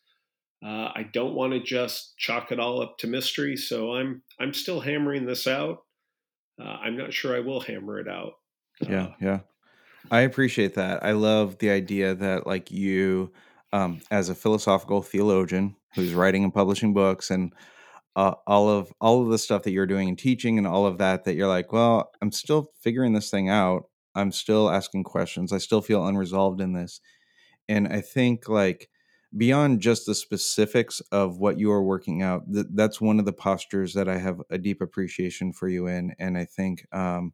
Uh, 0.64 0.92
I 0.94 1.06
don't 1.12 1.34
want 1.34 1.54
to 1.54 1.60
just 1.60 2.16
chalk 2.18 2.52
it 2.52 2.60
all 2.60 2.84
up 2.84 3.00
to 3.00 3.08
mystery, 3.08 3.58
so 3.58 3.94
I'm 3.94 4.22
I'm 4.40 4.54
still 4.54 4.82
hammering 4.82 5.26
this 5.26 5.48
out. 5.48 5.80
Uh, 6.60 6.64
I'm 6.82 6.98
not 6.98 7.14
sure 7.14 7.36
I 7.36 7.40
will 7.40 7.60
hammer 7.62 8.00
it 8.00 8.08
out. 8.08 8.34
Yeah, 8.88 9.08
Uh, 9.08 9.12
yeah. 9.20 9.40
I 10.12 10.22
appreciate 10.22 10.76
that. 10.76 11.04
I 11.04 11.14
love 11.14 11.60
the 11.60 11.70
idea 11.72 12.16
that 12.16 12.48
like 12.48 12.72
you 12.72 13.34
um 13.74 14.02
as 14.12 14.30
a 14.30 14.36
philosophical 14.36 15.02
theologian 15.04 15.76
who's 15.96 16.14
writing 16.14 16.44
and 16.44 16.54
publishing 16.54 16.94
books 16.94 17.32
and 17.32 17.54
uh, 18.16 18.36
all 18.48 18.70
of 18.70 18.94
all 19.02 19.24
of 19.24 19.30
the 19.30 19.38
stuff 19.40 19.64
that 19.64 19.72
you're 19.72 19.88
doing 19.88 20.10
and 20.10 20.20
teaching 20.20 20.58
and 20.58 20.68
all 20.68 20.86
of 20.88 21.00
that 21.00 21.26
that 21.26 21.36
you're 21.36 21.48
like, 21.48 21.72
well, 21.74 22.12
I'm 22.22 22.32
still 22.32 22.74
figuring 22.82 23.14
this 23.14 23.32
thing 23.32 23.50
out. 23.50 23.90
I'm 24.16 24.32
still 24.32 24.70
asking 24.72 25.04
questions. 25.06 25.54
I 25.54 25.60
still 25.60 25.82
feel 25.82 26.06
unresolved 26.08 26.62
in 26.62 26.74
this. 26.74 27.02
And 27.70 27.88
I 27.88 28.02
think 28.02 28.50
like 28.50 28.90
beyond 29.38 29.82
just 29.82 30.06
the 30.06 30.16
specifics 30.16 31.00
of 31.12 31.38
what 31.40 31.60
you 31.60 31.72
are 31.72 31.84
working 31.84 32.22
out, 32.22 32.52
th- 32.52 32.68
that's 32.74 33.00
one 33.02 33.20
of 33.20 33.26
the 33.26 33.34
postures 33.34 33.94
that 33.94 34.10
I 34.10 34.18
have 34.18 34.42
a 34.50 34.58
deep 34.58 34.82
appreciation 34.82 35.54
for 35.54 35.68
you 35.70 35.88
in. 35.88 36.16
And 36.20 36.38
I 36.38 36.46
think 36.46 36.86
um, 36.94 37.34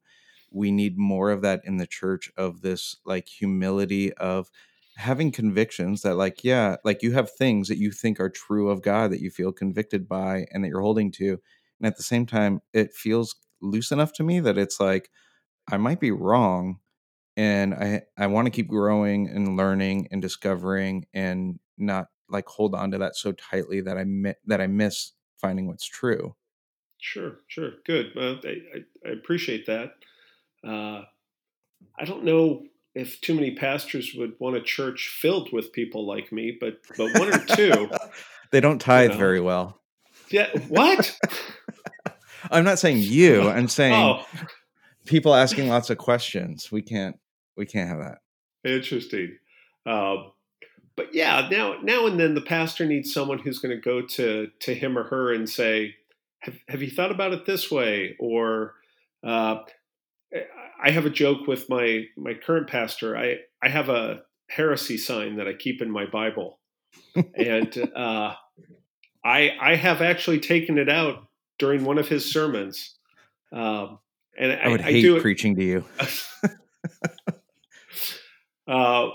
we 0.52 0.72
need 0.72 0.98
more 0.98 1.32
of 1.32 1.42
that 1.42 1.62
in 1.66 1.78
the 1.78 1.88
church 1.88 2.32
of 2.38 2.62
this 2.62 2.96
like 3.06 3.28
humility 3.28 4.14
of 4.14 4.50
having 4.96 5.32
convictions 5.32 6.04
that 6.04 6.16
like 6.16 6.44
yeah 6.44 6.76
like 6.84 7.02
you 7.02 7.14
have 7.14 7.32
things 7.32 7.68
that 7.68 7.80
you 7.80 7.92
think 7.92 8.20
are 8.20 8.30
true 8.30 8.70
of 8.70 8.84
god 8.84 9.12
that 9.12 9.22
you 9.22 9.32
feel 9.32 9.52
convicted 9.52 10.08
by 10.08 10.46
and 10.52 10.64
that 10.64 10.68
you're 10.68 10.82
holding 10.82 11.12
to 11.12 11.30
and 11.80 11.88
at 11.88 11.98
the 11.98 12.04
same 12.04 12.28
time 12.28 12.62
it 12.74 12.94
feels 12.94 13.36
loose 13.60 13.92
enough 13.92 14.14
to 14.14 14.22
me 14.24 14.40
that 14.40 14.56
it's 14.56 14.80
like 14.80 15.10
i 15.72 15.78
might 15.78 16.00
be 16.00 16.12
wrong 16.12 16.80
and 17.38 17.74
i 17.74 18.02
i 18.18 18.28
want 18.28 18.46
to 18.46 18.52
keep 18.52 18.68
growing 18.68 19.28
and 19.30 19.58
learning 19.58 20.08
and 20.12 20.22
discovering 20.22 21.06
and 21.14 21.60
not 21.86 22.08
like 22.30 22.48
hold 22.48 22.74
on 22.74 22.92
to 22.92 22.98
that 22.98 23.16
so 23.16 23.32
tightly 23.34 23.82
that 23.82 23.98
i 23.98 24.04
mi- 24.04 24.34
that 24.46 24.62
i 24.62 24.68
miss 24.68 25.12
finding 25.40 25.68
what's 25.68 25.86
true 25.86 26.36
sure, 27.00 27.40
sure, 27.48 27.72
good. 27.86 28.14
Well, 28.16 28.40
I, 28.46 28.48
I, 28.48 29.10
I 29.10 29.12
appreciate 29.12 29.66
that. 29.66 29.96
Uh, 30.66 31.02
I 32.00 32.06
don't 32.06 32.24
know 32.24 32.64
if 32.96 33.20
too 33.20 33.34
many 33.34 33.56
pastors 33.56 34.14
would 34.16 34.36
want 34.40 34.56
a 34.56 34.62
church 34.62 35.18
filled 35.20 35.52
with 35.52 35.74
people 35.74 36.08
like 36.08 36.32
me, 36.32 36.58
but 36.58 36.78
but 36.98 37.14
one 37.20 37.28
or 37.28 37.40
two, 37.40 37.90
they 38.52 38.62
don't 38.62 38.80
tithe 38.80 39.12
know. 39.12 39.18
very 39.18 39.42
well 39.42 39.84
yeah. 40.34 40.50
What? 40.68 41.18
i'm 42.52 42.64
not 42.64 42.80
saying 42.80 42.98
you 43.02 43.48
i'm 43.48 43.68
saying 43.68 43.94
Oh, 43.94 44.26
people 45.06 45.34
asking 45.34 45.70
lots 45.70 45.90
of 45.90 45.98
questions 45.98 46.72
we 46.72 46.82
can't 46.82 47.18
we 47.56 47.66
can't 47.66 47.88
have 47.90 48.00
that 48.00 48.20
interesting. 48.64 49.38
Um, 49.86 50.32
but 50.96 51.14
yeah, 51.14 51.48
now 51.50 51.76
now 51.82 52.06
and 52.06 52.20
then 52.20 52.36
the 52.36 52.42
pastor 52.42 52.86
needs 52.86 53.14
someone 53.14 53.40
who's 53.40 53.60
going 53.60 53.76
to 53.76 53.82
go 53.82 54.02
to 54.02 54.50
to 54.60 54.76
him 54.76 54.98
or 54.98 55.06
her 55.06 55.34
and 55.34 55.50
say, 55.50 55.96
"Have 56.40 56.60
have 56.68 56.82
you 56.82 56.92
thought 56.92 57.12
about 57.12 57.34
it 57.34 57.46
this 57.46 57.72
way?" 57.72 58.16
Or 58.20 58.76
uh, 59.24 59.60
I 60.84 60.92
have 60.92 61.06
a 61.06 61.10
joke 61.10 61.48
with 61.48 61.70
my 61.70 62.06
my 62.16 62.34
current 62.34 62.70
pastor. 62.70 63.18
I 63.18 63.40
I 63.62 63.70
have 63.70 63.90
a 63.90 64.22
heresy 64.50 64.98
sign 64.98 65.38
that 65.38 65.48
I 65.48 65.54
keep 65.54 65.82
in 65.82 65.90
my 65.90 66.06
Bible, 66.06 66.60
and 67.36 67.76
uh, 67.96 68.36
I 69.26 69.52
I 69.60 69.76
have 69.76 70.02
actually 70.02 70.40
taken 70.40 70.78
it 70.78 70.90
out 70.90 71.28
during 71.58 71.86
one 71.86 71.98
of 71.98 72.08
his 72.08 72.30
sermons. 72.30 72.96
Um, 73.52 74.00
and 74.38 74.52
I, 74.52 74.56
i 74.56 74.68
would 74.68 74.82
I 74.82 74.92
hate 74.92 75.02
do 75.02 75.18
it 75.18 75.22
preaching 75.22 75.56
to 75.56 75.64
you 75.64 75.86
uh, 78.68 79.10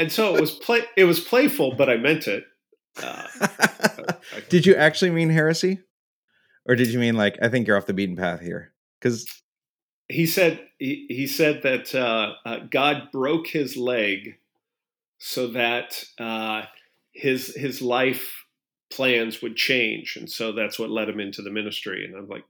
and 0.00 0.10
so 0.10 0.34
it 0.34 0.40
was 0.40 0.50
play. 0.50 0.82
It 0.96 1.04
was 1.04 1.20
playful, 1.20 1.74
but 1.76 1.88
I 1.88 1.96
meant 1.96 2.26
it. 2.26 2.44
Uh, 3.00 3.26
did 4.48 4.66
you 4.66 4.74
actually 4.74 5.12
mean 5.12 5.30
heresy 5.30 5.78
or 6.66 6.74
did 6.74 6.88
you 6.88 6.98
mean 6.98 7.14
like 7.14 7.38
i 7.40 7.48
think 7.48 7.66
you're 7.66 7.76
off 7.76 7.86
the 7.86 7.94
beaten 7.94 8.16
path 8.16 8.40
here 8.40 8.72
because 8.98 9.40
he 10.10 10.26
said 10.26 10.60
he, 10.78 11.06
he 11.08 11.26
said 11.26 11.62
that 11.62 11.94
uh, 11.94 12.32
uh, 12.44 12.58
God 12.68 13.12
broke 13.12 13.46
his 13.46 13.76
leg 13.76 14.38
so 15.18 15.46
that 15.48 16.04
uh, 16.18 16.62
his 17.12 17.54
his 17.54 17.80
life 17.80 18.44
plans 18.90 19.40
would 19.40 19.54
change, 19.54 20.16
and 20.16 20.28
so 20.28 20.52
that's 20.52 20.78
what 20.78 20.90
led 20.90 21.08
him 21.08 21.20
into 21.20 21.42
the 21.42 21.50
ministry. 21.50 22.04
And 22.04 22.16
I'm 22.16 22.28
like, 22.28 22.44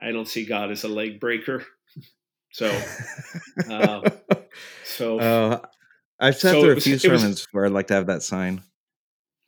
I 0.00 0.12
don't 0.12 0.28
see 0.28 0.46
God 0.46 0.70
as 0.70 0.84
a 0.84 0.88
leg 0.88 1.20
breaker. 1.20 1.64
So 2.54 2.70
uh, 3.70 4.10
so 4.84 5.18
uh, 5.18 5.60
i've 6.22 6.36
sat 6.36 6.52
So 6.52 6.60
through 6.62 6.72
a 6.72 6.74
was- 6.76 6.84
few 6.84 6.94
it 6.94 7.04
was- 7.08 7.20
sermons 7.20 7.48
where 7.52 7.66
i'd 7.66 7.72
like 7.72 7.88
to 7.88 7.94
have 7.94 8.06
that 8.06 8.22
sign 8.22 8.62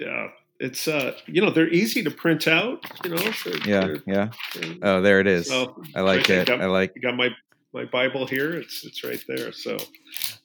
yeah, 0.01 0.29
it's 0.61 0.87
uh 0.89 1.17
you 1.27 1.41
know 1.41 1.51
they're 1.51 1.69
easy 1.69 2.03
to 2.03 2.11
print 2.11 2.47
out. 2.49 2.85
You 3.05 3.11
know, 3.11 3.17
they're- 3.17 3.55
yeah 3.65 3.81
they're- 3.81 4.03
yeah 4.07 4.29
they're- 4.55 4.77
oh 4.83 5.01
there 5.01 5.21
it 5.21 5.27
is 5.29 5.47
so 5.49 5.81
i 5.95 6.01
like 6.01 6.29
I 6.29 6.35
it 6.35 6.49
got- 6.49 6.61
i 6.61 6.67
like 6.67 6.93
I 6.97 7.01
got 7.01 7.17
my 7.17 7.31
my 7.73 7.85
Bible 7.87 8.25
here. 8.25 8.53
It's 8.53 8.85
it's 8.85 9.03
right 9.03 9.21
there. 9.27 9.51
So, 9.51 9.75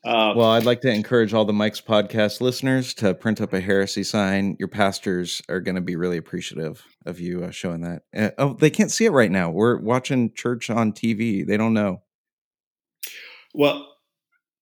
uh, 0.04 0.34
Well, 0.36 0.50
I'd 0.50 0.66
like 0.66 0.82
to 0.82 0.90
encourage 0.92 1.32
all 1.32 1.46
the 1.46 1.54
Mike's 1.54 1.80
podcast 1.80 2.42
listeners 2.42 2.96
to 2.96 3.14
print 3.14 3.40
up 3.40 3.54
a 3.54 3.60
heresy 3.62 4.02
sign. 4.04 4.56
Your 4.58 4.68
pastors 4.68 5.40
are 5.48 5.60
going 5.60 5.76
to 5.76 5.82
be 5.82 5.96
really 5.96 6.18
appreciative 6.18 6.84
of 7.06 7.20
you 7.20 7.44
uh, 7.44 7.52
showing 7.52 7.82
that. 7.82 8.02
Uh, 8.18 8.32
oh, 8.40 8.54
they 8.54 8.72
can't 8.72 8.90
see 8.90 9.06
it 9.06 9.12
right 9.12 9.30
now. 9.30 9.52
We're 9.52 9.78
watching 9.78 10.34
church 10.34 10.72
on 10.72 10.92
TV. 10.92 11.46
They 11.46 11.56
don't 11.56 11.76
know. 11.76 12.02
well, 13.54 13.88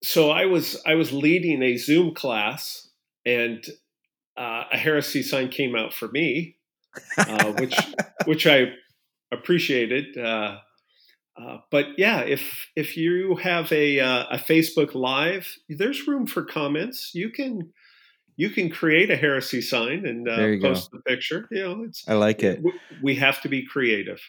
so 0.04 0.30
I 0.32 0.46
was 0.46 0.82
I 0.86 0.96
was 0.96 1.12
leading 1.12 1.62
a 1.64 1.78
Zoom 1.78 2.14
class, 2.14 2.90
and 3.26 3.64
uh, 4.38 4.66
a 4.72 4.78
heresy 4.78 5.24
sign 5.24 5.50
came 5.50 5.76
out 5.76 5.94
for 5.94 6.08
me, 6.10 6.58
uh, 7.18 7.54
which 7.54 7.76
which 8.26 8.48
I 8.48 8.74
appreciated. 9.32 10.18
Uh, 10.18 10.58
uh, 11.40 11.58
but 11.72 11.86
yeah, 11.98 12.22
if 12.22 12.68
if 12.76 12.98
you 12.98 13.36
have 13.38 13.72
a 13.72 14.00
uh, 14.00 14.26
a 14.32 14.38
Facebook 14.38 14.96
Live, 14.96 15.56
there's 15.70 16.08
room 16.08 16.26
for 16.26 16.44
comments. 16.44 17.12
You 17.14 17.30
can 17.30 17.72
you 18.36 18.50
can 18.50 18.70
create 18.70 19.10
a 19.12 19.16
heresy 19.16 19.62
sign 19.62 20.06
and 20.06 20.28
uh, 20.28 20.36
There 20.36 20.58
go. 20.58 20.70
post 20.70 20.92
the 20.92 21.00
picture. 21.00 21.48
You 21.52 21.64
know, 21.64 21.84
it's 21.84 22.08
I 22.08 22.14
like 22.14 22.44
it. 22.44 22.62
we- 22.62 22.74
we 23.02 23.16
have 23.16 23.42
to 23.42 23.50
be 23.50 23.66
creative. 23.66 24.20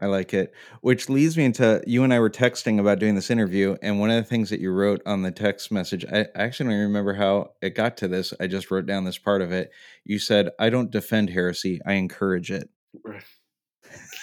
I 0.00 0.06
like 0.06 0.32
it. 0.32 0.54
Which 0.80 1.08
leads 1.08 1.36
me 1.36 1.44
into 1.44 1.82
you 1.86 2.04
and 2.04 2.14
I 2.14 2.20
were 2.20 2.30
texting 2.30 2.78
about 2.78 2.98
doing 3.00 3.14
this 3.16 3.30
interview, 3.30 3.76
and 3.82 3.98
one 3.98 4.10
of 4.10 4.16
the 4.16 4.28
things 4.28 4.50
that 4.50 4.60
you 4.60 4.70
wrote 4.70 5.02
on 5.04 5.22
the 5.22 5.32
text 5.32 5.72
message, 5.72 6.04
I 6.04 6.26
actually 6.34 6.70
don't 6.70 6.80
remember 6.82 7.14
how 7.14 7.50
it 7.60 7.74
got 7.74 7.96
to 7.98 8.08
this. 8.08 8.32
I 8.38 8.46
just 8.46 8.70
wrote 8.70 8.86
down 8.86 9.04
this 9.04 9.18
part 9.18 9.42
of 9.42 9.50
it. 9.52 9.70
You 10.04 10.18
said, 10.18 10.50
"I 10.58 10.70
don't 10.70 10.90
defend 10.90 11.30
heresy; 11.30 11.80
I 11.84 11.94
encourage 11.94 12.50
it." 12.50 12.68
Right. 13.04 13.24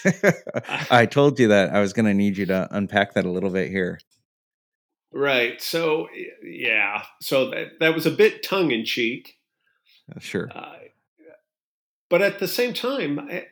I 0.91 1.05
told 1.07 1.39
you 1.39 1.47
that 1.49 1.73
I 1.73 1.79
was 1.81 1.93
going 1.93 2.05
to 2.05 2.13
need 2.13 2.37
you 2.37 2.45
to 2.47 2.67
unpack 2.71 3.13
that 3.13 3.25
a 3.25 3.31
little 3.31 3.49
bit 3.49 3.69
here. 3.69 3.99
Right. 5.11 5.61
So 5.61 6.07
yeah. 6.43 7.03
So 7.21 7.49
that 7.49 7.79
that 7.79 7.95
was 7.95 8.05
a 8.05 8.11
bit 8.11 8.43
tongue 8.43 8.71
in 8.71 8.85
cheek, 8.85 9.37
Uh, 10.15 10.19
Sure. 10.19 10.49
uh, 10.53 10.73
but 12.09 12.21
at 12.21 12.39
the 12.39 12.47
same 12.47 12.73
time, 12.73 13.19
I 13.19 13.47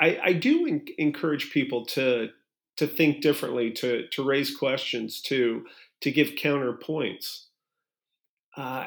I, 0.00 0.18
I 0.22 0.32
do 0.32 0.66
en- 0.66 0.86
encourage 0.98 1.50
people 1.50 1.84
to 1.86 2.30
to 2.76 2.86
think 2.86 3.20
differently, 3.22 3.72
to 3.72 4.08
to 4.08 4.22
raise 4.24 4.56
questions, 4.56 5.20
to 5.22 5.66
to 6.00 6.10
give 6.12 6.28
counterpoints. 6.30 7.46
Uh, 8.56 8.86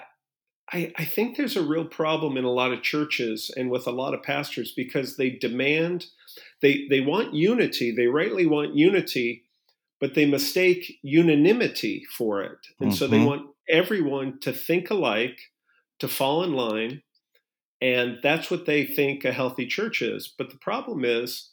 I 0.74 0.94
I 0.98 1.06
think 1.06 1.38
there's 1.38 1.58
a 1.58 1.66
real 1.68 1.86
problem 1.86 2.38
in 2.38 2.44
a 2.46 2.52
lot 2.52 2.74
of 2.74 2.84
churches 2.84 3.52
and 3.56 3.72
with 3.72 3.88
a 3.88 3.92
lot 3.92 4.14
of 4.14 4.24
pastors 4.24 4.74
because 4.74 5.18
they 5.18 5.32
demand 5.32 6.08
they 6.62 6.88
they 6.90 7.02
want 7.02 7.36
unity. 7.36 7.92
They 7.92 8.08
rightly 8.08 8.46
want 8.48 8.76
unity, 8.76 9.46
but 10.00 10.16
they 10.16 10.26
mistake 10.26 11.00
unanimity 11.04 12.06
for 12.18 12.44
it. 12.44 12.60
And 12.82 12.94
so 12.94 13.08
they 13.08 13.20
Mhm. 13.20 13.26
want 13.26 13.52
everyone 13.70 14.40
to 14.42 14.54
think 14.54 14.90
alike, 14.92 15.40
to 16.00 16.08
fall 16.08 16.44
in 16.44 16.54
line, 16.54 17.04
and 17.82 18.20
that's 18.24 18.52
what 18.52 18.66
they 18.66 18.86
think 18.86 19.26
a 19.26 19.32
healthy 19.34 19.66
church 19.68 20.02
is. 20.02 20.34
But 20.38 20.50
the 20.52 20.58
problem 20.58 21.04
is, 21.06 21.52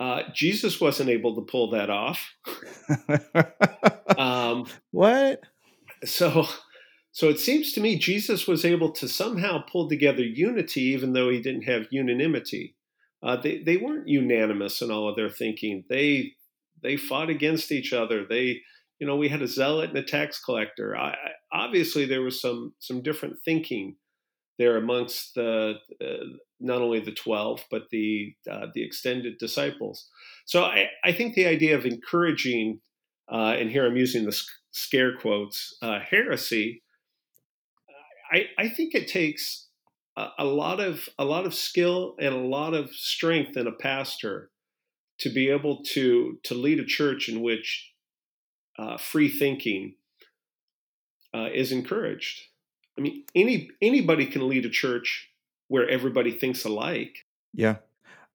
uh, 0.00 0.22
Jesus 0.34 0.80
wasn't 0.80 1.10
able 1.10 1.34
to 1.36 1.42
pull 1.42 1.70
that 1.70 1.90
off. 1.90 2.34
Um, 4.18 4.66
what? 4.90 5.40
so, 6.04 6.46
so 7.12 7.28
it 7.28 7.38
seems 7.38 7.72
to 7.72 7.80
me 7.80 7.98
Jesus 7.98 8.46
was 8.46 8.64
able 8.64 8.92
to 8.92 9.08
somehow 9.08 9.62
pull 9.70 9.88
together 9.88 10.22
unity, 10.22 10.82
even 10.82 11.12
though 11.12 11.30
he 11.30 11.40
didn't 11.40 11.62
have 11.62 11.86
unanimity. 11.90 12.76
uh, 13.22 13.36
they 13.36 13.62
they 13.62 13.76
weren't 13.76 14.08
unanimous 14.08 14.82
in 14.82 14.90
all 14.90 15.08
of 15.08 15.16
their 15.16 15.30
thinking. 15.30 15.84
They 15.88 16.32
they 16.82 16.96
fought 16.96 17.30
against 17.30 17.72
each 17.72 17.92
other. 17.92 18.24
They 18.28 18.60
you 18.98 19.06
know 19.06 19.16
we 19.16 19.28
had 19.28 19.42
a 19.42 19.46
zealot 19.48 19.90
and 19.90 19.98
a 19.98 20.02
tax 20.02 20.40
collector. 20.40 20.96
I, 20.96 21.14
obviously, 21.52 22.04
there 22.04 22.22
was 22.22 22.40
some 22.40 22.74
some 22.78 23.02
different 23.02 23.36
thinking 23.44 23.96
there 24.62 24.76
amongst 24.76 25.34
the 25.34 25.74
uh, 26.00 26.24
not 26.60 26.80
only 26.80 27.00
the 27.00 27.18
twelve 27.24 27.58
but 27.70 27.82
the 27.90 28.34
uh, 28.52 28.66
the 28.74 28.84
extended 28.88 29.34
disciples. 29.38 30.08
So 30.46 30.62
I, 30.62 30.88
I 31.08 31.12
think 31.12 31.34
the 31.34 31.46
idea 31.46 31.76
of 31.76 31.84
encouraging, 31.84 32.80
uh, 33.36 33.54
and 33.58 33.70
here 33.70 33.84
I'm 33.86 33.96
using 33.96 34.24
the 34.24 34.36
scare 34.70 35.14
quotes, 35.22 35.76
uh, 35.82 35.98
heresy. 36.12 36.82
I, 38.34 38.46
I 38.64 38.68
think 38.68 38.94
it 38.94 39.08
takes 39.08 39.68
a, 40.16 40.28
a 40.38 40.44
lot 40.44 40.78
of 40.80 41.08
a 41.18 41.24
lot 41.24 41.44
of 41.46 41.54
skill 41.54 42.14
and 42.20 42.34
a 42.34 42.48
lot 42.58 42.72
of 42.80 42.90
strength 42.90 43.56
in 43.56 43.66
a 43.66 43.78
pastor 43.88 44.50
to 45.18 45.28
be 45.38 45.50
able 45.50 45.82
to 45.94 46.38
to 46.44 46.54
lead 46.54 46.78
a 46.80 46.84
church 46.98 47.28
in 47.28 47.42
which 47.42 47.92
uh, 48.78 48.96
free 48.96 49.28
thinking 49.28 49.96
uh, 51.34 51.48
is 51.52 51.72
encouraged. 51.72 52.51
I 52.98 53.00
mean, 53.00 53.24
any 53.34 53.70
anybody 53.80 54.26
can 54.26 54.48
lead 54.48 54.66
a 54.66 54.70
church 54.70 55.30
where 55.68 55.88
everybody 55.88 56.32
thinks 56.32 56.64
alike. 56.64 57.24
Yeah, 57.54 57.76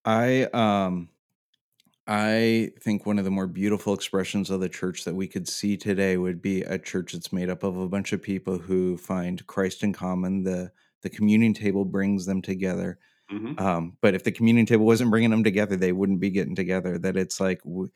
I 0.05 0.43
um, 0.53 1.09
I 2.07 2.71
think 2.79 3.05
one 3.05 3.19
of 3.19 3.25
the 3.25 3.31
more 3.31 3.47
beautiful 3.47 3.93
expressions 3.93 4.49
of 4.49 4.61
the 4.61 4.69
church 4.69 5.03
that 5.03 5.15
we 5.15 5.27
could 5.27 5.47
see 5.47 5.75
today 5.75 6.17
would 6.17 6.41
be 6.41 6.61
a 6.61 6.79
church 6.79 7.13
that's 7.13 7.33
made 7.33 7.49
up 7.49 7.63
of 7.63 7.77
a 7.77 7.89
bunch 7.89 8.13
of 8.13 8.21
people 8.21 8.57
who 8.57 8.97
find 8.97 9.45
Christ 9.45 9.83
in 9.83 9.93
common. 9.93 10.43
The 10.43 10.71
the 11.01 11.09
communion 11.09 11.53
table 11.53 11.85
brings 11.85 12.25
them 12.25 12.41
together. 12.41 12.97
Mm-hmm. 13.31 13.59
Um, 13.59 13.97
but 14.01 14.15
if 14.15 14.23
the 14.23 14.31
communion 14.31 14.65
table 14.65 14.85
wasn't 14.85 15.11
bringing 15.11 15.31
them 15.31 15.43
together, 15.43 15.75
they 15.75 15.91
wouldn't 15.91 16.21
be 16.21 16.29
getting 16.29 16.55
together. 16.55 16.97
That 16.97 17.17
it's 17.17 17.39
like 17.39 17.61
we, 17.65 17.89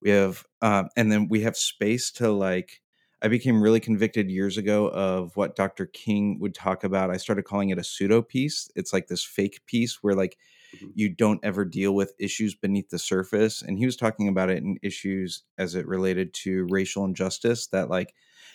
we 0.00 0.10
have, 0.10 0.44
uh, 0.62 0.84
and 0.96 1.10
then 1.10 1.28
we 1.28 1.42
have 1.42 1.56
space 1.56 2.10
to 2.12 2.30
like. 2.30 2.80
I 3.22 3.28
became 3.28 3.62
really 3.62 3.80
convicted 3.80 4.30
years 4.30 4.58
ago 4.58 4.88
of 4.88 5.36
what 5.36 5.56
Dr. 5.56 5.86
King 5.86 6.38
would 6.40 6.54
talk 6.54 6.84
about. 6.84 7.10
I 7.10 7.16
started 7.16 7.44
calling 7.44 7.70
it 7.70 7.78
a 7.78 7.84
pseudo 7.84 8.20
peace. 8.20 8.70
It's 8.76 8.92
like 8.92 9.06
this 9.06 9.24
fake 9.24 9.60
peace 9.66 10.02
where 10.02 10.14
like 10.14 10.36
mm-hmm. 10.76 10.88
you 10.94 11.08
don't 11.08 11.40
ever 11.42 11.64
deal 11.64 11.94
with 11.94 12.14
issues 12.18 12.54
beneath 12.54 12.90
the 12.90 12.98
surface. 12.98 13.62
And 13.62 13.78
he 13.78 13.86
was 13.86 13.96
talking 13.96 14.28
about 14.28 14.50
it 14.50 14.62
in 14.62 14.78
issues 14.82 15.44
as 15.56 15.74
it 15.74 15.86
related 15.86 16.34
to 16.34 16.66
racial 16.68 17.04
injustice 17.04 17.68
that 17.68 17.88
like 17.88 18.12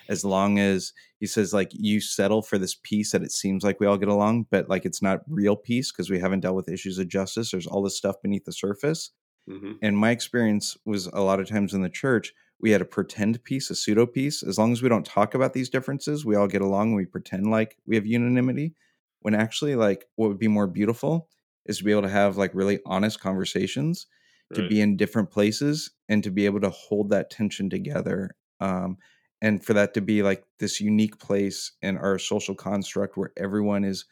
as 0.09 0.25
long 0.25 0.59
as 0.59 0.93
he 1.19 1.25
says 1.25 1.53
like 1.53 1.71
you 1.71 2.01
settle 2.01 2.41
for 2.41 2.57
this 2.57 2.75
peace 2.75 3.11
that 3.11 3.23
it 3.23 3.31
seems 3.31 3.63
like 3.63 3.79
we 3.79 3.87
all 3.87 3.97
get 3.97 4.09
along 4.09 4.45
but 4.49 4.69
like 4.69 4.85
it's 4.85 5.01
not 5.01 5.21
real 5.27 5.55
peace 5.55 5.91
because 5.91 6.09
we 6.09 6.19
haven't 6.19 6.41
dealt 6.41 6.55
with 6.55 6.69
issues 6.69 6.97
of 6.97 7.07
justice 7.07 7.51
there's 7.51 7.67
all 7.67 7.83
this 7.83 7.97
stuff 7.97 8.15
beneath 8.21 8.45
the 8.45 8.51
surface 8.51 9.11
mm-hmm. 9.49 9.73
and 9.81 9.97
my 9.97 10.09
experience 10.11 10.75
was 10.85 11.07
a 11.07 11.21
lot 11.21 11.39
of 11.39 11.47
times 11.47 11.73
in 11.73 11.81
the 11.81 11.89
church 11.89 12.33
we 12.61 12.71
had 12.71 12.81
a 12.81 12.85
pretend 12.85 13.43
peace, 13.43 13.69
a 13.69 13.75
pseudo 13.75 14.05
peace. 14.05 14.43
as 14.43 14.57
long 14.57 14.71
as 14.71 14.81
we 14.81 14.89
don't 14.89 15.05
talk 15.05 15.33
about 15.33 15.53
these 15.53 15.69
differences 15.69 16.25
we 16.25 16.35
all 16.35 16.47
get 16.47 16.61
along 16.61 16.89
and 16.89 16.95
we 16.95 17.05
pretend 17.05 17.49
like 17.49 17.77
we 17.85 17.95
have 17.95 18.05
unanimity. 18.05 18.75
When 19.21 19.35
actually 19.35 19.75
like 19.75 20.05
what 20.15 20.29
would 20.29 20.39
be 20.39 20.47
more 20.47 20.67
beautiful 20.67 21.29
is 21.65 21.77
to 21.77 21.83
be 21.83 21.91
able 21.91 22.01
to 22.03 22.09
have 22.09 22.37
like 22.37 22.55
really 22.55 22.79
honest 22.85 23.19
conversations 23.19 24.07
to 24.53 24.67
be 24.67 24.81
in 24.81 24.97
different 24.97 25.31
places 25.31 25.91
and 26.09 26.23
to 26.23 26.29
be 26.29 26.45
able 26.45 26.59
to 26.59 26.69
hold 26.69 27.09
that 27.09 27.29
tension 27.29 27.69
together 27.69 28.31
um, 28.59 28.97
and 29.41 29.63
for 29.63 29.73
that 29.73 29.93
to 29.93 30.01
be 30.01 30.21
like 30.21 30.43
this 30.59 30.79
unique 30.79 31.19
place 31.19 31.71
in 31.81 31.97
our 31.97 32.19
social 32.19 32.53
construct 32.53 33.17
where 33.17 33.31
everyone 33.37 33.83
is 33.83 34.05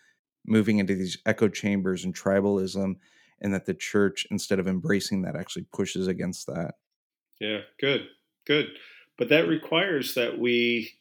moving 0.45 0.79
into 0.79 0.95
these 0.95 1.17
echo 1.25 1.47
chambers 1.47 2.05
and 2.05 2.15
tribalism 2.15 2.95
and 3.41 3.53
that 3.53 3.65
the 3.65 3.73
church 3.73 4.25
instead 4.31 4.59
of 4.59 4.67
embracing 4.67 5.21
that 5.21 5.35
actually 5.35 5.65
pushes 5.73 6.07
against 6.07 6.47
that. 6.47 6.75
Yeah 7.39 7.59
good 7.79 8.07
good 8.49 8.67
but 9.17 9.29
that 9.29 9.47
requires 9.47 10.15
that 10.15 10.39
we 10.39 10.91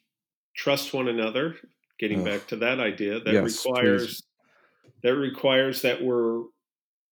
trust 0.55 0.93
one 0.93 1.07
another 1.07 1.55
getting 1.99 2.19
Ugh. 2.19 2.25
back 2.25 2.47
to 2.47 2.55
that 2.57 2.79
idea 2.79 3.19
that 3.19 3.33
yes, 3.33 3.65
requires 3.65 4.21
please. 4.21 4.23
that 5.03 5.15
requires 5.15 5.81
that 5.81 6.03
we're 6.03 6.43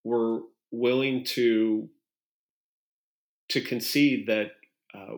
we're 0.03 0.41
willing 0.71 1.23
to 1.23 1.89
to 3.49 3.61
concede 3.61 4.27
that 4.27 4.51
uh, 4.93 5.15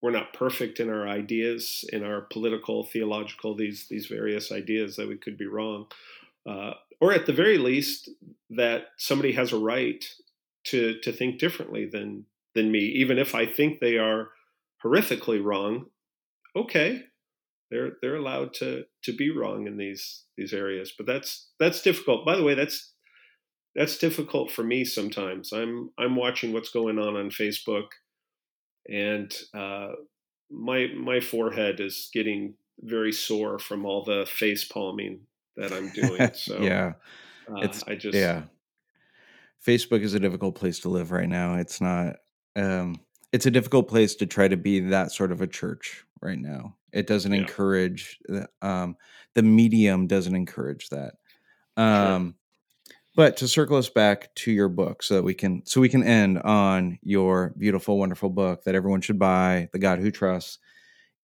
we're 0.00 0.10
not 0.10 0.32
perfect 0.32 0.80
in 0.80 0.90
our 0.90 1.06
ideas, 1.06 1.84
in 1.92 2.04
our 2.04 2.22
political, 2.22 2.84
theological, 2.84 3.54
these 3.54 3.86
these 3.88 4.06
various 4.06 4.50
ideas 4.50 4.96
that 4.96 5.08
we 5.08 5.16
could 5.16 5.38
be 5.38 5.46
wrong, 5.46 5.86
uh, 6.46 6.72
or 7.00 7.12
at 7.12 7.26
the 7.26 7.32
very 7.32 7.58
least 7.58 8.10
that 8.50 8.86
somebody 8.96 9.32
has 9.32 9.52
a 9.52 9.58
right 9.58 10.04
to 10.64 10.98
to 11.00 11.12
think 11.12 11.38
differently 11.38 11.86
than 11.86 12.24
than 12.54 12.70
me, 12.70 12.80
even 12.80 13.18
if 13.18 13.34
I 13.34 13.46
think 13.46 13.80
they 13.80 13.96
are 13.98 14.28
horrifically 14.84 15.42
wrong. 15.42 15.86
Okay, 16.54 17.02
they're 17.70 17.92
they're 18.02 18.16
allowed 18.16 18.54
to 18.54 18.84
to 19.04 19.16
be 19.16 19.30
wrong 19.30 19.66
in 19.66 19.76
these 19.76 20.24
these 20.36 20.52
areas, 20.52 20.92
but 20.96 21.06
that's 21.06 21.50
that's 21.58 21.82
difficult. 21.82 22.26
By 22.26 22.36
the 22.36 22.42
way, 22.42 22.54
that's 22.54 22.92
that's 23.74 23.96
difficult 23.96 24.50
for 24.50 24.62
me 24.62 24.84
sometimes. 24.84 25.52
I'm 25.52 25.90
I'm 25.98 26.16
watching 26.16 26.52
what's 26.52 26.70
going 26.70 26.98
on 26.98 27.16
on 27.16 27.30
Facebook 27.30 27.86
and 28.88 29.32
uh, 29.54 29.88
my 30.50 30.88
my 30.96 31.20
forehead 31.20 31.80
is 31.80 32.10
getting 32.12 32.54
very 32.80 33.12
sore 33.12 33.58
from 33.58 33.86
all 33.86 34.04
the 34.04 34.26
face 34.26 34.64
palming 34.64 35.20
that 35.56 35.72
I'm 35.72 35.90
doing. 35.90 36.30
So 36.34 36.60
yeah, 36.60 36.94
uh, 37.48 37.60
it's 37.60 37.82
I 37.86 37.94
just 37.94 38.16
yeah. 38.16 38.42
Facebook 39.64 40.02
is 40.02 40.14
a 40.14 40.20
difficult 40.20 40.56
place 40.56 40.80
to 40.80 40.88
live 40.88 41.12
right 41.12 41.28
now. 41.28 41.54
It's 41.54 41.80
not. 41.80 42.16
Um, 42.56 42.96
it's 43.32 43.46
a 43.46 43.50
difficult 43.50 43.88
place 43.88 44.14
to 44.16 44.26
try 44.26 44.48
to 44.48 44.56
be 44.56 44.80
that 44.80 45.12
sort 45.12 45.32
of 45.32 45.40
a 45.40 45.46
church 45.46 46.04
right 46.20 46.38
now. 46.38 46.76
It 46.92 47.06
doesn't 47.06 47.32
yeah. 47.32 47.40
encourage. 47.40 48.18
Um, 48.60 48.96
the 49.34 49.42
medium 49.42 50.06
doesn't 50.06 50.36
encourage 50.36 50.90
that. 50.90 51.14
Um, 51.76 52.34
but 53.14 53.36
to 53.38 53.48
circle 53.48 53.76
us 53.76 53.88
back 53.88 54.34
to 54.36 54.52
your 54.52 54.68
book 54.68 55.02
so 55.02 55.14
that 55.14 55.22
we 55.22 55.34
can 55.34 55.64
so 55.66 55.80
we 55.80 55.88
can 55.88 56.02
end 56.02 56.38
on 56.38 56.98
your 57.02 57.52
beautiful 57.58 57.98
wonderful 57.98 58.30
book 58.30 58.64
that 58.64 58.74
everyone 58.74 59.00
should 59.00 59.18
buy, 59.18 59.68
The 59.72 59.78
God 59.78 59.98
Who 59.98 60.10
Trusts. 60.10 60.58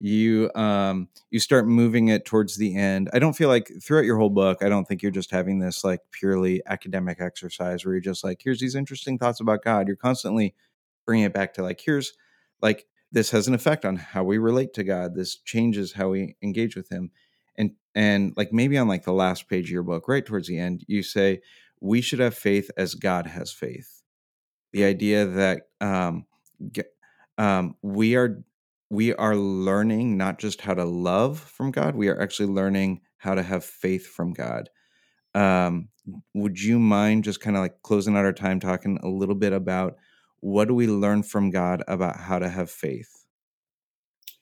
You 0.01 0.51
um 0.55 1.09
you 1.31 1.41
start 1.41 1.67
moving 1.67 2.09
it 2.09 2.25
towards 2.25 2.57
the 2.57 2.77
end. 2.77 3.11
I 3.13 3.19
don't 3.19 3.33
feel 3.33 3.49
like 3.49 3.71
throughout 3.83 4.05
your 4.05 4.19
whole 4.19 4.31
book, 4.31 4.63
I 4.63 4.69
don't 4.69 4.87
think 4.87 5.03
you're 5.03 5.11
just 5.11 5.31
having 5.31 5.59
this 5.59 5.83
like 5.83 6.01
purely 6.13 6.63
academic 6.67 7.21
exercise 7.21 7.85
where 7.85 7.95
you're 7.95 8.01
just 8.01 8.23
like 8.23 8.41
here's 8.43 8.61
these 8.61 8.77
interesting 8.77 9.19
thoughts 9.19 9.41
about 9.41 9.65
God. 9.65 9.89
You're 9.89 9.97
constantly 9.97 10.55
bringing 11.09 11.25
it 11.25 11.33
back 11.33 11.55
to 11.55 11.63
like 11.63 11.81
here's 11.81 12.13
like 12.61 12.85
this 13.11 13.31
has 13.31 13.49
an 13.49 13.55
effect 13.55 13.87
on 13.87 13.97
how 13.97 14.23
we 14.23 14.37
relate 14.37 14.75
to 14.75 14.85
God. 14.85 15.15
This 15.15 15.37
changes 15.37 15.95
how 15.95 16.11
we 16.11 16.37
engage 16.43 16.77
with 16.77 16.91
him. 16.91 17.11
And 17.57 17.71
and 17.95 18.35
like 18.37 18.53
maybe 18.53 18.77
on 18.77 18.89
like 18.89 19.05
the 19.05 19.15
last 19.15 19.49
page 19.49 19.65
of 19.65 19.71
your 19.71 19.83
book, 19.83 20.07
right 20.07 20.25
towards 20.25 20.49
the 20.49 20.59
end, 20.59 20.85
you 20.87 21.03
say 21.03 21.41
we 21.81 22.03
should 22.03 22.19
have 22.19 22.35
faith 22.35 22.71
as 22.77 22.95
God 22.95 23.27
has 23.27 23.51
faith. 23.51 24.03
The 24.75 24.85
idea 24.85 25.25
that 25.25 25.63
um, 25.81 26.27
um, 27.39 27.77
we 27.81 28.15
are 28.15 28.45
we 28.91 29.15
are 29.15 29.35
learning 29.35 30.19
not 30.19 30.39
just 30.39 30.61
how 30.61 30.75
to 30.75 30.85
love 30.85 31.41
from 31.41 31.71
God, 31.71 31.97
we 31.97 32.09
are 32.09 32.21
actually 32.21 32.53
learning 32.53 33.01
how 33.17 33.35
to 33.35 33.43
have 33.43 33.65
faith 33.65 34.07
from 34.07 34.35
God. 34.35 34.69
Um, 35.35 35.89
would 36.35 36.61
you 36.61 36.79
mind 36.79 37.25
just 37.25 37.41
kind 37.41 37.57
of 37.57 37.63
like 37.63 37.81
closing 37.83 38.15
out 38.15 38.27
our 38.27 38.33
time 38.35 38.61
talking 38.61 38.99
a 39.03 39.09
little 39.09 39.35
bit 39.35 39.55
about 39.55 39.97
what 40.41 40.69
do 40.69 40.75
we 40.75 40.87
learn 40.87 41.23
from 41.23 41.51
God 41.51 41.83
about 41.89 42.17
how 42.17 42.39
to 42.39 42.49
have 42.49 42.71
faith? 42.71 43.25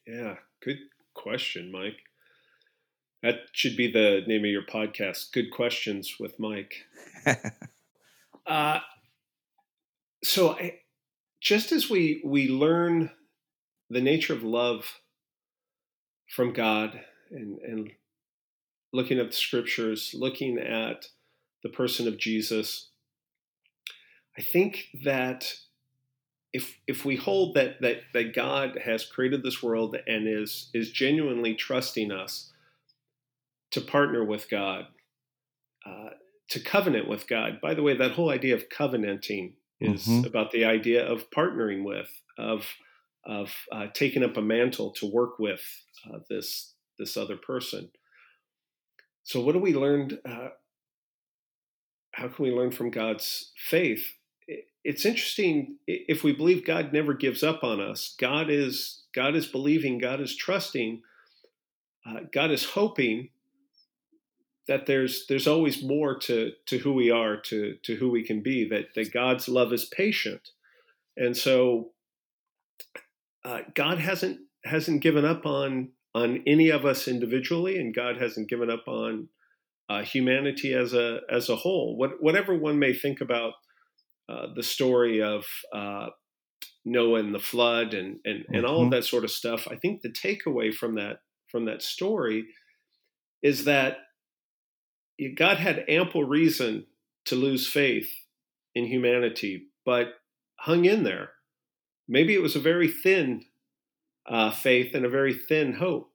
Yeah, 0.06 0.36
good 0.62 0.78
question, 1.14 1.72
Mike. 1.72 1.98
That 3.22 3.40
should 3.52 3.76
be 3.76 3.90
the 3.90 4.22
name 4.26 4.44
of 4.44 4.50
your 4.50 4.62
podcast. 4.62 5.32
Good 5.32 5.50
questions 5.50 6.16
with 6.20 6.38
Mike. 6.38 6.84
uh, 8.46 8.80
so, 10.22 10.52
I, 10.52 10.80
just 11.40 11.72
as 11.72 11.90
we 11.90 12.22
we 12.24 12.48
learn 12.48 13.10
the 13.88 14.00
nature 14.00 14.32
of 14.32 14.42
love 14.42 15.00
from 16.28 16.52
God 16.52 17.00
and 17.30 17.58
and 17.60 17.90
looking 18.92 19.18
at 19.18 19.30
the 19.30 19.36
scriptures, 19.36 20.14
looking 20.14 20.58
at 20.58 21.06
the 21.62 21.68
person 21.68 22.06
of 22.06 22.18
Jesus, 22.18 22.90
I 24.38 24.42
think 24.42 24.88
that 25.04 25.52
if 26.56 26.78
if 26.86 27.04
we 27.04 27.16
hold 27.16 27.54
that 27.54 27.82
that 27.82 27.98
that 28.14 28.34
God 28.34 28.78
has 28.84 29.04
created 29.04 29.42
this 29.42 29.62
world 29.62 29.96
and 30.06 30.26
is 30.26 30.70
is 30.72 30.90
genuinely 30.90 31.54
trusting 31.54 32.10
us 32.10 32.50
to 33.72 33.80
partner 33.82 34.24
with 34.24 34.48
God, 34.48 34.86
uh, 35.84 36.10
to 36.48 36.60
covenant 36.60 37.08
with 37.08 37.28
God. 37.28 37.60
By 37.60 37.74
the 37.74 37.82
way, 37.82 37.94
that 37.94 38.12
whole 38.12 38.30
idea 38.30 38.54
of 38.54 38.70
covenanting 38.70 39.54
is 39.80 40.06
mm-hmm. 40.06 40.26
about 40.26 40.50
the 40.50 40.64
idea 40.64 41.06
of 41.06 41.30
partnering 41.30 41.84
with, 41.84 42.08
of 42.38 42.66
of 43.26 43.52
uh, 43.70 43.88
taking 43.92 44.24
up 44.24 44.38
a 44.38 44.42
mantle 44.42 44.92
to 44.92 45.06
work 45.06 45.38
with 45.38 45.60
uh, 46.08 46.20
this 46.30 46.72
this 46.98 47.18
other 47.18 47.36
person. 47.36 47.90
So, 49.24 49.42
what 49.42 49.52
do 49.52 49.58
we 49.58 49.74
learn? 49.74 50.18
Uh, 50.24 50.48
how 52.12 52.28
can 52.28 52.46
we 52.46 52.50
learn 52.50 52.70
from 52.70 52.90
God's 52.90 53.52
faith? 53.68 54.14
It's 54.86 55.04
interesting 55.04 55.78
if 55.88 56.22
we 56.22 56.32
believe 56.32 56.64
God 56.64 56.92
never 56.92 57.12
gives 57.12 57.42
up 57.42 57.64
on 57.64 57.80
us. 57.80 58.14
God 58.20 58.48
is 58.48 59.02
God 59.12 59.34
is 59.34 59.48
believing. 59.48 59.98
God 59.98 60.20
is 60.20 60.36
trusting. 60.36 61.02
Uh, 62.08 62.20
God 62.32 62.52
is 62.52 62.64
hoping 62.64 63.30
that 64.68 64.86
there's 64.86 65.26
there's 65.28 65.48
always 65.48 65.82
more 65.82 66.16
to 66.20 66.52
to 66.66 66.78
who 66.78 66.92
we 66.92 67.10
are, 67.10 67.36
to 67.36 67.74
to 67.82 67.96
who 67.96 68.10
we 68.12 68.22
can 68.22 68.44
be. 68.44 68.68
That 68.68 68.94
that 68.94 69.12
God's 69.12 69.48
love 69.48 69.72
is 69.72 69.84
patient, 69.84 70.50
and 71.16 71.36
so 71.36 71.90
uh, 73.44 73.62
God 73.74 73.98
hasn't 73.98 74.38
hasn't 74.64 75.02
given 75.02 75.24
up 75.24 75.46
on 75.46 75.88
on 76.14 76.44
any 76.46 76.70
of 76.70 76.86
us 76.86 77.08
individually, 77.08 77.76
and 77.76 77.92
God 77.92 78.18
hasn't 78.18 78.48
given 78.48 78.70
up 78.70 78.84
on 78.86 79.30
uh, 79.88 80.02
humanity 80.02 80.72
as 80.74 80.94
a 80.94 81.22
as 81.28 81.48
a 81.48 81.56
whole. 81.56 81.96
What, 81.96 82.22
whatever 82.22 82.54
one 82.54 82.78
may 82.78 82.94
think 82.94 83.20
about 83.20 83.54
uh, 84.28 84.46
the 84.54 84.62
story 84.62 85.22
of 85.22 85.44
uh, 85.72 86.08
Noah 86.84 87.20
and 87.20 87.34
the 87.34 87.40
flood 87.40 87.94
and 87.94 88.18
and, 88.24 88.44
and 88.48 88.56
mm-hmm. 88.56 88.64
all 88.66 88.76
of 88.76 88.82
mm-hmm. 88.82 88.90
that 88.90 89.04
sort 89.04 89.24
of 89.24 89.30
stuff, 89.30 89.66
I 89.70 89.76
think 89.76 90.02
the 90.02 90.12
takeaway 90.12 90.72
from 90.74 90.94
that 90.96 91.18
from 91.50 91.66
that 91.66 91.82
story 91.82 92.46
is 93.42 93.64
that 93.64 93.98
God 95.36 95.58
had 95.58 95.84
ample 95.88 96.24
reason 96.24 96.86
to 97.26 97.34
lose 97.34 97.68
faith 97.68 98.10
in 98.74 98.86
humanity, 98.86 99.68
but 99.84 100.08
hung 100.58 100.84
in 100.84 101.02
there. 101.02 101.30
Maybe 102.08 102.34
it 102.34 102.42
was 102.42 102.56
a 102.56 102.60
very 102.60 102.88
thin 102.88 103.44
uh, 104.28 104.50
faith 104.50 104.94
and 104.94 105.04
a 105.04 105.08
very 105.08 105.34
thin 105.34 105.74
hope, 105.74 106.10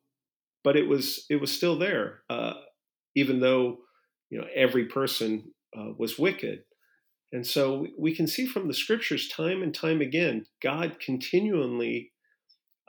but 0.63 0.75
it 0.75 0.87
was 0.87 1.25
it 1.29 1.37
was 1.37 1.51
still 1.51 1.77
there, 1.77 2.21
uh, 2.29 2.53
even 3.15 3.39
though 3.39 3.79
you 4.29 4.39
know 4.39 4.47
every 4.55 4.85
person 4.85 5.51
uh, 5.77 5.89
was 5.97 6.19
wicked. 6.19 6.63
And 7.33 7.47
so 7.47 7.87
we 7.97 8.13
can 8.13 8.27
see 8.27 8.45
from 8.45 8.67
the 8.67 8.73
scriptures 8.73 9.29
time 9.29 9.63
and 9.63 9.73
time 9.73 10.01
again, 10.01 10.45
God 10.61 10.99
continually 10.99 12.11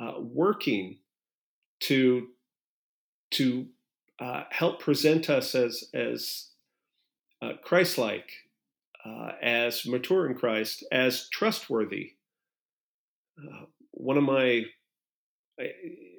uh, 0.00 0.14
working 0.18 0.98
to 1.80 2.28
to 3.32 3.66
uh, 4.20 4.44
help 4.50 4.80
present 4.80 5.30
us 5.30 5.54
as 5.54 5.84
as 5.94 6.48
uh, 7.40 7.52
Christ-like, 7.64 8.30
uh, 9.04 9.32
as 9.42 9.86
mature 9.86 10.28
in 10.28 10.34
Christ, 10.36 10.84
as 10.92 11.28
trustworthy. 11.30 12.12
Uh, 13.38 13.66
one 13.92 14.16
of 14.16 14.24
my 14.24 14.64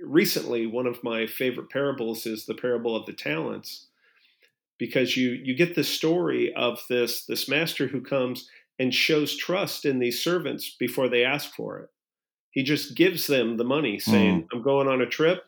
recently 0.03 0.65
one 0.65 0.87
of 0.87 1.03
my 1.03 1.27
favorite 1.27 1.69
parables 1.69 2.25
is 2.25 2.45
the 2.45 2.53
parable 2.53 2.95
of 2.95 3.05
the 3.05 3.13
talents, 3.13 3.87
because 4.79 5.15
you 5.15 5.31
you 5.31 5.55
get 5.55 5.75
the 5.75 5.83
story 5.83 6.53
of 6.55 6.83
this 6.89 7.25
this 7.25 7.47
master 7.47 7.87
who 7.87 8.01
comes 8.01 8.49
and 8.79 8.93
shows 8.93 9.37
trust 9.37 9.85
in 9.85 9.99
these 9.99 10.23
servants 10.23 10.75
before 10.79 11.07
they 11.07 11.23
ask 11.23 11.53
for 11.53 11.79
it. 11.79 11.89
He 12.51 12.63
just 12.63 12.95
gives 12.95 13.27
them 13.27 13.57
the 13.57 13.63
money, 13.63 13.99
saying, 13.99 14.43
mm. 14.43 14.47
"I'm 14.51 14.61
going 14.61 14.87
on 14.87 15.01
a 15.01 15.07
trip 15.07 15.43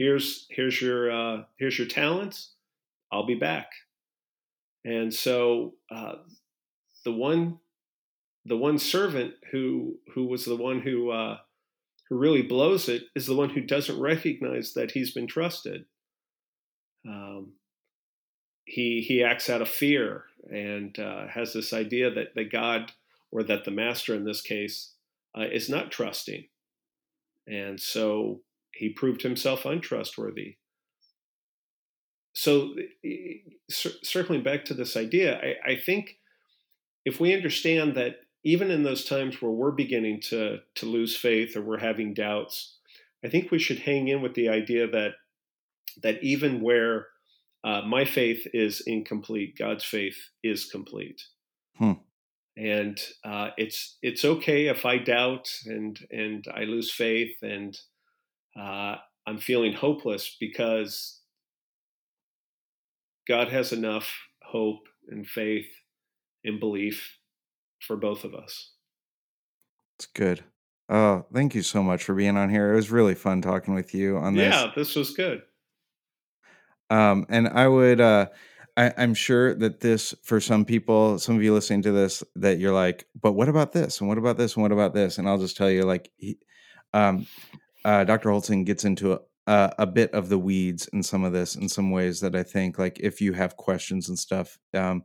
here's 0.00 0.46
here's 0.48 0.80
your 0.80 1.10
uh, 1.10 1.42
here's 1.58 1.78
your 1.78 1.86
talents. 1.86 2.54
I'll 3.12 3.26
be 3.26 3.34
back. 3.34 3.70
And 4.84 5.12
so 5.12 5.74
uh, 5.94 6.14
the 7.04 7.12
one 7.12 7.58
the 8.46 8.56
one 8.56 8.78
servant 8.78 9.34
who 9.52 9.96
who 10.14 10.24
was 10.26 10.46
the 10.46 10.56
one 10.56 10.80
who 10.80 11.10
uh, 11.10 11.36
who 12.08 12.18
really 12.18 12.42
blows 12.42 12.88
it 12.88 13.02
is 13.14 13.26
the 13.26 13.36
one 13.36 13.50
who 13.50 13.60
doesn't 13.60 14.00
recognize 14.00 14.72
that 14.72 14.92
he's 14.92 15.12
been 15.12 15.26
trusted. 15.26 15.84
Um, 17.06 17.52
he 18.64 19.04
he 19.06 19.22
acts 19.22 19.50
out 19.50 19.62
of 19.62 19.68
fear 19.68 20.24
and 20.50 20.98
uh, 20.98 21.26
has 21.28 21.52
this 21.52 21.72
idea 21.72 22.10
that 22.10 22.34
that 22.34 22.52
God 22.52 22.92
or 23.30 23.42
that 23.44 23.64
the 23.64 23.70
master 23.70 24.14
in 24.14 24.24
this 24.24 24.40
case 24.40 24.94
uh, 25.36 25.44
is 25.52 25.68
not 25.68 25.90
trusting, 25.90 26.44
and 27.46 27.80
so 27.80 28.40
he 28.72 28.88
proved 28.88 29.22
himself 29.22 29.64
untrustworthy. 29.64 30.56
So, 32.32 32.74
circling 34.02 34.42
back 34.42 34.64
to 34.66 34.74
this 34.74 34.96
idea, 34.96 35.38
I, 35.38 35.72
I 35.72 35.76
think 35.76 36.18
if 37.04 37.20
we 37.20 37.34
understand 37.34 37.96
that 37.96 38.16
even 38.44 38.70
in 38.70 38.82
those 38.82 39.04
times 39.04 39.42
where 39.42 39.50
we're 39.50 39.72
beginning 39.72 40.20
to 40.28 40.58
to 40.76 40.86
lose 40.86 41.16
faith 41.16 41.56
or 41.56 41.62
we're 41.62 41.78
having 41.78 42.14
doubts, 42.14 42.78
I 43.24 43.28
think 43.28 43.50
we 43.50 43.58
should 43.58 43.80
hang 43.80 44.08
in 44.08 44.22
with 44.22 44.34
the 44.34 44.48
idea 44.48 44.86
that 44.88 45.12
that 46.02 46.22
even 46.22 46.60
where 46.60 47.08
uh, 47.64 47.82
my 47.82 48.04
faith 48.04 48.46
is 48.52 48.82
incomplete, 48.86 49.56
God's 49.58 49.84
faith 49.84 50.16
is 50.42 50.66
complete. 50.66 51.20
Hmm. 51.76 51.92
And 52.56 53.00
uh, 53.24 53.50
it's 53.56 53.96
it's 54.02 54.24
okay 54.24 54.66
if 54.66 54.84
I 54.84 54.98
doubt 54.98 55.48
and 55.66 55.98
and 56.10 56.44
I 56.52 56.64
lose 56.64 56.90
faith 56.90 57.36
and 57.42 57.76
uh, 58.58 58.96
I'm 59.26 59.38
feeling 59.38 59.72
hopeless 59.72 60.36
because 60.38 61.20
God 63.28 63.48
has 63.48 63.72
enough 63.72 64.12
hope 64.42 64.82
and 65.08 65.26
faith 65.26 65.68
and 66.44 66.58
belief 66.58 67.18
for 67.86 67.96
both 67.96 68.24
of 68.24 68.34
us. 68.34 68.72
It's 69.96 70.06
good. 70.06 70.44
Oh, 70.88 71.24
thank 71.32 71.54
you 71.54 71.62
so 71.62 71.82
much 71.82 72.02
for 72.02 72.14
being 72.14 72.36
on 72.36 72.50
here. 72.50 72.72
It 72.72 72.76
was 72.76 72.90
really 72.90 73.14
fun 73.14 73.42
talking 73.42 73.74
with 73.74 73.94
you 73.94 74.16
on 74.16 74.34
this. 74.34 74.52
Yeah, 74.52 74.72
this 74.74 74.96
was 74.96 75.12
good. 75.12 75.42
Um, 76.90 77.26
and 77.28 77.48
I 77.48 77.68
would, 77.68 78.00
uh, 78.00 78.26
I, 78.76 78.86
am 78.96 79.14
sure 79.14 79.54
that 79.54 79.80
this, 79.80 80.14
for 80.22 80.40
some 80.40 80.64
people, 80.64 81.18
some 81.18 81.36
of 81.36 81.42
you 81.42 81.54
listening 81.54 81.82
to 81.82 81.92
this, 81.92 82.22
that 82.36 82.58
you're 82.58 82.74
like, 82.74 83.06
but 83.20 83.32
what 83.32 83.48
about 83.48 83.72
this? 83.72 84.00
And 84.00 84.08
what 84.08 84.18
about 84.18 84.36
this? 84.36 84.54
And 84.54 84.62
what 84.62 84.72
about 84.72 84.94
this? 84.94 85.18
And 85.18 85.28
I'll 85.28 85.38
just 85.38 85.56
tell 85.56 85.70
you, 85.70 85.84
like, 85.84 86.10
he, 86.16 86.38
um, 86.92 87.26
uh, 87.84 88.04
Dr. 88.04 88.30
Holtzen 88.30 88.66
gets 88.66 88.84
into 88.84 89.20
a, 89.46 89.72
a, 89.78 89.86
bit 89.86 90.12
of 90.12 90.28
the 90.28 90.38
weeds 90.38 90.88
in 90.92 91.02
some 91.02 91.24
of 91.24 91.32
this 91.32 91.56
in 91.56 91.68
some 91.68 91.90
ways 91.90 92.20
that 92.20 92.34
I 92.34 92.42
think 92.42 92.78
like 92.78 93.00
if 93.00 93.20
you 93.20 93.32
have 93.32 93.56
questions 93.56 94.08
and 94.08 94.18
stuff, 94.18 94.58
um, 94.74 95.02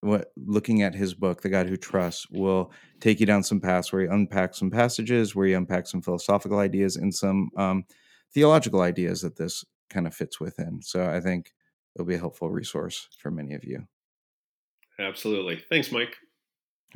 what 0.00 0.32
looking 0.36 0.82
at 0.82 0.94
his 0.94 1.14
book, 1.14 1.42
The 1.42 1.48
God 1.48 1.68
Who 1.68 1.76
Trusts, 1.76 2.28
will 2.30 2.72
take 3.00 3.20
you 3.20 3.26
down 3.26 3.42
some 3.42 3.60
paths 3.60 3.92
where 3.92 4.02
he 4.02 4.08
unpacks 4.08 4.58
some 4.58 4.70
passages, 4.70 5.34
where 5.34 5.46
he 5.46 5.54
unpacks 5.54 5.90
some 5.90 6.02
philosophical 6.02 6.58
ideas 6.58 6.96
and 6.96 7.14
some 7.14 7.50
um, 7.56 7.84
theological 8.32 8.80
ideas 8.80 9.22
that 9.22 9.36
this 9.36 9.64
kind 9.90 10.06
of 10.06 10.14
fits 10.14 10.40
within. 10.40 10.80
So 10.82 11.08
I 11.08 11.20
think 11.20 11.52
it'll 11.94 12.06
be 12.06 12.14
a 12.14 12.18
helpful 12.18 12.50
resource 12.50 13.08
for 13.18 13.30
many 13.30 13.54
of 13.54 13.64
you. 13.64 13.86
Absolutely. 14.98 15.62
Thanks, 15.70 15.92
Mike. 15.92 16.16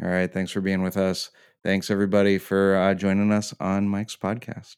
All 0.03 0.09
right. 0.09 0.32
Thanks 0.32 0.51
for 0.51 0.61
being 0.61 0.82
with 0.82 0.97
us. 0.97 1.30
Thanks, 1.62 1.90
everybody, 1.90 2.38
for 2.38 2.76
uh, 2.76 2.95
joining 2.95 3.30
us 3.30 3.55
on 3.61 3.88
Mike's 3.88 4.16
podcast. 4.16 4.76